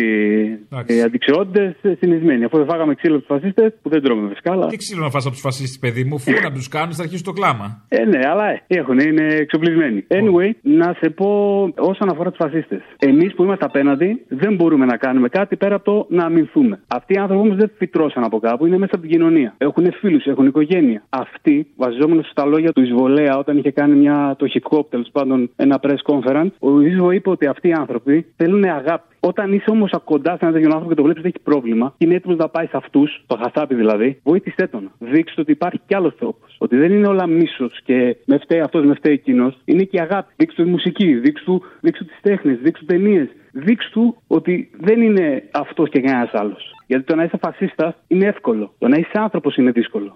ε, 0.87 1.01
αντιξιότητε 1.01 1.75
συνηθισμένοι. 1.99 2.43
Αφού 2.43 2.57
δεν 2.57 2.65
φάγαμε 2.65 2.93
ξύλο 2.95 3.15
από 3.15 3.25
τους 3.25 3.35
φασίστες, 3.35 3.73
που 3.81 3.89
δεν 3.89 4.01
τρώμε 4.01 4.29
φυσικά. 4.29 4.51
Αλλά... 4.51 4.65
Τι 4.67 4.77
ξύλο 4.77 5.01
να 5.03 5.09
φας 5.09 5.25
από 5.25 5.33
τους 5.33 5.41
φασίστες, 5.41 5.79
παιδί 5.79 6.03
μου, 6.03 6.19
φού 6.19 6.31
να 6.43 6.51
τους 6.51 6.67
κάνεις, 6.67 6.95
θα 6.95 7.03
αρχίσει 7.03 7.23
το 7.23 7.31
κλάμα. 7.31 7.83
Ε, 7.87 8.05
ναι, 8.05 8.19
αλλά 8.31 8.45
ε, 8.51 8.63
έχουν, 8.67 8.99
είναι 8.99 9.25
εξοπλισμένοι. 9.25 10.05
Anyway, 10.07 10.49
να 10.61 10.95
σε 10.99 11.09
πω 11.09 11.27
όσον 11.75 12.09
αφορά 12.11 12.29
τους 12.29 12.39
φασίστες. 12.43 12.81
Εμείς 12.99 13.33
που 13.33 13.43
είμαστε 13.43 13.65
απέναντι 13.65 14.25
δεν 14.27 14.55
μπορούμε 14.55 14.85
να 14.85 14.97
κάνουμε 14.97 15.27
κάτι 15.29 15.55
πέρα 15.55 15.75
από 15.75 15.85
το 15.85 16.15
να 16.15 16.23
αμυνθούμε. 16.25 16.79
Αυτοί 16.87 17.13
οι 17.13 17.17
άνθρωποι 17.17 17.41
όμως 17.41 17.57
δεν 17.57 17.71
φυτρώσαν 17.77 18.23
από 18.23 18.39
κάπου, 18.39 18.65
είναι 18.65 18.77
μέσα 18.77 18.91
από 18.95 19.01
την 19.01 19.11
κοινωνία. 19.11 19.55
Έχουν 19.57 19.93
φίλους, 19.99 20.25
έχουν 20.25 20.45
οικογένεια. 20.45 21.03
Αυτοί, 21.09 21.67
βασιζόμενο 21.75 22.21
στα 22.23 22.45
λόγια 22.45 22.71
του 22.71 22.81
Ισβολέα 22.81 23.37
όταν 23.37 23.57
είχε 23.57 23.71
κάνει 23.71 23.95
μια, 23.95 24.35
το 24.37 24.45
hip 24.53 24.85
τέλος 24.89 25.09
πάντων 25.11 25.49
ένα 25.55 25.79
press 25.81 26.13
conference, 26.13 26.51
ο 26.59 26.79
Ισβο 26.79 27.11
είπε 27.11 27.29
ότι 27.29 27.45
αυτοί 27.45 27.67
οι 27.67 27.73
άνθρωποι 27.73 28.25
θέλουν 28.35 28.63
αγάπη. 28.63 29.15
Όταν 29.19 29.53
είσαι 29.53 29.69
όμως 29.69 29.91
κοντά 30.03 30.31
σε 30.31 30.37
έναν 30.41 30.53
τέτοιον 30.53 30.71
άνθρωπο 30.71 30.89
και 30.89 30.95
το 30.95 31.03
βλέπεις 31.03 31.21
ότι 31.21 31.31
έχει 31.35 31.43
πρόβλημα 31.43 31.93
και 31.97 32.05
είναι 32.05 32.15
έτοιμος 32.15 32.37
να 32.37 32.49
πάει 32.49 32.65
σε 32.65 32.77
αυτούς, 32.77 33.23
το 33.27 33.37
χασάπι 33.43 33.75
δηλαδή, 33.75 34.19
βοήθησέ 34.23 34.67
τον. 34.67 34.91
Δείξτε 34.99 35.41
ότι 35.41 35.51
υπάρχει 35.51 35.79
κι 35.87 35.95
άλλος 35.95 36.15
τρόπος. 36.15 36.55
Ότι 36.57 36.77
δεν 36.77 36.91
είναι 36.91 37.07
όλα 37.07 37.27
μίσος 37.27 37.79
και 37.83 38.17
με 38.25 38.37
φταίει 38.37 38.59
αυτός, 38.59 38.85
με 38.85 38.93
φταίει 38.93 39.13
εκείνος. 39.13 39.57
Είναι 39.65 39.83
και 39.83 39.97
η 39.97 39.99
αγάπη. 39.99 40.33
Δείξτε 40.35 40.63
του 40.63 40.69
μουσική, 40.69 41.13
δείξτε 41.13 41.45
του, 41.45 41.61
δείξτε 41.81 42.05
τις 42.05 42.19
τέχνες, 42.21 42.57
δείξτε 42.61 42.85
του 42.85 42.93
ταινίες. 42.93 43.27
Δείξτε 43.51 43.91
του 43.93 44.17
ότι 44.27 44.69
δεν 44.79 45.01
είναι 45.01 45.43
αυτός 45.51 45.89
και 45.89 45.99
κανένας 45.99 46.33
άλλος. 46.33 46.71
Γιατί 46.87 47.03
το 47.03 47.15
να 47.15 47.23
είσαι 47.23 47.37
φασίστας 47.41 47.93
είναι 48.07 48.25
εύκολο. 48.25 48.73
Το 48.77 48.87
να 48.87 48.97
είσαι 48.97 49.11
άνθρωπος 49.13 49.55
είναι 49.55 49.71
δύσκολο. 49.71 50.15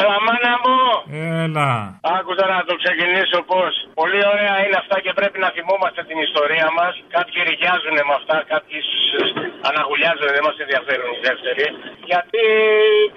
Έλα, 0.00 0.16
μάνα 0.26 0.52
μου! 0.64 0.78
Έλα. 1.44 1.70
Άκουσα 2.18 2.44
να 2.54 2.58
το 2.68 2.74
ξεκινήσω 2.82 3.38
πώς. 3.52 3.72
Πολύ 4.00 4.20
ωραία 4.32 4.54
είναι 4.64 4.78
αυτά 4.82 4.96
και 5.04 5.12
πρέπει 5.18 5.38
να 5.44 5.48
θυμόμαστε 5.56 6.00
την 6.10 6.18
ιστορία 6.28 6.68
μας. 6.78 6.92
Κάποιοι 7.16 7.38
ρηγιάζουν 7.50 7.96
με 8.08 8.14
αυτά, 8.20 8.36
κάποιοι 8.52 8.78
σ- 8.90 9.34
αναγουλιάζουν, 9.70 10.28
δεν 10.36 10.44
μας 10.48 10.56
ενδιαφέρουν 10.64 11.08
οι 11.16 11.20
δεύτεροι. 11.28 11.66
Γιατί 12.10 12.42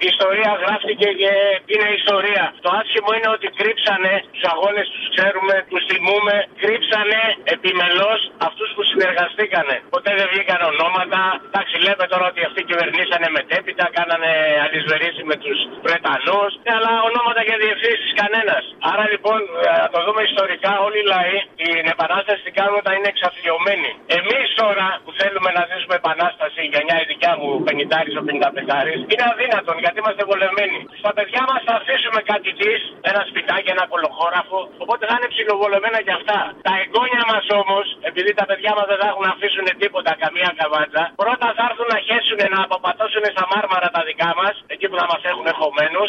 η 0.04 0.06
ιστορία 0.14 0.50
γράφτηκε 0.62 1.08
και 1.20 1.32
είναι 1.72 1.88
ιστορία. 2.00 2.44
Το 2.64 2.68
άσχημο 2.80 3.10
είναι 3.16 3.30
ότι 3.36 3.46
κρύψανε 3.60 4.12
τους 4.32 4.44
αγώνες, 4.52 4.86
τους 4.94 5.06
ξέρουμε, 5.14 5.54
τους 5.70 5.82
θυμούμε. 5.90 6.34
Κρύψανε 6.62 7.20
επιμελώς 7.54 8.20
αυτούς 8.48 8.68
που 8.74 8.82
συνεργαστήκανε. 8.90 9.74
Ποτέ 9.94 10.10
δεν 10.18 10.26
βγήκαν 10.32 10.60
ονόματα. 10.72 11.20
Εντάξει, 11.48 11.74
λέμε 11.86 12.04
τώρα 12.12 12.24
ότι 12.32 12.40
αυτοί 12.48 12.60
κυβερνήσανε 12.70 13.28
μετέπειτα, 13.38 13.84
κάνανε 13.98 14.30
αλυσβερίσει 14.64 15.22
με 15.30 15.36
τους 15.42 15.58
Βρετανούς. 15.86 16.50
Αλλά 16.76 16.92
ονόματα 17.08 17.42
και 17.48 17.56
διευθύνσεις 17.64 18.12
κανένας. 18.22 18.64
Άρα 18.92 19.04
λοιπόν, 19.12 19.38
ε, 19.66 19.70
να 19.82 19.88
το 19.94 19.98
δούμε 20.06 20.20
ιστορικά, 20.30 20.72
όλοι 20.86 20.98
οι 21.02 21.06
λαοί 21.14 21.36
την 21.60 21.84
επανάσταση 21.94 22.40
την 22.46 22.54
κάνουν 22.58 22.76
όταν 22.82 22.92
είναι 22.98 23.10
εξαθλειωμένοι. 23.14 23.90
Εμείς 24.18 24.46
τώρα 24.62 24.86
που 25.04 25.10
θέλουμε 25.20 25.50
να 25.58 25.62
ζήσουμε 25.70 25.94
επανάσταση, 26.02 26.58
η 26.66 26.70
γενιά 26.74 26.96
η 27.04 27.06
δικιά 27.12 27.32
μου, 27.40 27.48
50 27.68 28.14
ο 28.20 28.22
55 28.30 28.68
είναι 29.12 29.24
αδύνατον 29.32 29.76
γιατί 29.84 29.96
είμαστε 30.02 30.22
βολεμένοι. 30.30 30.78
Στα 31.02 31.10
παιδιά 31.16 31.42
μας 31.50 31.60
θα 31.68 31.74
αφήσουμε 31.80 32.20
κάτι 32.32 32.50
της, 32.60 32.78
ένα 33.10 33.22
σπιτάκι, 33.30 33.68
ένα 33.76 33.84
κολοχώραφο, 33.92 34.58
οπότε 34.84 35.02
θα 35.08 35.14
είναι 35.16 35.28
ψιλοβολεμένα 35.34 35.98
κι 36.06 36.14
αυτά. 36.18 36.40
Τα 36.68 36.74
εγγόνια 36.82 37.22
μας 37.30 37.44
όμως, 37.60 37.84
επειδή 38.10 38.30
τα 38.40 38.44
παιδιά 38.48 38.72
μας 38.76 38.86
δεν 38.90 38.98
θα 39.02 39.06
έχουν 39.10 39.24
να 39.28 39.32
αφήσουν 39.36 39.66
τίποτα, 39.82 40.10
καμία 40.24 40.50
καβάτσα, 40.60 41.02
πρώτα 41.22 41.46
θα 41.56 41.64
έρθουν 41.68 41.88
να 41.94 41.98
χέσουν 42.08 42.40
να 42.54 42.60
αποπατώσουν 42.66 43.24
στα 43.34 43.44
μάρμαρα 43.52 43.88
τα 43.96 44.02
δικά 44.08 44.30
μας, 44.40 44.54
εκεί 44.74 44.86
που 44.90 44.96
θα 45.00 45.06
μας 45.12 45.22
έχουν 45.30 45.46
χωμένους. 45.60 46.08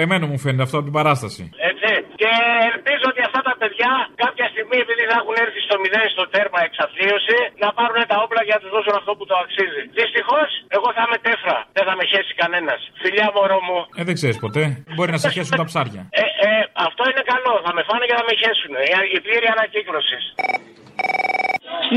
Όπα, 0.00 0.08
κλεμμένο 0.08 0.26
μου 0.32 0.38
φαίνεται 0.44 0.64
αυτό 0.66 0.76
από 0.80 0.86
την 0.88 0.96
παράσταση. 0.98 1.42
Έτσι. 1.70 1.90
Και 2.20 2.32
ελπίζω 2.72 3.06
ότι 3.12 3.20
αυτά 3.28 3.40
τα 3.48 3.54
παιδιά 3.60 3.90
κάποια 4.24 4.46
στιγμή, 4.52 4.76
επειδή 4.84 5.02
θα 5.10 5.16
έχουν 5.20 5.36
έρθει 5.44 5.60
στο 5.66 5.74
μηδέν 5.82 6.06
στο 6.16 6.24
τέρμα 6.34 6.60
εξαθλίωση, 6.68 7.38
να 7.62 7.68
πάρουν 7.78 7.98
τα 8.12 8.16
όπλα 8.24 8.40
για 8.48 8.54
να 8.56 8.60
τους 8.62 8.72
δώσουν 8.76 8.94
αυτό 9.00 9.12
που 9.18 9.24
το 9.30 9.36
αξίζει. 9.44 9.82
Δυστυχώς, 10.00 10.48
εγώ 10.76 10.88
θα 10.96 11.02
είμαι 11.04 11.18
τέφρα. 11.26 11.56
Δεν 11.76 11.84
θα 11.88 11.94
με 11.98 12.04
χέσει 12.12 12.32
κανένας. 12.42 12.80
Φιλιά, 13.02 13.26
μωρό 13.36 13.58
μου. 13.66 13.78
Ε, 14.00 14.02
δεν 14.08 14.14
ξέρεις 14.18 14.38
ποτέ. 14.44 14.62
Μπορεί 14.94 15.10
να 15.16 15.20
σε 15.24 15.28
χέσουν 15.36 15.54
τα 15.60 15.66
ψάρια. 15.70 16.02
Ε, 16.22 16.24
ε, 16.48 16.50
Αυτό 16.88 17.02
είναι 17.10 17.24
καλό. 17.32 17.52
Θα 17.66 17.72
με 17.76 17.82
φάνε 17.88 18.04
και 18.08 18.16
θα 18.20 18.24
με 18.28 18.34
χέσουν. 18.42 18.72
Η 19.16 19.18
πλήρη 19.24 19.46
ανακύκλωση. 19.54 20.18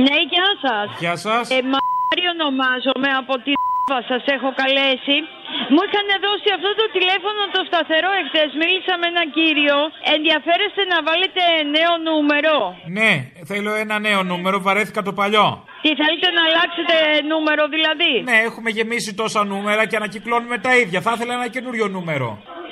Ναι, 0.06 0.18
γεια 0.34 0.50
σας. 0.64 0.88
Γεια 1.04 1.16
σας. 1.26 1.44
Ε, 1.56 1.60
Μάρι 1.74 2.24
ονομάζομαι 2.36 3.10
από 3.22 3.34
τη 3.46 3.52
σας 4.10 4.24
έχω 4.36 4.50
καλέσει. 4.62 5.16
Μου 5.74 5.82
είχαν 5.86 6.08
δώσει 6.26 6.50
αυτό 6.58 6.70
το 6.80 6.86
τηλέφωνο 6.98 7.42
το 7.56 7.62
σταθερό 7.70 8.10
εχθές. 8.22 8.50
Μίλησα 8.62 8.94
με 9.02 9.06
έναν 9.14 9.28
κύριο. 9.38 9.78
Ενδιαφέρεστε 10.16 10.82
να 10.94 10.98
βάλετε 11.08 11.42
νέο 11.78 11.94
νούμερο; 12.10 12.56
Ναι, 12.98 13.12
θέλω 13.50 13.72
ένα 13.84 13.96
νέο 14.08 14.22
νούμερο, 14.32 14.58
βαρέθηκα 14.68 15.02
το 15.08 15.14
παλιό. 15.20 15.48
Τι 15.84 15.92
θέλετε 16.02 16.28
να 16.38 16.42
αλλάξετε 16.48 16.96
νούμερο 17.32 17.64
δηλαδή; 17.76 18.14
Ναι, 18.30 18.38
έχουμε 18.50 18.70
γεμίσει 18.78 19.12
τόσα 19.22 19.42
νούμερα 19.52 19.82
και 19.90 19.96
ανακυκλώνουμε 20.02 20.58
τα 20.66 20.72
ίδια. 20.82 21.00
Θα 21.06 21.12
ήθελα 21.16 21.34
ένα 21.40 21.48
καινούριο 21.56 21.88
νούμερο. 21.96 22.28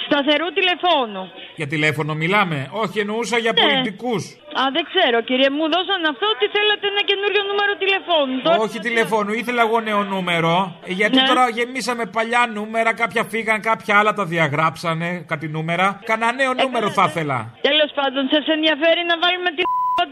Σταθερού 0.08 0.48
τηλεφώνου. 0.58 1.24
Για 1.60 1.68
τηλέφωνο 1.68 2.14
μιλάμε. 2.14 2.58
Όχι, 2.72 3.00
εννοούσα 3.00 3.38
για 3.38 3.52
Ναι. 3.56 3.62
πολιτικούς. 3.62 4.24
Α, 4.62 4.64
δεν 4.76 4.84
ξέρω 4.92 5.18
κύριε, 5.30 5.50
μου 5.58 5.66
δώσαν 5.74 6.02
αυτό 6.14 6.26
ότι 6.36 6.46
θέλατε 6.56 6.86
ένα 6.94 7.02
καινούριο 7.10 7.42
νούμερο 7.50 7.74
τηλεφώνου. 7.82 8.38
Τώρα- 8.46 8.58
Όχι 8.66 8.80
τηλεφώνου, 8.88 9.32
ήθελα 9.42 9.62
εγώ 9.68 9.80
νέο 9.90 10.02
νούμερο. 10.14 10.54
ε, 10.90 10.92
Γιατί 11.00 11.18
Ναι. 11.20 11.28
τώρα 11.30 11.44
γεμίσαμε 11.58 12.06
παλιά 12.18 12.42
νούμερα, 12.58 12.92
κάποια 13.02 13.24
φύγαν, 13.32 13.60
κάποια 13.70 13.94
άλλα 14.00 14.14
τα 14.14 14.26
διαγράψανε, 14.34 15.10
κάτι 15.32 15.48
νούμερα. 15.48 15.88
Κανένα 16.12 16.32
νέο 16.42 16.52
νούμερο 16.64 16.88
θα 16.98 17.06
ήθελα. 17.10 17.38
Τέλος 17.70 17.92
πάντων, 18.00 18.24
σας 18.34 18.46
ενδιαφέρει 18.56 19.02
να 19.12 19.16
βάλουμε 19.24 19.50
τη 19.58 19.62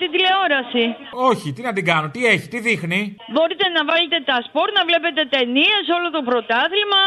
την 0.02 0.10
τηλεόραση. 0.14 0.86
Όχι, 1.30 1.48
τι 1.56 1.62
να 1.68 1.74
την 1.78 1.86
κάνω, 1.90 2.08
τι 2.16 2.22
έχει, 2.34 2.48
τι 2.54 2.60
δείχνει; 2.68 3.02
Μπορείτε 3.34 3.66
να 3.76 3.82
βάλετε 3.90 4.18
τα 4.32 4.38
σπορ, 4.48 4.68
να 4.78 4.84
βλέπετε 4.90 5.22
ταινίες, 5.36 5.84
όλο 5.98 6.08
το 6.18 6.22
πρωτάθλημα. 6.30 7.04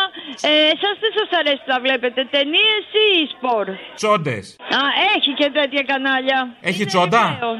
Ε, 0.50 0.52
Εσά 0.74 0.90
δεν 1.02 1.12
σας 1.18 1.28
αρέσει 1.40 1.64
να 1.72 1.78
βλέπετε 1.84 2.20
ταινίες 2.34 2.82
ή 3.06 3.08
σπορ; 3.34 3.64
Τσόντες. 3.98 4.44
Α, 4.78 4.80
έχει 5.14 5.30
και 5.40 5.48
τέτοια 5.58 5.82
κανάλια. 5.90 6.38
Έχει 6.70 6.84
τσόντα; 6.90 7.24
Ωραίο. 7.38 7.54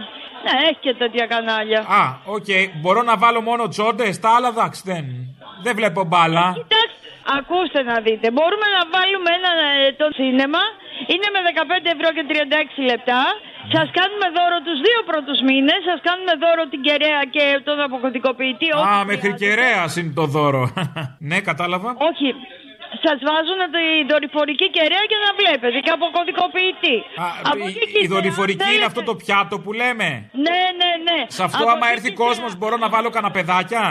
Ναι, 0.45 0.55
έχει 0.69 0.81
και 0.87 0.95
τέτοια 1.03 1.27
κανάλια. 1.35 1.81
Α, 2.01 2.03
οκ. 2.37 2.51
Μπορώ 2.81 3.01
να 3.11 3.15
βάλω 3.23 3.41
μόνο 3.49 3.63
τσόντες, 3.69 4.21
τα 4.21 4.31
άλλα 4.37 4.49
εντάξει 4.55 4.83
δεν. 4.91 5.05
Δεν 5.65 5.75
βλέπω 5.79 6.01
μπάλα. 6.05 6.47
Κοιτάξτε, 6.61 7.07
ακούστε 7.39 7.81
να 7.91 7.97
δείτε. 8.07 8.27
Μπορούμε 8.37 8.67
να 8.77 8.83
βάλουμε 8.95 9.31
ένα 9.39 9.53
ε, 9.87 9.93
το 10.01 10.07
cinema. 10.19 10.63
Είναι 11.13 11.29
με 11.35 11.41
15 11.51 11.95
ευρώ 11.95 12.09
και 12.17 12.25
36 12.29 12.91
λεπτά. 12.91 13.21
Σας 13.75 13.89
κάνουμε 13.99 14.27
δώρο 14.39 14.59
τους 14.67 14.79
δύο 14.87 15.01
πρώτους 15.11 15.39
μήνες. 15.49 15.79
Σας 15.91 16.01
κάνουμε 16.09 16.33
δώρο 16.45 16.63
την 16.73 16.81
κεραία 16.87 17.23
και 17.35 17.45
τον 17.69 17.79
αποκωδικοποιητή. 17.87 18.69
Α, 18.91 19.05
μέχρι 19.11 19.31
κεραία 19.43 19.85
είναι 19.99 20.13
το 20.21 20.25
δώρο. 20.35 20.63
ναι, 21.31 21.39
κατάλαβα. 21.49 21.91
Όχι. 22.11 22.29
Σας 23.05 23.19
βάζουν 23.29 23.61
τη 23.77 23.85
δορυφορική 24.13 24.67
κεραία 24.77 25.05
και 25.11 25.19
να 25.25 25.31
βλέπετε 25.39 25.79
και 25.85 25.93
αποκωδικοποιητή. 25.99 26.97
Από 27.51 27.65
εκεί 27.69 27.85
και 27.93 27.99
Η 27.99 28.03
ύστερα, 28.03 28.15
δορυφορική 28.15 28.65
αν 28.69 28.75
είναι 28.75 28.89
αυτό 28.91 29.03
το 29.11 29.15
πιάτο 29.23 29.55
που 29.63 29.71
λέμε; 29.81 30.09
Ναι, 30.47 30.61
ναι, 30.81 30.91
ναι. 31.07 31.19
Σε 31.37 31.43
αυτό, 31.49 31.63
Από 31.63 31.71
άμα 31.75 31.87
εκεί 31.87 31.95
έρθει 31.95 32.09
και 32.09 32.21
κόσμος, 32.25 32.51
μπορώ 32.59 32.77
να 32.85 32.89
βάλω 32.95 33.11
καναπεδάκια. 33.17 33.83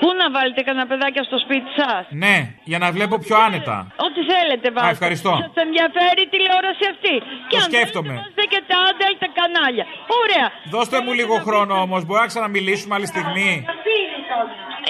Πού 0.00 0.08
να 0.20 0.26
βάλετε 0.36 0.60
κανένα 0.66 0.86
παιδάκια 0.90 1.22
στο 1.28 1.38
σπίτι 1.44 1.70
σας; 1.80 2.02
Ναι, 2.24 2.36
για 2.70 2.78
να 2.84 2.88
βλέπω 2.96 3.14
πιο 3.24 3.36
άνετα. 3.46 3.76
Ό,τι 4.06 4.20
θέλετε 4.32 4.66
βάλτε. 4.74 4.90
ευχαριστώ. 4.96 5.32
Σας 5.44 5.56
ενδιαφέρει 5.66 6.20
η 6.26 6.30
τηλεόραση 6.34 6.84
αυτή; 6.94 7.14
και 7.50 7.56
αν 7.60 7.62
σκέφτομαι. 7.70 8.08
θέλετε 8.08 8.22
βάζετε 8.22 8.44
και 8.52 8.60
τα 8.70 8.76
άντελ 8.88 9.12
τα 9.24 9.28
κανάλια. 9.38 9.84
Ωραία. 10.22 10.46
Δώστε 10.74 10.96
μου 11.04 11.12
λίγο 11.20 11.34
χρόνο 11.46 11.74
όμως, 11.86 12.00
μπορεί 12.06 12.20
να 12.24 12.30
ξαναμιλήσουμε 12.32 12.92
άλλη 12.96 13.08
στιγμή; 13.14 13.50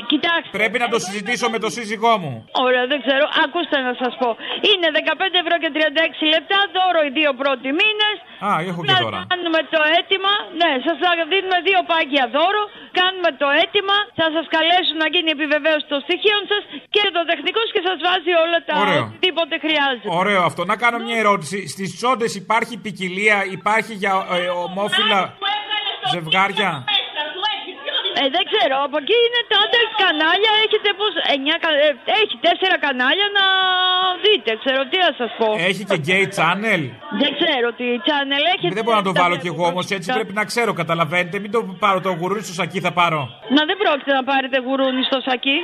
Ε, 0.01 0.07
Κοιτάξτε. 0.13 0.53
Πρέπει 0.59 0.79
να 0.85 0.89
το 0.95 0.99
συζητήσω 1.07 1.47
με 1.55 1.59
τον 1.65 1.71
σύζυγό 1.77 2.13
μου. 2.23 2.33
Ωραία, 2.67 2.85
δεν 2.93 2.99
ξέρω. 3.05 3.25
Ακούστε 3.45 3.77
να 3.89 3.93
σας 4.03 4.13
πω. 4.21 4.29
Είναι 4.71 4.89
15 4.99 5.37
ευρώ 5.43 5.55
και 5.63 5.71
36 5.77 6.25
λεπτά. 6.35 6.59
Δώρο 6.77 7.01
οι 7.07 7.11
δύο 7.19 7.31
πρώτοι 7.43 7.69
μήνες. 7.81 8.17
Α, 8.49 8.51
έχω 8.71 8.81
και 8.89 8.97
τώρα. 9.05 9.21
Κάνουμε 9.33 9.61
το 9.75 9.81
αίτημα. 9.95 10.33
Ναι, 10.61 10.71
σας 10.87 10.97
δίνουμε 11.33 11.59
δύο 11.69 11.81
πάγια 11.91 12.25
δώρο. 12.37 12.63
Κάνουμε 13.01 13.31
το 13.43 13.49
αίτημα. 13.59 13.97
Θα 14.21 14.27
σας 14.37 14.47
καλέσουν 14.57 14.97
να 15.05 15.09
γίνει 15.15 15.31
επιβεβαίωση 15.39 15.87
των 15.93 15.99
στοιχείων 16.07 16.43
σας 16.53 16.63
και 16.95 17.03
το 17.17 17.21
τεχνικός 17.31 17.67
και 17.75 17.83
σας 17.89 17.99
βάζει 18.07 18.33
όλα 18.45 18.59
τα 18.69 18.75
Ωραίο. 18.85 19.05
οτιδήποτε 19.07 19.55
χρειάζεται. 19.65 20.09
Ωραίο 20.23 20.41
αυτό. 20.51 20.61
Να 20.73 20.77
κάνω 20.83 20.99
μια 21.07 21.17
ερώτηση. 21.25 21.59
Στις 21.75 21.89
τσόντες 21.97 22.33
υπάρχει 22.43 22.75
ποικιλία, 22.85 23.39
υπάρχει 23.59 23.95
για 24.03 24.13
ε, 24.37 24.49
ομόφυλα 24.67 25.21
ζευγάρια; 26.15 26.69
Ε, 28.23 28.25
δεν 28.37 28.45
ξέρω, 28.51 28.75
από 28.87 28.97
εκεί 29.03 29.17
είναι 29.27 29.41
τα 29.51 29.57
άντρες 29.65 29.91
κανάλια. 30.03 30.53
Έχετε 30.65 30.89
πώς, 31.01 31.13
εννιά, 31.35 31.57
κα- 31.65 31.79
ε, 31.87 31.91
έχει 32.23 32.35
τέσσερα 32.47 32.77
κανάλια 32.87 33.27
να 33.39 33.45
δείτε. 34.25 34.51
Ξέρω 34.63 34.81
τι 34.91 34.97
να 35.07 35.11
σας 35.21 35.31
πω. 35.41 35.49
Έχει 35.71 35.83
και 35.91 35.99
gay 36.09 36.25
channel. 36.39 36.83
Δεν 37.23 37.31
ξέρω 37.39 37.67
τι 37.79 37.87
channel 38.09 38.43
έχει. 38.55 38.67
Δεν 38.79 38.85
μπορώ 38.85 38.97
να 39.03 39.07
το 39.11 39.15
βάλω 39.23 39.37
κι 39.43 39.51
εγώ 39.53 39.65
όμως 39.73 39.85
έτσι 39.97 40.09
πρέπει 40.19 40.35
να 40.41 40.45
ξέρω, 40.51 40.71
καταλαβαίνετε. 40.83 41.37
Μην 41.45 41.51
το 41.57 41.61
πάρω 41.85 41.99
το 42.07 42.11
γουρούνι 42.19 42.43
στο 42.49 42.55
σακί, 42.61 42.79
θα 42.87 42.93
πάρω. 43.01 43.21
Να 43.57 43.63
δεν 43.69 43.77
πρόκειται 43.83 44.13
να 44.19 44.23
πάρετε 44.31 44.57
γουρούνι 44.67 45.03
στο 45.11 45.19
σακί. 45.29 45.59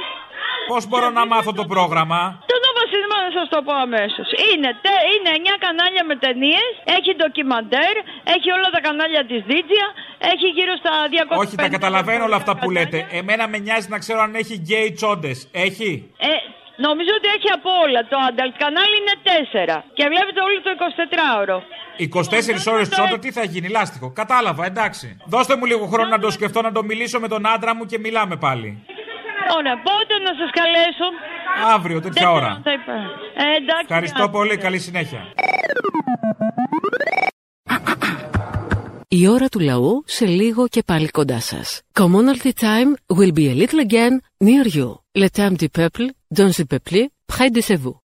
Πώς 0.73 0.83
μπορώ 0.89 1.09
να 1.19 1.23
μάθω 1.33 1.53
το 1.61 1.65
πρόγραμμα; 1.75 2.21
Το 2.51 2.57
Nova 2.65 2.83
Cinema 2.93 3.17
να 3.27 3.31
σας 3.39 3.47
το 3.55 3.59
πω 3.67 3.73
αμέσως. 3.87 4.29
Είναι, 4.51 4.71
τε- 4.85 5.05
είναι 5.15 5.31
9 5.39 5.55
κανάλια 5.65 6.03
με 6.11 6.15
ταινίες, 6.25 6.71
έχει 6.97 7.11
ντοκιμαντέρ, 7.19 7.95
έχει 8.35 8.49
όλα 8.57 8.69
τα 8.75 8.81
κανάλια 8.87 9.23
της 9.31 9.41
Δίτζια, 9.51 9.87
έχει 10.33 10.47
γύρω 10.57 10.75
στα 10.83 10.93
200. 11.13 11.43
Όχι, 11.45 11.55
τα 11.63 11.69
καταλαβαίνω 11.77 12.25
όλα 12.29 12.39
αυτά 12.43 12.53
που 12.61 12.69
λέτε. 12.77 12.99
Εμένα 13.21 13.45
με 13.53 13.59
νοιάζει 13.65 13.89
να 13.95 13.99
ξέρω 14.05 14.21
αν 14.27 14.33
έχει 14.43 14.55
gay 14.71 14.89
τσόντες. 14.99 15.39
Έχει; 15.67 15.91
Ε, 16.31 16.33
νομίζω 16.87 17.13
ότι 17.19 17.29
έχει 17.37 17.49
από 17.59 17.71
όλα. 17.85 18.01
Το 18.13 18.17
adult 18.29 18.55
κανάλι 18.63 18.95
είναι 19.01 19.15
4. 19.29 19.77
Και 19.97 20.05
βλέπετε 20.13 20.41
όλο 20.47 20.57
το 20.67 20.71
24ωρο. 20.81 21.59
24 21.99 22.73
ώρες 22.75 22.89
τσόντα, 22.89 23.19
τι 23.19 23.31
θα 23.33 23.45
γίνει, 23.45 23.69
λάστιχο. 23.69 24.13
Κατάλαβα, 24.13 24.65
εντάξει. 24.65 25.07
Δώστε 25.27 25.57
μου 25.57 25.65
λίγο 25.65 25.87
χρόνο 25.87 26.09
να 26.09 26.19
το 26.19 26.31
σκεφτώ, 26.31 26.63
να 26.63 26.73
το 26.73 26.83
μιλήσω 26.85 27.21
με 27.21 27.29
τον 27.29 27.47
άντρα 27.47 27.75
μου 27.75 27.85
και 27.87 27.99
μιλάμε 27.99 28.37
πάλι. 28.37 28.85
Ωραία, 29.55 29.77
πότε 29.89 30.15
να 30.27 30.33
σας 30.41 30.51
καλέσω. 30.59 31.09
Αύριο, 31.75 32.01
τέτοια 32.01 32.31
ώρα. 32.33 32.61
Τα 32.65 32.73
είπα. 32.73 32.93
Ε, 32.93 33.57
εντάξει. 33.57 33.87
Ευχαριστώ 33.89 34.29
πολύ, 34.29 34.57
καλή 34.57 34.79
συνέχεια. 34.79 35.21
Η 39.09 39.27
ώρα 39.29 39.49
του 39.49 39.61
λαού 39.61 40.03
σε 40.07 40.27
λίγο 40.27 40.69
και 40.69 40.83
πάλι 40.83 41.09
κοντά 41.09 41.41
σας. 41.41 41.81
Commonalty 41.93 42.51
time 42.61 43.17
will 43.17 43.33
be 43.33 43.47
a 43.51 43.55
little 43.63 43.81
again 43.89 44.15
near 44.45 44.67
you. 44.77 44.89
Le 45.23 45.29
temps 45.29 45.57
du 45.63 45.69
peuple, 45.79 46.07
dans 46.39 46.51
le 46.59 46.65
peuple, 46.73 47.01
près 47.33 47.51
de 47.51 47.61
chez 47.61 47.79
vous. 47.83 48.06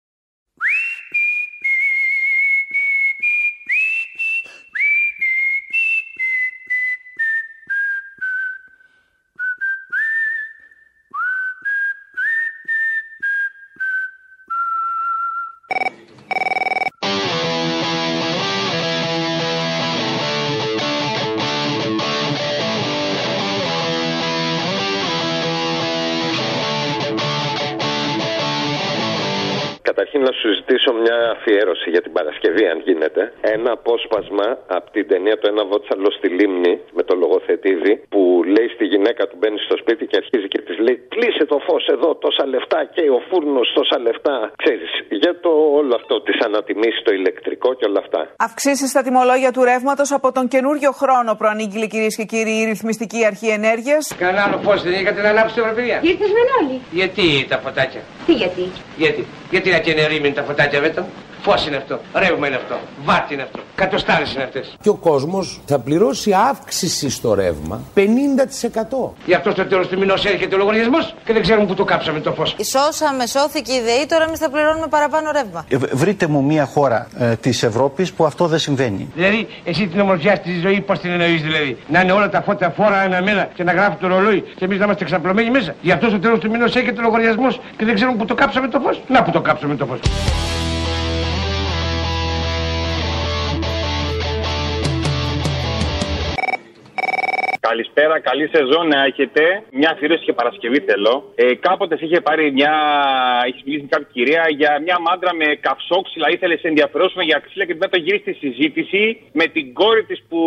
Παρασκευή, 32.97 33.11
αν 33.13 33.13
γίνεται. 33.13 33.23
Ένα 33.55 33.71
απόσπασμα 33.77 34.47
από 34.77 34.87
την 34.95 35.07
ταινία 35.07 35.35
Το 35.41 35.47
Ένα 35.53 35.63
Βότσαλο 35.71 36.09
στη 36.17 36.27
Λίμνη 36.37 36.73
με 36.97 37.03
το 37.03 37.13
λογοθετήδη 37.23 37.93
που 38.13 38.21
λέει 38.55 38.67
στη 38.75 38.85
γυναίκα 38.91 39.23
του 39.29 39.35
μπαίνει 39.39 39.59
στο 39.67 39.75
σπίτι 39.81 40.03
και 40.09 40.17
αρχίζει 40.21 40.47
και 40.53 40.61
της 40.67 40.77
λέει 40.85 40.97
Κλείσε 41.13 41.45
το 41.51 41.57
φως 41.67 41.83
εδώ, 41.95 42.09
τόσα 42.25 42.45
λεφτά 42.53 42.79
και 42.95 43.03
ο 43.17 43.19
φούρνος 43.27 43.67
τόσα 43.77 43.97
λεφτά. 44.07 44.37
Ξέρεις, 44.63 44.89
για 45.23 45.33
το 45.43 45.51
όλο 45.79 45.93
αυτό 45.99 46.15
της 46.21 46.37
ανατιμήσεις 46.47 47.01
το 47.07 47.11
ηλεκτρικό 47.19 47.69
και 47.77 47.85
όλα 47.89 47.99
αυτά. 48.05 48.21
Αυξήσεις 48.47 48.89
στα 48.93 49.01
τιμολόγια 49.05 49.51
του 49.55 49.63
ρεύματος 49.71 50.09
από 50.17 50.27
τον 50.31 50.45
καινούριο 50.53 50.91
χρόνο 51.01 51.31
προανήγγειλε 51.41 51.87
κυρίες 51.93 52.15
και 52.15 52.25
κύριοι 52.33 52.55
η 52.61 52.65
ρυθμιστική 52.71 53.25
αρχή 53.25 53.47
ενέργειας. 53.59 54.03
Κανένα 54.17 54.43
άλλο 54.45 54.57
φως 54.65 54.79
δεν 54.83 54.93
είχατε 55.01 55.21
να 55.21 55.29
ανάψετε 55.29 55.61
βραβεία. 55.61 55.97
Ήρθες 56.11 56.31
Μενόλη. 56.37 56.75
Γιατί 56.91 57.25
τα 57.49 57.57
φωτάκια; 57.63 58.01
Τι 58.25 58.33
γιατί; 58.33 58.63
Γιατί. 58.97 59.21
Γιατί 59.53 59.69
να 59.69 59.79
κενερίμουν 59.79 60.33
τα 60.33 60.43
φωτάκια 60.43 60.79
βέτο; 60.85 61.01
Φως 61.49 61.67
είναι 61.67 61.75
αυτό. 61.75 61.99
Ρεύμα 62.13 62.47
είναι 62.47 62.55
αυτό. 62.55 62.75
Βάρτη 63.03 63.33
είναι 63.33 63.43
αυτό. 63.43 63.59
Κατοστάρες 63.75 64.33
είναι 64.33 64.43
αυτές. 64.43 64.77
Και 64.81 64.89
ο 64.89 64.93
κόσμος 64.95 65.61
θα 65.65 65.79
πληρώσει 65.79 66.33
αύξηση 66.49 67.09
στο 67.09 67.33
ρεύμα 67.33 67.81
50%. 67.95 67.99
Γι' 69.25 69.33
αυτό 69.33 69.51
στο 69.51 69.65
τέλος 69.65 69.87
του 69.87 69.97
μηνός 69.99 70.25
έρχεται 70.25 70.55
ο 70.55 70.57
λογαριασμός 70.57 71.15
και 71.25 71.33
δεν 71.33 71.41
ξέρουμε 71.41 71.65
που 71.65 71.73
το 71.73 71.83
κάψαμε 71.83 72.19
το 72.19 72.31
φως. 72.31 72.55
Σώσαμε, 72.61 73.25
σώθηκε 73.25 73.73
η 73.73 73.81
ΔΕΗ, 73.81 74.05
τώρα 74.05 74.23
εμείς 74.23 74.39
θα 74.39 74.49
πληρώνουμε 74.49 74.87
παραπάνω 74.87 75.31
ρεύμα. 75.31 75.65
Ε, 75.69 75.77
Βρείτε 75.77 76.27
μου 76.27 76.43
μια 76.43 76.65
χώρα 76.65 77.07
ε, 77.17 77.35
της 77.35 77.63
Ευρώπης 77.63 78.13
που 78.13 78.25
αυτό 78.25 78.47
δεν 78.47 78.59
συμβαίνει. 78.59 79.11
Δηλαδή, 79.15 79.47
εσύ 79.63 79.87
την 79.87 79.99
ομορφιά 79.99 80.35
στη 80.35 80.59
ζωή, 80.59 80.81
πώς 80.81 80.99
την 80.99 81.11
εννοείς 81.11 81.41
δηλαδή; 81.41 81.77
Να 81.87 82.01
είναι 82.01 82.11
όλα 82.11 82.29
τα 82.29 82.41
φώτα 82.41 82.71
φόρα 82.71 82.97
αναμένα 82.99 83.49
και 83.53 83.63
να 83.63 83.71
γράφει 83.73 83.95
το 83.95 84.07
ρολόι 84.07 84.41
και 84.41 84.65
εμείς 84.65 84.77
να 84.79 84.85
είμαστε 84.85 85.05
ξαπλωμένοι 85.05 85.49
μέσα. 85.49 85.75
Γι' 85.81 85.91
αυτό 85.91 86.09
στο 86.09 86.19
τέλος 86.19 86.39
του 86.39 86.49
μηνός 86.49 86.75
έρχεται 86.75 86.99
ο 86.99 87.03
λογαριασμός 87.03 87.59
και 87.77 87.85
δεν 87.85 87.95
ξέρουμε 87.95 88.17
που 88.17 88.25
το 88.25 88.35
κάψαμε 88.35 88.67
το 88.67 88.79
φως. 88.79 89.01
Να 89.07 89.23
που 89.23 89.31
το 89.31 89.41
κάψαμε 89.41 89.75
το 89.75 89.85
φως. 89.85 89.99
Καλησπέρα, 97.69 98.15
καλή 98.29 98.45
σεζόν 98.55 98.85
να 98.93 98.99
έχετε. 99.09 99.41
Μια 99.79 99.89
αφιέρωση 99.93 100.23
και 100.27 100.33
Παρασκευή 100.33 100.79
θέλω. 100.89 101.13
Ε, 101.35 101.55
κάποτε 101.67 101.97
σε 101.97 102.05
είχε 102.05 102.19
πάρει 102.27 102.51
μια. 102.51 102.73
Έχεις 103.47 103.61
μιλήσει 103.65 103.83
με 103.83 103.89
κάποια 103.93 104.09
κυρία 104.15 104.43
για 104.59 104.71
μια 104.85 104.97
μάντρα 105.07 105.31
με 105.41 105.45
καυσόξυλα. 105.65 106.27
Ήθελες 106.35 106.59
σε 106.59 106.67
ενδιαφερόσουμε 106.67 107.23
για 107.23 107.37
ξύλα 107.45 107.65
και 107.65 107.75
μετά 107.83 107.97
γύρισε 107.97 108.31
στη 108.37 108.47
συζήτηση 108.47 109.01
με 109.39 109.45
την 109.55 109.73
κόρη 109.73 110.03
της 110.09 110.19
που 110.29 110.39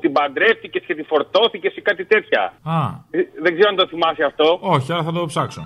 την 0.00 0.12
παντρεύτηκες 0.12 0.82
και 0.86 0.94
τη 0.94 1.02
φορτώθηκες 1.02 1.72
ή 1.76 1.80
κάτι 1.80 2.04
τέτοια. 2.12 2.42
Α, 2.62 2.78
Ε, 3.10 3.18
Δεν 3.44 3.52
ξέρω 3.54 3.68
αν 3.72 3.76
το 3.76 3.86
θυμάσαι 3.92 4.24
αυτό. 4.30 4.58
όχι, 4.62 4.92
άρα 4.92 5.02
θα 5.02 5.12
το 5.12 5.26
ψάξω. 5.26 5.62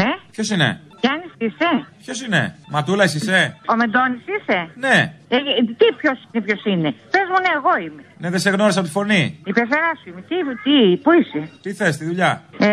Ναι. 0.00 0.10
Ποιος 0.34 0.48
είναι; 0.50 0.68
Γιάννης 1.00 1.32
είσαι; 1.38 1.70
Ποιος 2.04 2.20
είναι; 2.22 2.56
Ματούλα, 2.68 3.02
εσύ 3.04 3.16
είσαι; 3.16 3.56
Ο 3.72 3.74
Μεντώνης 3.76 4.20
είσαι; 4.34 4.58
Ναι. 4.74 5.14
Ε, 5.28 5.36
ε, 5.36 5.40
τι 5.78 5.86
ποιος 6.00 6.18
είναι, 6.32 6.44
ποιος 6.44 6.64
είναι; 6.64 6.90
Πες 7.10 7.26
μου, 7.30 7.38
ναι, 7.44 7.52
εγώ 7.60 7.72
είμαι. 7.86 8.02
Ναι, 8.18 8.30
δεν 8.30 8.40
σε 8.40 8.50
γνώρισα 8.50 8.78
από 8.78 8.88
τη 8.88 8.94
φωνή. 8.94 9.40
Η 9.44 9.52
πεθερά 9.52 9.92
σου 10.02 10.08
είμαι. 10.08 10.20
Τι, 10.28 10.36
τι, 10.64 10.96
πού 11.02 11.10
είσαι; 11.12 11.50
Τι 11.62 11.72
θες, 11.72 11.96
τη 11.96 12.04
δουλειά; 12.04 12.42
Ε, 12.58 12.68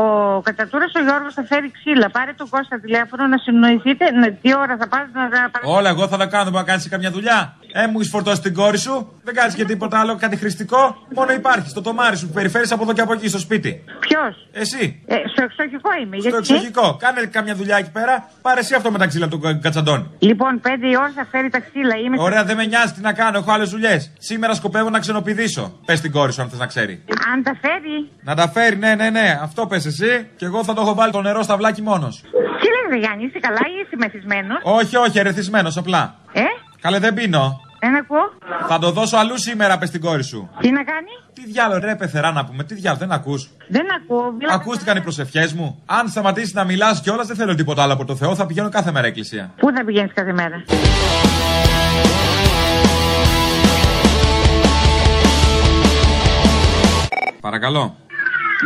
ο 0.00 0.40
κατατούρας 0.44 0.92
ο 0.94 1.00
Γιώργος 1.02 1.34
θα 1.34 1.44
φέρει 1.44 1.70
ξύλα. 1.70 2.10
Πάρε 2.10 2.32
τον 2.32 2.48
Κώστα 2.48 2.80
τηλέφωνο 2.80 3.26
να 3.26 3.38
συνοηθείτε. 3.38 4.10
Να, 4.10 4.32
τι 4.32 4.56
ώρα 4.56 4.76
θα 4.80 4.88
πας 4.88 5.06
να 5.12 5.28
τα 5.28 5.48
παρα- 5.52 5.76
Όλα, 5.78 5.88
εγώ 5.88 6.08
θα 6.08 6.16
τα 6.16 6.26
κάνω, 6.26 6.44
δεν 6.44 6.52
μπορεί 6.52 6.64
να 6.64 6.70
κάνεις 6.70 6.88
καμιά 6.88 7.10
δουλειά. 7.10 7.56
Ε, 7.72 7.86
μου 7.86 7.98
έχεις 7.98 8.08
φορτώσει 8.10 8.40
την 8.40 8.54
κόρη 8.54 8.78
σου, 8.78 9.20
δεν 9.24 9.34
κάνεις 9.34 9.54
και 9.54 9.64
τίποτα 9.64 10.00
άλλο, 10.00 10.16
κάτι 10.16 10.36
χρηστικό. 10.36 10.96
Μόνο 11.14 11.32
υπάρχει 11.32 11.68
στο 11.68 11.80
τομάρι 11.82 12.16
σου 12.16 12.26
που 12.26 12.32
περιφέρεις 12.32 12.72
από 12.72 12.82
εδώ 12.82 12.92
και 12.92 13.00
από 13.00 13.12
εκεί 13.12 13.28
στο 13.28 13.38
σπίτι. 13.38 13.84
Ποιος; 14.00 14.48
Εσύ. 14.52 15.02
Ε, 15.06 15.14
στο 15.32 15.42
εξοχικό 15.44 15.90
είμαι. 16.02 16.16
Στο 16.20 16.28
γιατί; 16.28 16.36
εξοχικό. 16.52 16.96
Κάνε 17.00 17.20
καμιά 17.26 17.54
δουλειά 17.54 17.76
εκεί 17.76 17.90
πέρα, 17.90 18.28
πάρε 18.42 18.60
εσύ 18.66 18.74
αυτό 18.74 18.90
με 18.90 18.98
τα 18.98 19.06
ξύλα 19.06 19.28
του 19.28 19.38
κα- 19.38 19.54
κατσαντώνη. 19.54 20.06
Λοιπόν, 20.18 20.60
πέντε 20.60 20.86
η 20.88 20.94
ώρα 20.98 21.12
θα 21.16 21.26
φέρει 21.30 21.48
τα 21.48 21.60
ξύλα. 21.60 21.96
Είμαι 22.04 22.16
Ωραία, 22.18 22.44
δεν 22.44 22.56
με 22.56 22.64
νοιάζει 22.64 22.92
τι 22.92 23.00
να 23.00 23.12
κάνω, 23.12 23.38
έχω 23.38 23.52
άλλες 23.52 23.70
δουλειές. 23.70 24.12
Σήμερα 24.18 24.54
σκοπεύω 24.54 24.90
να 24.90 24.98
ξενοπηδήσω. 24.98 25.78
Πες 25.86 26.00
την 26.00 26.10
κόρη 26.12 26.32
σου 26.32 26.42
αν 26.42 26.48
θες 26.48 26.58
να 26.58 26.66
ξέρει. 26.66 27.02
Αν 27.32 27.42
τα 27.42 27.52
φέρει. 27.60 27.96
Να 28.22 28.34
τα 28.34 28.48
φέρει, 28.48 28.76
ναι, 28.76 28.94
ναι, 28.94 29.10
ναι. 29.10 29.38
Αυτό 29.42 29.66
πες 29.66 29.86
εσύ 29.86 30.28
και 30.36 30.44
εγώ 30.44 30.64
θα 30.64 30.74
το 30.74 30.80
έχω 30.80 30.94
βάλει 30.94 31.12
το 31.12 31.20
νερό 31.20 31.42
στα 31.42 31.56
βλάκι 31.56 31.82
μόνος. 31.82 32.20
Τι 32.60 32.66
λες, 32.74 32.86
ρε 32.90 32.98
Γιάννη, 32.98 33.24
είσαι 33.24 33.38
καλά 33.38 33.60
ή 33.66 33.74
είσαι 33.84 33.96
μεθυσμένος; 33.96 34.58
Όχι, 34.62 34.96
όχι, 34.96 35.18
ερεθισμένος 35.18 35.76
απλά. 35.76 36.14
Ε, 36.32 36.40
Καλέ, 36.80 36.98
δεν 36.98 37.14
πίνω. 37.14 37.60
Δεν 37.80 37.96
ακούω. 37.96 38.32
Θα 38.68 38.78
το 38.78 38.90
δώσω 38.90 39.16
αλλού 39.16 39.38
σήμερα, 39.38 39.78
πες 39.78 39.90
την 39.90 40.00
κόρη 40.00 40.24
σου. 40.24 40.50
Τι 40.60 40.70
να 40.70 40.84
κάνει; 40.84 41.10
Τι 41.32 41.46
διάλογο, 41.46 41.78
ρε, 41.80 41.94
πεθερά 41.94 42.32
να 42.32 42.44
πούμε, 42.44 42.64
τι 42.64 42.74
διάλογο, 42.74 43.00
δεν 43.00 43.12
ακούς. 43.12 43.48
Δεν 43.68 43.86
ακούω. 43.96 44.32
Μιλάτε 44.32 44.54
Ακούστηκαν 44.54 44.96
οι 44.96 45.00
προσευχές 45.00 45.52
μου. 45.52 45.82
Αν 45.86 46.08
σταματήσεις 46.08 46.54
να 46.54 46.64
μιλάς 46.64 47.00
κιόλας, 47.00 47.26
δεν 47.26 47.36
θέλω 47.36 47.54
τίποτα 47.54 47.82
άλλο 47.82 47.92
από 47.92 48.04
το 48.04 48.16
Θεό, 48.16 48.34
θα 48.34 48.46
πηγαίνω 48.46 48.68
κάθε 48.68 48.90
μέρα 48.90 49.06
εκκλησία. 49.06 49.52
Πού 49.56 49.72
θα 49.76 49.84
πηγαίνεις 49.84 50.12
κάθε 50.14 50.32
μέρα; 50.32 50.64
Παρακαλώ. 57.40 57.96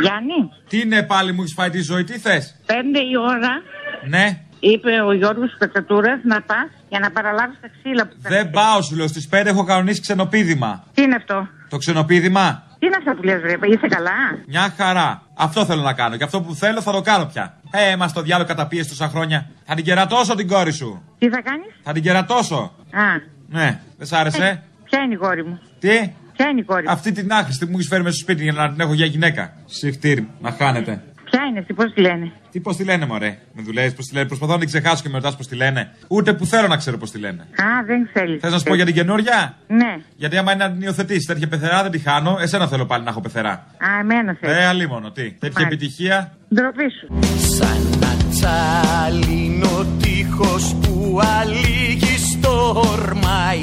Γιάννη, 0.03 0.51
Τι 0.69 0.81
είναι 0.81 1.03
πάλι 1.03 1.33
μου 1.33 1.41
έχεις 1.41 1.55
φάει 1.55 1.71
τη 1.71 1.81
ζωή, 1.81 2.05
τι 2.05 2.19
θες; 2.19 2.57
πέντε 2.67 2.99
η 2.99 3.17
ώρα 3.17 3.63
Ναι, 4.09 4.41
είπε 4.61 4.91
ο 5.07 5.13
Γιώργος 5.13 5.57
Κατσατούρας 5.59 6.21
να 6.25 6.41
πας 6.43 6.69
για 6.89 6.99
να 6.99 7.11
παραλάβεις 7.11 7.59
τα 7.61 7.69
ξύλα 7.69 8.07
που 8.07 8.15
θα 8.23 8.29
δεν 8.31 8.51
πάω 8.51 8.83
σου 8.83 8.97
λέω. 8.97 9.07
Στις 9.07 9.29
5 9.33 9.43
έχω 9.47 9.65
κανονίσει 9.65 10.01
ξενοπίδημα. 10.01 10.85
Τι 10.95 11.03
είναι 11.03 11.15
αυτό; 11.15 11.49
Το 11.69 11.77
ξενοπίδημα, 11.77 12.63
Τι 12.79 12.87
είναι 12.87 12.97
αυτά 12.99 13.15
που 13.15 13.23
λες 13.23 13.41
βρε, 13.41 13.57
είσαι 13.69 13.87
καλά; 13.89 14.11
μια 14.47 14.75
χαρά. 14.77 15.23
Αυτό 15.35 15.65
θέλω 15.65 15.83
να 15.83 15.93
κάνω 15.93 16.17
και 16.17 16.25
αυτό 16.25 16.41
που 16.41 16.55
θέλω 16.55 16.81
θα 16.83 16.93
το 16.93 17.01
κάνω 17.01 17.25
πια. 17.27 17.55
Ε, 17.71 17.97
μα 17.97 18.11
το 18.11 18.23
διάλογο 18.23 18.49
καταπίεση 18.49 18.89
τόσα 18.89 19.09
χρόνια. 19.09 19.51
Θα 19.65 19.75
την 19.75 19.85
κερατώσω 19.85 20.35
την 20.35 20.49
κόρη 20.49 20.73
σου. 20.73 21.03
Τι 21.19 21.29
θα 21.29 21.41
κάνεις; 21.43 21.73
Θα 21.83 21.93
την 21.93 22.03
κερατώσω. 22.03 22.75
Α, 22.93 23.03
Ναι, 23.49 23.81
δεν 23.99 24.07
σ' 24.07 24.13
άρεσε; 24.13 24.63
ποια 24.85 25.01
είναι 25.01 25.15
η 25.15 25.17
κόρη 25.17 25.45
μου; 25.45 25.61
Τι; 25.79 26.13
Ποια 26.33 26.49
είναι 26.49 26.61
η 26.61 26.65
κόρη 26.65 26.83
μου; 26.87 26.91
Αυτή 26.93 27.13
την 27.13 27.33
άχρηστη 27.33 27.65
που 27.65 27.71
μου 27.71 27.77
έχεις 27.77 27.89
φέρει 27.89 28.03
μέσα 28.03 28.15
στο 28.17 28.25
σπίτι 28.25 28.43
για 28.43 28.53
να 28.53 28.71
την 28.71 28.81
έχω 28.81 28.93
για 28.95 29.07
γυναίκα. 29.07 29.53
Συχτήρ, 29.65 30.19
να 30.41 30.51
χάνετε. 30.53 31.03
Ποια 31.41 31.49
είναι 31.49 31.59
αυτή, 31.59 31.75
πώς 31.75 31.93
τη 31.93 32.01
λένε; 32.01 32.33
Τι 32.51 32.61
πώς 32.61 32.77
τη 32.77 32.85
λένε, 32.85 33.07
Μωρέ; 33.07 33.39
Με 33.53 33.63
δουλεύεις 33.63 33.95
πώς 33.95 34.07
τη 34.07 34.15
λένε; 34.15 34.27
Προσπαθώ 34.27 34.53
να 34.53 34.59
την 34.59 34.69
ξεχάσω 34.69 35.03
και 35.03 35.09
με 35.09 35.19
ρωτά 35.19 35.37
πώς 35.37 35.47
τη 35.47 35.57
λένε. 35.57 35.95
Ούτε 36.09 36.33
που 36.33 36.47
θέλω 36.47 36.67
να 36.69 36.77
ξέρω 36.77 36.97
πώς 36.99 37.11
τη 37.11 37.19
λένε. 37.19 37.43
Α, 37.43 37.85
δεν 37.87 38.09
ξέρεις. 38.13 38.41
Θες 38.41 38.53
να 38.53 38.59
σου 38.59 38.65
πω 38.65 38.75
για 38.75 38.85
την 38.85 38.95
καινούρια; 38.95 39.57
Ναι. 39.67 39.97
Γιατί 40.17 40.37
άμα 40.37 40.53
είναι 40.53 40.65
να 40.65 40.71
την 40.71 40.81
υιοθετήσει 40.81 41.27
τέτοια 41.27 41.49
πεθερά 41.49 41.83
δεν 41.83 41.91
τη 41.91 41.99
χάνω. 41.99 42.37
Εσένα 42.41 42.69
θέλω 42.69 42.87
πάλι 42.87 43.05
να 43.05 43.11
έχω 43.11 43.21
πεθερά. 43.21 43.51
Α, 43.51 43.99
εμένα 44.01 44.37
θέλει. 44.41 44.53
Ε, 44.53 44.67
αλίμονο, 44.67 45.11
τι. 45.11 45.31
Τέτοια 45.31 45.65
επιτυχία. 45.67 46.33
Ντροπή 46.55 46.91
σου. 47.01 47.19
Σαν 47.57 47.99
να 48.01 48.17
τσάλινο 48.31 49.87
τείχος 50.03 50.75
που 50.81 51.21
αλήγει 51.41 52.17
στορμάει 52.19 53.61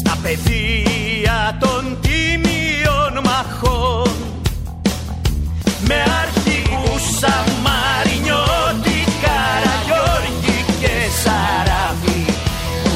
Στα 0.00 0.18
πεδία 0.22 1.56
των 1.60 1.98
τίμιων 2.00 3.24
μαχών 3.24 4.10
Με 5.86 5.94
αρχηγούς 5.94 6.41
σαν 7.22 7.46
Μαρινιώτη, 7.66 8.98
Καραγιώργη 9.24 10.58
και 10.80 10.94
Σαράφη 11.22 12.20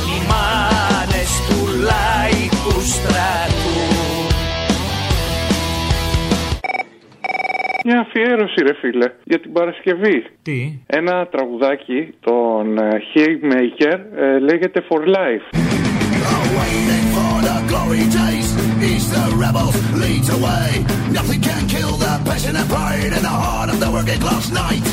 Οι 0.09 0.16
μάνες 0.31 1.33
του 1.47 1.61
λαϊκού 1.89 2.77
στρατού 2.95 3.79
Μια 7.85 8.01
αφιέρωση, 8.01 8.62
ρε 8.62 8.74
φίλε, 8.81 9.09
για 9.24 9.41
την 9.41 9.53
Παρασκευή. 9.53 10.24
Τι; 10.43 10.79
Ένα 10.87 11.27
τραγουδάκι, 11.27 12.14
τον 12.20 12.79
ε, 12.79 13.03
Haymaker, 13.14 13.99
ε, 14.16 14.39
λέγεται 14.39 14.83
For 14.89 15.01
Life. 15.16 15.47
for 17.14 18.45
the 18.86 18.86
glory 18.86 18.86
days. 18.86 18.91
East 18.91 19.09
the 19.13 19.36
rebels 19.36 19.76
leads 19.93 20.30
away. 20.30 20.86
Nothing 21.11 21.41
can 21.41 21.67
kill 21.67 21.93
the 21.97 22.13
passion 22.26 22.55
and 22.55 22.67
pride 22.69 23.13
in 23.17 23.22
the 23.22 23.36
heart 23.43 23.69
of 23.69 23.80
the 23.80 23.89
working 23.91 24.19
class 24.19 24.51
knight. 24.51 24.84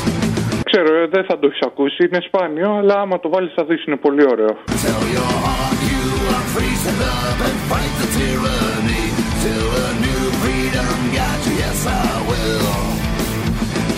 Ξέρω, 0.63 0.95
ε, 0.95 1.07
δεν 1.07 1.23
θα 1.27 1.39
το 1.39 1.47
έχει 1.47 1.63
ακούσει, 1.65 2.03
είναι 2.05 2.21
σπάνιο, 2.27 2.71
αλλά 2.77 2.95
άμα 3.01 3.19
το 3.19 3.29
βάλει 3.29 3.49
θα 3.55 3.63
δεις 3.65 3.85
είναι 3.85 3.95
πολύ 3.95 4.23
ωραίο. 4.33 4.53
Tell 4.85 5.03
your 5.17 5.33
heart 5.45 5.79
you 5.91 6.05
are 6.35 6.47
free, 6.53 6.75
stand 6.83 7.01
up 7.17 7.39
and 7.47 7.59
fight 7.69 7.93
the 8.01 8.07
tyranny 8.17 9.05
till 9.43 9.69
a 9.87 9.89
new 10.05 10.23
freedom 10.41 10.97
got 11.17 11.39
you. 11.45 11.53
Yes, 11.63 11.81
I 11.87 12.09
will. 12.29 12.77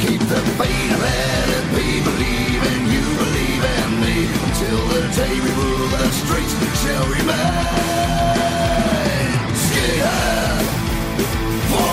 Keep 0.03 0.21
the 0.33 0.41
faith, 0.57 0.93
let 1.05 1.47
it 1.57 1.67
be. 1.75 1.87
Believe 2.09 2.63
in 2.73 2.81
you, 2.93 3.05
believe 3.23 3.63
in 3.79 3.89
me. 4.03 4.15
Until 4.47 4.81
the 4.93 5.03
day 5.19 5.35
we 5.43 5.51
rule 5.59 5.87
the 5.95 6.05
streets 6.21 6.53
shall 6.81 7.05
remain. 7.17 8.14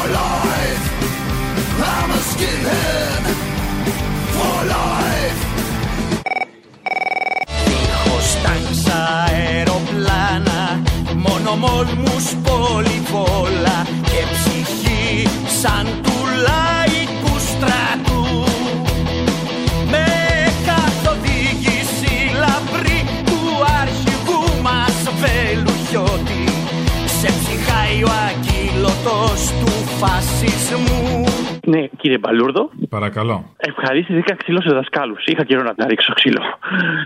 For 0.04 0.10
life. 0.12 0.84
I'm 1.92 2.12
a 2.12 2.22
skinhead 2.32 3.24
for 4.36 4.58
life. 4.76 5.42
Δίχως 7.66 8.38
τάγκς 8.44 8.86
αεροπλάνα 9.28 10.82
Μόνο 11.16 11.56
μόλμους 11.56 12.26
πολυβόλα 12.44 13.88
Και 14.04 14.22
ψυχή 14.34 15.28
σαν 15.62 15.88
του 16.04 16.18
λαϊκού 16.46 17.40
στρατού 17.52 18.44
Με 19.92 20.06
καθοδήγηση 20.66 22.16
λαμπρή 22.40 23.06
Του 23.26 23.42
αρχηγού 23.82 24.62
μας 24.62 24.96
Βελουχιώτη 25.22 26.44
Σε 27.20 27.28
ψυχάει 27.28 28.04
ο 28.04 28.12
αγγίλωτος 29.04 29.52
του 29.60 29.72
φασισμού 30.00 31.24
Ναι, 31.66 31.82
κύριε 31.98 32.18
Μπαλούρδο. 32.18 32.70
Παρακαλώ. 32.90 33.56
Ευχαρίστηθηκα 33.58 34.36
ξύλο 34.36 34.62
σε 34.62 34.74
δασκάλους. 34.74 35.26
Είχα 35.26 35.44
καιρό 35.44 35.64
να 35.64 35.76
τα 35.76 35.88
ρίξω 35.88 36.14
ξύλο. 36.14 36.42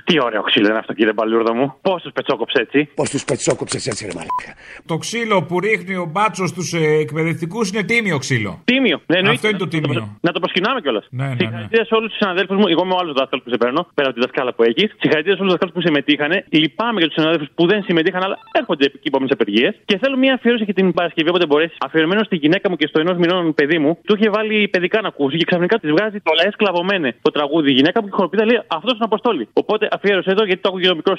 Τι 0.04 0.24
ωραίο 0.24 0.42
ξύλο 0.42 0.68
είναι 0.68 0.78
αυτό, 0.78 0.94
κύριε 0.94 1.14
Μπαλούρδο 1.14 1.54
μου. 1.54 1.74
Πώς 1.82 2.02
τους 2.02 2.12
πετσόκοψε 2.12 2.62
έτσι; 2.62 2.90
Πώς 2.96 3.10
τους 3.10 3.24
πετσόκοψες 3.24 3.88
έτσι, 3.88 4.06
ρε 4.06 4.12
μαλάκα. 4.16 4.52
Το 4.86 4.98
ξύλο 4.98 5.44
που 5.44 5.60
ρίχνει 5.60 5.96
ο 5.96 6.06
μπάτσος 6.12 6.50
στους 6.50 6.74
εκπαιδευτικούς 7.04 7.70
είναι 7.70 7.84
τίμιο 7.84 8.18
ξύλο. 8.18 8.62
Τίμιο. 8.66 8.98
Ναι, 9.06 9.18
εννοείται. 9.18 9.36
Αυτό 9.36 9.48
είναι 9.48 9.58
το 9.58 9.68
τίμιο. 9.68 10.18
Να 10.22 10.32
το 10.32 10.40
προσκυνάμε 10.40 10.82
κιόλας. 10.82 11.06
Ναι, 11.10 11.24
ναι, 11.24 11.30
ναι. 11.30 11.36
Συγχαρητήρια 11.40 11.86
σε 11.86 11.94
όλους 11.96 12.10
τους 12.10 12.18
συναδέλφους 12.18 12.58
μου. 12.60 12.68
Εγώ 12.74 12.82
είμαι 12.86 12.94
ο 12.94 13.00
άλλος 13.02 13.14
δάσκαλος 13.20 13.44
που 13.46 13.52
σε 13.54 13.58
παίρνω, 13.58 13.82
πέρα 13.98 14.08
από 14.10 14.18
τη 14.18 14.22
δασκάλα 14.26 14.52
που 14.56 14.64
έχεις. 14.70 14.88
Συγχαρητήρια 15.02 15.36
σε 15.38 15.42
όλους 15.42 15.52
τους 15.52 15.54
δασκάλους 15.54 15.74
που 15.78 15.84
συμμετείχαν. 15.88 16.32
Λυπάμαι 16.62 16.98
για 17.02 17.08
τους 17.10 17.18
συναδέλφους 17.20 17.50
που 17.58 17.64
δεν 17.72 17.80
συμμετείχαν, 17.88 18.22
αλλά 18.26 18.38
έρχονται 18.60 18.86
εκεί 18.86 19.08
επόμενε 19.12 19.32
απεργίες. 19.38 19.74
Και 19.90 19.98
θέλω 20.02 20.16
μια 20.24 20.34
αφιέρωση 20.38 20.64
για 20.64 20.74
την 20.80 20.94
Παρασκευή 20.98 21.30
όποτε 21.30 21.46
μπορέσεις. 21.46 21.78
Αφιερωμένο 21.86 22.22
στη 22.30 22.36
γυναίκα 22.44 22.66
μου 22.70 22.76
και 22.76 22.88
στο 22.92 23.00
ενός 23.04 23.18
μηνών 23.22 23.54
παιδί 23.54 23.78
μου, 23.84 23.92
του 24.08 24.16
είχε 24.18 24.30
βάλει 24.30 24.47
παιδικά 24.74 25.02
να 25.02 25.08
ακούσει 25.08 25.38
και 25.38 25.46
ξαφνικά 25.50 25.76
της 25.80 25.90
βγάζει 25.96 26.20
το 26.28 26.32
λαέ 26.40 26.50
σκλαβωμένε 26.52 27.10
το 27.22 27.32
τραγούδι. 27.32 27.70
Η 27.72 27.74
γυναίκα 27.80 27.98
μου 28.02 28.08
και 28.10 28.16
χοροπίδα 28.20 28.46
λέει 28.46 28.60
Αυτός 28.78 28.94
είναι 28.98 29.08
Αποστόλη. 29.12 29.48
Οπότε 29.54 29.88
αφιέρωσε 29.92 30.30
εδώ 30.36 30.44
γιατί 30.46 30.62
το 30.62 30.70
άκουγε 30.70 30.90
ο 30.90 30.96
μικρό 30.96 31.14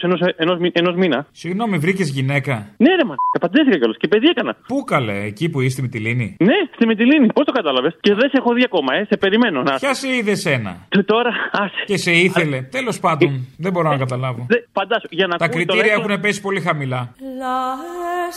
ενός 0.80 0.94
μήνα. 1.02 1.26
Συγγνώμη, 1.32 1.78
βρήκες 1.78 2.08
γυναίκα; 2.10 2.54
Ναι, 2.76 2.90
ρε, 2.98 3.04
μα. 3.04 3.14
Παντρεύτηκα 3.40 3.76
κιόλας 3.78 3.96
και 4.02 4.08
παιδί 4.08 4.26
έκανα. 4.28 4.52
Πού 4.66 4.84
καλέ, 4.84 5.16
εκεί 5.30 5.48
που 5.48 5.60
είστε 5.60 5.82
με 5.82 5.88
τη 5.88 5.98
λίνη; 5.98 6.36
Ναι, 6.40 6.54
στη 6.74 6.86
Μητυλίνη. 6.86 7.26
Πώς 7.26 7.44
το 7.44 7.52
κατάλαβες; 7.52 7.96
Και 8.00 8.14
δεν 8.14 8.28
σε 8.30 8.36
έχω 8.40 8.52
δει 8.54 8.62
ακόμα, 8.64 8.94
ε. 8.94 9.04
Σε 9.04 9.16
περιμένω 9.16 9.62
να. 9.62 9.74
Ποια 9.74 9.94
σε 9.94 10.08
είδε 10.14 10.34
σένα; 10.34 10.76
Και 10.88 11.02
τώρα, 11.02 11.30
άσε. 11.52 11.82
Και 11.84 11.96
σε 11.96 12.10
ήθελε. 12.12 12.62
Τέλος 12.62 13.00
πάντων, 13.00 13.46
δεν 13.56 13.72
μπορώ 13.72 13.88
να 13.88 13.96
καταλάβω. 13.96 14.46
Φαντάσου, 14.72 15.08
για 15.10 15.26
να 15.26 15.36
Τα 15.36 15.44
ακούει 15.44 15.64
το 15.64 15.72
κριτήρια 15.72 15.92
λαϊκό- 15.94 16.10
έχουν 16.10 16.22
πέσει 16.22 16.40
πολύ 16.40 16.60
χαμηλά. 16.60 17.14
La 17.18 17.58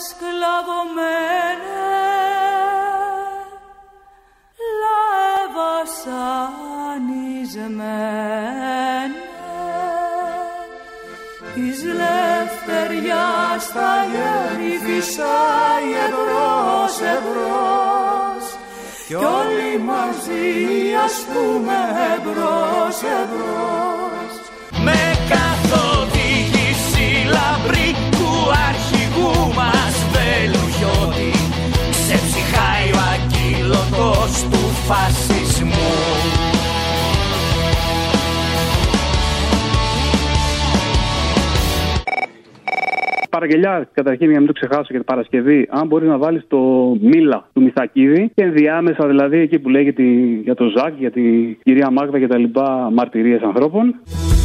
σκλαβωμένε 0.06 0.42
λάβα 0.42 0.82
σανισμένε 1.02 2.41
της 11.56 11.84
λευτεριάς 11.84 13.64
τα 13.74 13.94
γέρι 14.12 14.74
φυσάει 14.84 15.90
εμπρός 16.06 16.96
εμπρός 17.16 18.46
κι 19.08 19.14
όλοι 19.14 19.74
μαζί 19.90 20.50
ας 21.06 21.16
πούμε 21.32 21.78
εμπρός 22.16 22.98
εμπρός 23.20 24.34
Με 24.86 25.02
καθοδήγηση 25.32 27.08
λαμπρή 27.36 27.81
ακύλωτος 34.32 34.44
του 34.44 34.68
φασισμού 34.88 35.70
Παραγγελιά, 43.30 43.90
καταρχήν 43.94 44.26
για 44.26 44.34
να 44.34 44.40
μην 44.40 44.54
το 44.54 44.54
ξεχάσω 44.54 44.88
για 44.90 44.96
την 44.96 45.06
Παρασκευή, 45.06 45.68
αν 45.70 45.88
μπορείς 45.88 46.08
να 46.08 46.18
βάλεις 46.18 46.44
το 46.48 46.58
Μίλα 47.02 47.50
του 47.54 47.62
Μιθακίδη 47.62 48.32
και 48.36 48.44
ενδιάμεσα 48.44 49.08
δηλαδή 49.08 49.38
εκεί 49.38 49.60
που 49.60 49.70
λέγεται 49.70 50.04
για 50.44 50.56
το 50.56 50.66
Ζακ, 50.78 50.94
για 50.98 51.12
την 51.12 51.58
κυρία 51.64 51.90
Μάγδα 51.92 52.20
και 52.20 52.28
τα 52.28 52.38
λοιπά 52.38 52.90
μαρτυρίες 52.94 53.42
ανθρώπων. 53.42 53.96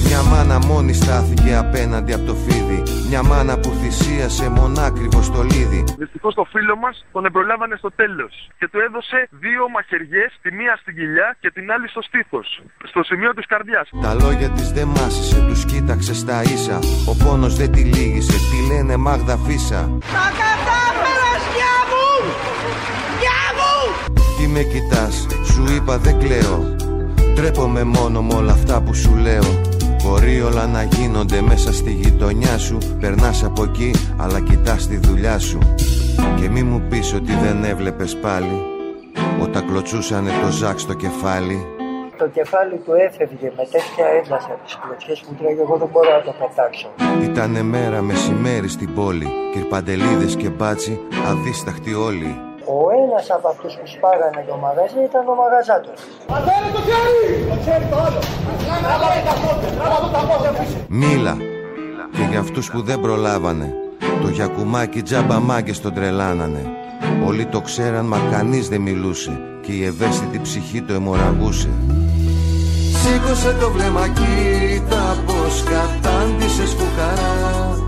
Μια 0.05 0.23
μάνα 0.23 0.59
μόνη 0.59 0.93
στάθηκε 0.93 1.57
απέναντι 1.57 2.13
από 2.13 2.25
το 2.25 2.35
φίδι. 2.35 2.83
Μια 3.09 3.23
μάνα 3.23 3.59
που 3.59 3.71
θυσίασε 3.81 4.49
μονάκριβο 4.49 5.23
στο 5.23 5.43
λίδι. 5.43 5.85
Δυστυχώς 5.99 6.35
το 6.35 6.45
φίλο 6.53 6.77
μας 6.77 7.05
τον 7.13 7.25
εμπρολάβανε 7.25 7.77
στο 7.77 7.91
τέλος 7.97 8.51
και 8.59 8.69
του 8.69 8.79
έδωσε 8.87 9.29
δύο 9.31 9.69
μαχαιριές, 9.75 10.31
τη 10.43 10.53
μία 10.53 10.77
στην 10.81 10.95
κοιλιά 10.95 11.37
και 11.41 11.51
την 11.51 11.73
άλλη 11.73 11.89
στο 11.89 12.03
στήθος, 12.03 12.63
στο 12.85 13.03
σημείο 13.03 13.35
της 13.35 13.47
καρδιάς. 13.47 13.89
Τα 14.03 14.15
λόγια 14.15 14.49
της 14.51 14.73
δεν 14.73 14.89
μάσησε, 14.89 15.39
τους 15.49 15.65
κοίταξε 15.65 16.15
στα 16.15 16.43
ίσα. 16.43 16.79
Ο 17.11 17.15
πόνος 17.25 17.57
δεν 17.57 17.73
τη 17.73 17.81
λύγησε, 17.81 18.37
τη 18.51 18.59
λένε 18.73 18.97
Μάγδα 18.97 19.37
Φίσα. 19.37 19.81
Τα 20.01 20.27
κατάφερες 20.41 21.43
γεια 21.57 21.77
μου! 21.91 22.07
Γεια 23.23 23.43
μου! 23.59 23.75
Τι 24.39 24.47
με 24.55 24.63
κοιτάς, 24.63 25.27
σου 25.53 25.75
είπα 25.75 25.99
δεν 25.99 26.19
κλαίω. 26.19 26.77
Τρέπομαι 27.35 27.83
μόνο 27.85 28.23
με 28.23 28.35
όλα 28.35 28.53
αυτά 28.53 28.83
που 28.83 28.95
σου 28.95 29.15
λέω. 29.15 29.76
Μπορεί 30.07 30.41
όλα 30.41 30.67
να 30.67 30.83
γίνονται 30.83 31.41
μέσα 31.41 31.73
στη 31.73 31.91
γειτονιά 31.91 32.59
σου. 32.59 32.79
Περνάς 33.01 33.45
από 33.45 33.63
εκεί, 33.63 33.91
αλλά 34.17 34.41
κοιτάς 34.41 34.87
τη 34.87 34.97
δουλειά 34.97 35.39
σου. 35.39 35.59
Και 36.41 36.49
μη 36.49 36.63
μου 36.63 36.83
πεις 36.89 37.15
ότι 37.15 37.33
δεν 37.33 37.65
έβλεπες 37.65 38.17
πάλι. 38.17 38.63
Όταν 39.43 39.67
κλωτσούσανε 39.67 40.31
το 40.43 40.51
ζάκ 40.51 40.79
στο 40.79 40.95
κεφάλι. 40.95 41.67
Το 42.19 42.29
κεφάλι 42.29 42.77
του 42.77 42.93
έφευγε 42.93 43.53
με 43.57 43.65
τέτοια 43.65 44.07
ένταση 44.23 44.49
από 44.51 44.65
τις 44.65 44.79
κλωτσιές 44.83 45.21
που 45.21 45.35
τρέχει, 45.35 45.61
εγώ 45.61 45.77
δεν 45.77 45.89
μπορώ 45.93 46.11
να 46.11 46.23
το 46.23 46.35
πετάξω. 46.39 46.89
Ήτανε 47.23 47.63
μέρα 47.63 48.03
μεσημέρι 48.03 48.69
στην 48.69 48.95
πόλη. 48.95 49.27
Κυρπαντελίδες 49.53 50.37
και 50.37 50.49
μπάτσι, 50.49 51.01
αδίσταχτοι 51.31 51.95
όλοι. 51.95 52.46
Ο 52.75 52.79
ένας 53.03 53.31
από 53.31 53.49
αυτούς 53.49 53.73
που 53.75 53.87
σπάγανε 53.95 54.45
το 54.49 54.57
μαγαζί 54.57 55.01
ήταν 55.09 55.29
ο 55.29 55.35
μαγαζάτος. 55.43 55.99
Πατέρα 56.27 56.69
το 56.75 56.81
χέρι! 56.89 57.27
Το 57.51 57.57
χέρι 57.65 57.87
το 57.93 57.97
άλλο! 57.97 58.21
Τράβα 58.85 59.09
τα 59.29 59.35
πόδια, 59.43 59.71
τράβα 59.79 60.09
τα 60.15 60.23
πόδια 60.29 60.51
πίσω. 60.51 60.77
Μίλα. 60.89 61.37
Και 62.13 62.25
για 62.31 62.39
αυτούς 62.39 62.71
που 62.71 62.83
δεν 62.83 63.01
προλάβανε. 63.01 63.75
Το 64.23 64.29
γιακουμάκι 64.29 65.03
τζάμπα 65.03 65.41
μάγκες 65.41 65.81
τον 65.81 65.95
τρελάνανε. 65.95 66.63
Όλοι 67.27 67.47
το 67.47 67.61
ξέραν 67.61 68.07
μα 68.07 68.19
κανείς 68.31 68.69
δεν 68.69 68.81
μιλούσε. 68.81 69.41
Και 69.63 69.73
η 69.73 69.85
ευαίσθητη 69.85 70.39
ψυχή 70.41 70.83
το 70.83 70.93
αιμορραγούσε. 70.95 71.71
Σήκωσε 73.01 73.57
το 73.61 73.71
βλέμμα 73.71 74.07
κοίτα 74.09 75.17
πως 75.27 75.65
κατάντησες 75.73 76.75
φουκαρά 76.79 77.86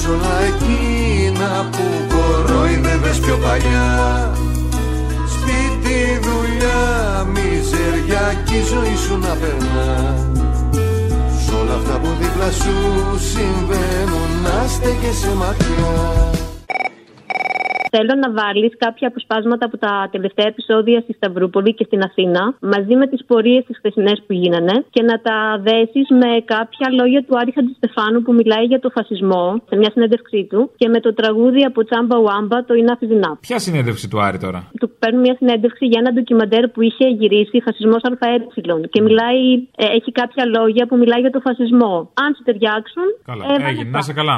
Έγινες 0.00 0.20
όλα 0.20 0.40
εκείνα 0.40 1.68
που 1.70 2.14
κορόιδευες 2.14 3.18
πιο 3.18 3.36
παλιά. 3.36 4.32
Σπίτι, 5.34 6.20
δουλειά, 6.22 7.26
μιζεριά 7.34 8.42
κι 8.44 8.54
η 8.54 8.62
ζωή 8.62 8.96
σου 8.96 9.18
να 9.18 9.34
περνά. 9.34 10.14
Σ' 11.44 11.52
όλα 11.60 11.74
αυτά 11.74 11.98
που 11.98 12.08
δίπλα 12.20 12.50
σου 12.50 12.74
συμβαίνουν 13.32 14.30
να 14.42 14.68
στέκεσαι 14.68 15.34
μακριά 15.34 16.39
Θέλω 17.94 18.14
να 18.24 18.28
βάλεις 18.38 18.72
κάποια 18.84 19.08
αποσπάσματα 19.08 19.64
από 19.68 19.76
τα 19.84 20.08
τελευταία 20.14 20.46
επεισόδια 20.52 21.00
στη 21.00 21.12
Σταυρούπολη 21.12 21.74
και 21.74 21.84
στην 21.84 22.00
Αθήνα, 22.08 22.42
μαζί 22.60 22.94
με 23.00 23.06
τις 23.06 23.24
πορείες 23.24 23.64
τι 23.66 23.74
χθεσινές 23.74 24.18
που 24.26 24.32
γίνανε, 24.32 24.74
και 24.90 25.02
να 25.02 25.16
τα 25.26 25.36
δέσεις 25.68 26.06
με 26.20 26.30
κάποια 26.54 26.86
λόγια 26.98 27.20
του 27.26 27.38
Άρη 27.40 27.52
Χατζηστεφάνου 27.56 28.22
που 28.22 28.32
μιλάει 28.32 28.64
για 28.64 28.80
το 28.80 28.90
φασισμό 28.96 29.62
σε 29.68 29.76
μια 29.76 29.90
συνέντευξή 29.94 30.46
του 30.50 30.70
και 30.76 30.88
με 30.88 31.00
το 31.00 31.14
τραγούδι 31.14 31.62
από 31.64 31.84
Τσάμπα 31.84 32.16
Ουάμπα, 32.24 32.58
το 32.64 32.74
Enough 32.82 33.02
is 33.04 33.12
Enough. 33.18 33.38
Ποια 33.40 33.58
συνέντευξη 33.58 34.08
του 34.08 34.20
Άρη 34.20 34.38
τώρα; 34.38 34.60
Του 34.80 34.90
παίρνουν 34.98 35.20
μια 35.20 35.34
συνέντευξη 35.38 35.84
για 35.86 35.98
ένα 36.02 36.12
ντοκιμαντέρ 36.12 36.68
που 36.68 36.80
είχε 36.82 37.06
γυρίσει 37.20 37.60
Φασισμός 37.66 38.02
ΑΕ 38.02 38.38
και 38.90 39.00
μιλάει, 39.02 39.40
ε, 39.76 39.84
έχει 39.98 40.12
κάποια 40.12 40.44
λόγια 40.56 40.86
που 40.86 40.96
μιλάει 40.96 41.20
για 41.20 41.30
το 41.30 41.40
φασισμό. 41.40 42.10
Αν 42.14 42.34
σου 42.36 42.42
ταιριάξουν. 42.42 43.06
Καλά, 43.24 43.44
έβαλε 43.44 43.68
έγινε. 43.68 43.82
αυτά. 43.82 43.96
Να 43.96 44.02
σε 44.02 44.12
καλά. 44.12 44.36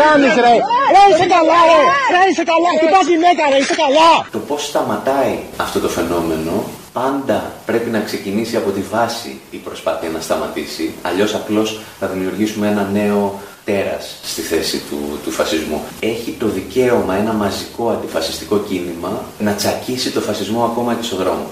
Κάνεις 0.00 0.34
ρε! 0.44 0.54
Ρε 0.94 1.02
είσαι 1.10 1.26
καλά 1.34 1.58
ρε! 1.70 1.80
Ρε 2.14 2.22
είσαι 2.30 2.44
καλά! 2.52 2.68
Χτυπάς 2.78 3.06
γυναίκα 3.12 3.42
ρε! 3.50 3.58
Είσαι 3.62 3.76
καλά! 3.84 4.10
Το 4.36 4.38
πώς 4.38 4.66
σταματάει 4.66 5.34
αυτό 5.56 5.80
το 5.80 5.88
φαινόμενο 5.88 6.64
πάντα 6.92 7.52
πρέπει 7.66 7.90
να 7.90 8.00
ξεκινήσει 8.00 8.56
από 8.56 8.70
τη 8.70 8.80
βάση 8.80 9.40
η 9.50 9.56
προσπάθεια 9.56 10.08
να 10.08 10.20
σταματήσει. 10.20 10.94
Αλλιώς 11.02 11.34
απλώς 11.34 11.80
θα 12.00 12.06
δημιουργήσουμε 12.06 12.66
ένα 12.68 12.88
νέο 12.92 13.40
τέρας 13.64 14.16
στη 14.22 14.40
θέση 14.40 14.78
του, 14.90 15.18
του 15.24 15.30
φασισμού. 15.30 15.80
Έχει 16.00 16.36
το 16.38 16.46
δικαίωμα 16.46 17.14
ένα 17.14 17.32
μαζικό 17.32 17.88
αντιφασιστικό 17.90 18.58
κίνημα 18.58 19.22
να 19.38 19.52
τσακίσει 19.52 20.10
το 20.10 20.20
φασισμό 20.20 20.64
ακόμα 20.64 20.94
και 20.94 21.02
στον 21.02 21.18
δρόμο. 21.18 21.50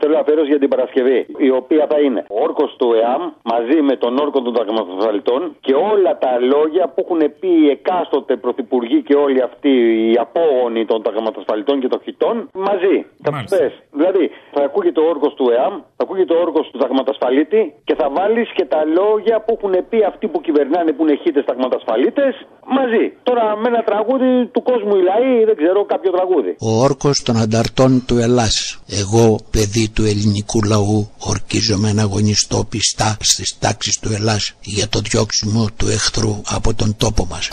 Θέλω 0.00 0.14
να 0.20 0.24
φέρω 0.28 0.42
για 0.50 0.58
την 0.62 0.68
Παρασκευή. 0.74 1.18
Η 1.48 1.50
οποία 1.60 1.84
θα 1.90 1.98
είναι 2.04 2.20
ο 2.28 2.36
όρκος 2.46 2.70
του 2.78 2.88
ΕΑΜ 3.02 3.22
μαζί 3.52 3.78
με 3.88 3.94
τον 4.02 4.12
όρκο 4.24 4.38
των 4.46 4.52
ταγματοσφαλιτών 4.58 5.40
και 5.66 5.74
όλα 5.92 6.12
τα 6.24 6.32
λόγια 6.52 6.84
που 6.92 6.98
έχουν 7.04 7.20
πει 7.40 7.50
οι 7.62 7.68
εκάστοτε 7.76 8.34
πρωθυπουργοί 8.44 8.98
και 9.08 9.14
όλοι 9.24 9.40
αυτοί 9.48 9.72
οι 10.10 10.14
απόγονοι 10.26 10.82
των 10.90 10.98
ταγματοσφαλιτών 11.06 11.76
και 11.82 11.88
των 11.92 12.00
χιτών 12.04 12.36
μαζί. 12.68 12.96
Θα 13.24 13.30
τους 13.32 13.44
πες. 13.54 13.72
Δηλαδή, 13.98 14.24
θα 14.54 14.62
ακούγεται 14.68 15.00
ο 15.04 15.06
όρκος 15.12 15.32
του 15.38 15.46
ΕΑΜ, 15.56 15.74
θα 15.96 16.02
ακούγεται 16.06 16.32
ο 16.36 16.38
όρκος 16.46 16.64
του 16.70 16.78
ταγματασφαλίτη 16.78 17.62
και 17.84 17.94
θα 18.00 18.06
βάλεις 18.16 18.48
και 18.58 18.64
τα 18.74 18.80
λόγια 18.98 19.36
που 19.44 19.50
έχουν 19.56 19.74
πει 19.90 19.98
αυτοί 20.10 20.26
που 20.32 20.40
κυβερνάνε 20.46 20.90
που 20.92 21.02
είναι 21.04 21.16
χίτε 21.22 21.42
ταγματασφαλίτε 21.50 22.24
μαζί. 22.76 23.04
Τώρα 23.28 23.44
με 23.60 23.66
ένα 23.72 23.82
τραγούδι 23.90 24.30
του 24.54 24.62
κόσμου 24.62 24.94
οι 24.98 25.02
λαοί, 25.10 25.44
δεν 25.48 25.56
ξέρω, 25.60 25.80
κάποιο 25.84 26.10
τραγούδι. 26.16 26.52
Ο 26.68 26.70
όρκος 26.86 27.16
των 27.26 27.36
ανταρτών 27.44 27.90
του 28.06 28.16
Ελλάς. 28.26 28.56
Εγώ, 29.02 29.24
παιδί 29.54 29.79
του 29.88 30.04
ελληνικού 30.04 30.62
λαού, 30.62 31.10
ορκίζομαι 31.18 31.92
να 31.92 32.02
αγωνιστώ 32.02 32.64
πιστά 32.64 33.16
στις 33.20 33.56
τάξεις 33.58 33.98
του 33.98 34.12
Ελλάς 34.12 34.52
για 34.62 34.88
το 34.88 35.00
διώξιμο 35.00 35.68
του 35.76 35.88
εχθρού 35.88 36.40
από 36.46 36.74
τον 36.74 36.96
τόπο 36.96 37.26
μας. 37.26 37.48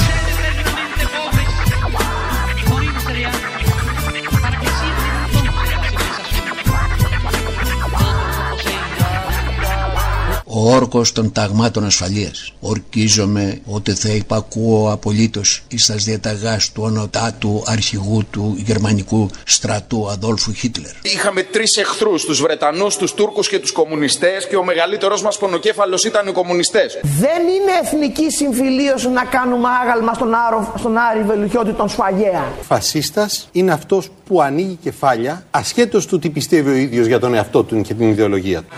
Ο 10.59 10.73
όρκος 10.75 11.11
των 11.11 11.31
ταγμάτων 11.31 11.85
ασφαλείας. 11.85 12.53
Ορκίζομαι 12.59 13.59
ότι 13.65 13.93
θα 13.93 14.09
υπακούω 14.09 14.91
απολύτως 14.91 15.63
εις 15.67 15.85
τας 15.85 16.03
διαταγάς 16.03 16.71
του 16.71 16.83
ονοτάτου 16.85 17.63
αρχηγού 17.65 18.25
του 18.31 18.55
γερμανικού 18.57 19.29
στρατού 19.43 20.09
Αδόλφου 20.09 20.53
Χίτλερ. 20.53 20.91
Είχαμε 21.01 21.43
τρεις 21.43 21.77
εχθρούς, 21.77 22.25
τους 22.25 22.41
Βρετανούς, 22.41 22.95
τους 22.95 23.13
Τούρκους 23.13 23.47
και 23.47 23.59
τους 23.59 23.71
κομμουνιστές, 23.71 24.47
και 24.47 24.55
ο 24.55 24.63
μεγαλύτερος 24.63 25.21
μας 25.21 25.37
πονοκέφαλος 25.37 26.03
ήταν 26.03 26.27
οι 26.27 26.31
κομμουνιστές. 26.31 26.99
Δεν 27.01 27.41
είναι 27.41 27.71
εθνική 27.83 28.31
συμφιλίωση 28.31 29.09
να 29.09 29.23
κάνουμε 29.23 29.67
άγαλμα 29.83 30.13
στον, 30.13 30.33
Άρο, 30.33 30.73
στον 30.77 30.97
Άρη 30.97 31.23
Βελουχιώτη 31.23 31.71
τον 31.71 31.89
Σφαγέα. 31.89 32.53
Φασίστας 32.61 33.47
είναι 33.51 33.71
αυτός 33.71 34.09
που 34.27 34.41
ανοίγει 34.41 34.77
κεφάλια 34.83 35.45
ασχέτως 35.51 36.05
του 36.05 36.19
τι 36.19 36.29
πιστεύει 36.29 36.69
ο 36.69 36.75
ίδιος 36.75 37.07
για 37.07 37.19
τον 37.19 37.33
εαυτό 37.33 37.63
του 37.63 37.81
και 37.81 37.93
την 37.93 38.09
ιδεολογία 38.09 38.59
του. 38.61 38.75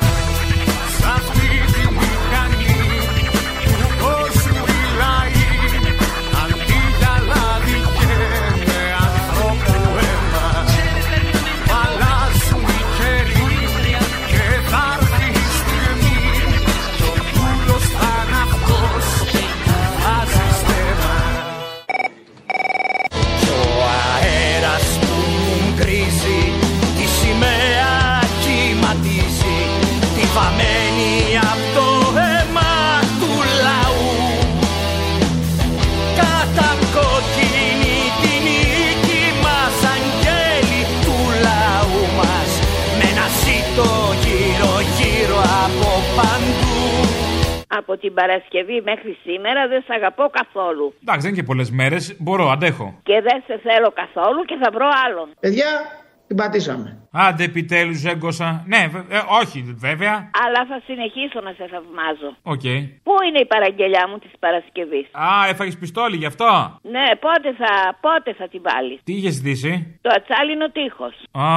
Από 47.90 47.98
την 47.98 48.14
Παρασκευή 48.14 48.82
μέχρι 48.82 49.18
σήμερα 49.24 49.68
δεν 49.68 49.82
σε 49.82 49.94
αγαπώ 49.94 50.30
καθόλου. 50.40 50.94
Εντάξει, 51.02 51.22
δεν 51.22 51.30
είναι 51.32 51.40
και 51.40 51.48
πολλές 51.52 51.70
μέρες. 51.72 52.16
Μπορώ, 52.20 52.46
αντέχω. 52.50 53.00
Και 53.04 53.22
δεν 53.22 53.44
σε 53.48 53.60
θέλω 53.64 53.92
καθόλου 54.02 54.42
και 54.50 54.58
θα 54.62 54.70
βρω 54.72 54.88
άλλον. 55.06 55.28
Παιδιά, 55.40 55.70
την 56.30 56.38
πατήσαμε. 56.38 56.90
Άντε 57.12 57.44
επιτέλους, 57.44 58.04
έγκωσα. 58.06 58.64
Ναι, 58.74 58.82
βε- 58.92 59.12
ε, 59.14 59.20
όχι, 59.42 59.60
βέβαια. 59.86 60.14
Αλλά 60.44 60.62
θα 60.70 60.78
συνεχίσω 60.88 61.40
να 61.48 61.52
σε 61.58 61.66
θαυμάζω. 61.72 62.30
Οκ. 62.54 62.66
Πού 63.08 63.14
είναι 63.28 63.40
η 63.46 63.48
παραγγελιά 63.54 64.04
μου 64.10 64.18
της 64.24 64.32
Παρασκευής; 64.40 65.06
Α, 65.28 65.30
έφαγες 65.52 65.78
πιστόλι 65.78 66.16
γι' 66.18 66.26
αυτό; 66.26 66.50
Ναι, 66.96 67.06
πότε 67.26 67.50
θα, 67.62 67.72
πότε 68.06 68.30
θα 68.40 68.48
την 68.48 68.62
βάλεις; 68.68 69.00
Τι 69.04 69.14
είχες 69.18 69.34
ζητήσει; 69.34 70.00
Το 70.02 70.10
ατσάλινο 70.18 70.66
τείχος. 70.78 71.16
Α, 71.44 71.48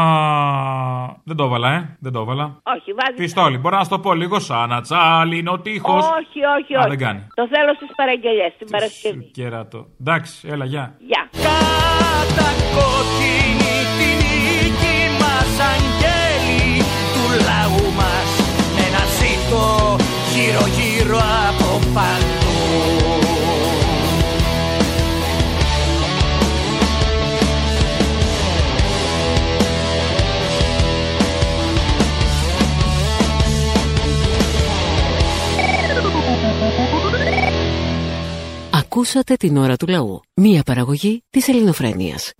δεν 1.29 1.37
το 1.37 1.45
έβαλα, 1.45 1.71
ε. 1.77 1.97
Δεν 2.05 2.13
το 2.13 2.21
έβαλα. 2.21 2.45
Όχι, 2.75 2.89
βάζεις. 2.99 3.17
Πιστόλι, 3.25 3.59
μπορώ 3.59 3.77
να 3.77 3.85
σου 3.85 3.91
το 3.91 3.99
πω 4.05 4.15
λίγο 4.15 4.39
σαν 4.39 4.73
ατσάλινο 4.73 5.55
τείχος. 5.59 6.05
Όχι, 6.21 6.39
όχι, 6.59 6.73
Α, 6.75 6.79
όχι. 6.81 6.89
δεν 6.89 6.99
κάνει. 6.99 7.21
Το 7.35 7.45
θέλω 7.55 7.73
στις 7.75 7.91
παραγγελιές, 7.97 8.53
την 8.59 8.69
Παρασκευή. 8.71 9.25
Κέρατο. 9.39 9.87
Εντάξει, 10.01 10.49
έλα, 10.53 10.65
γεια. 10.65 10.85
Γεια. 11.11 11.23
Κατά 12.37 12.49
γύρω 20.53 20.67
γύρω 20.67 21.17
από 21.17 21.79
παντού. 21.95 22.43
Ακούσατε 38.71 39.35
την 39.35 39.57
ώρα 39.57 39.77
του 39.77 39.87
λαού. 39.87 40.21
Μία 40.35 40.63
παραγωγή 40.63 41.23
της 41.31 41.49
ελληνοφρένειας. 41.49 42.33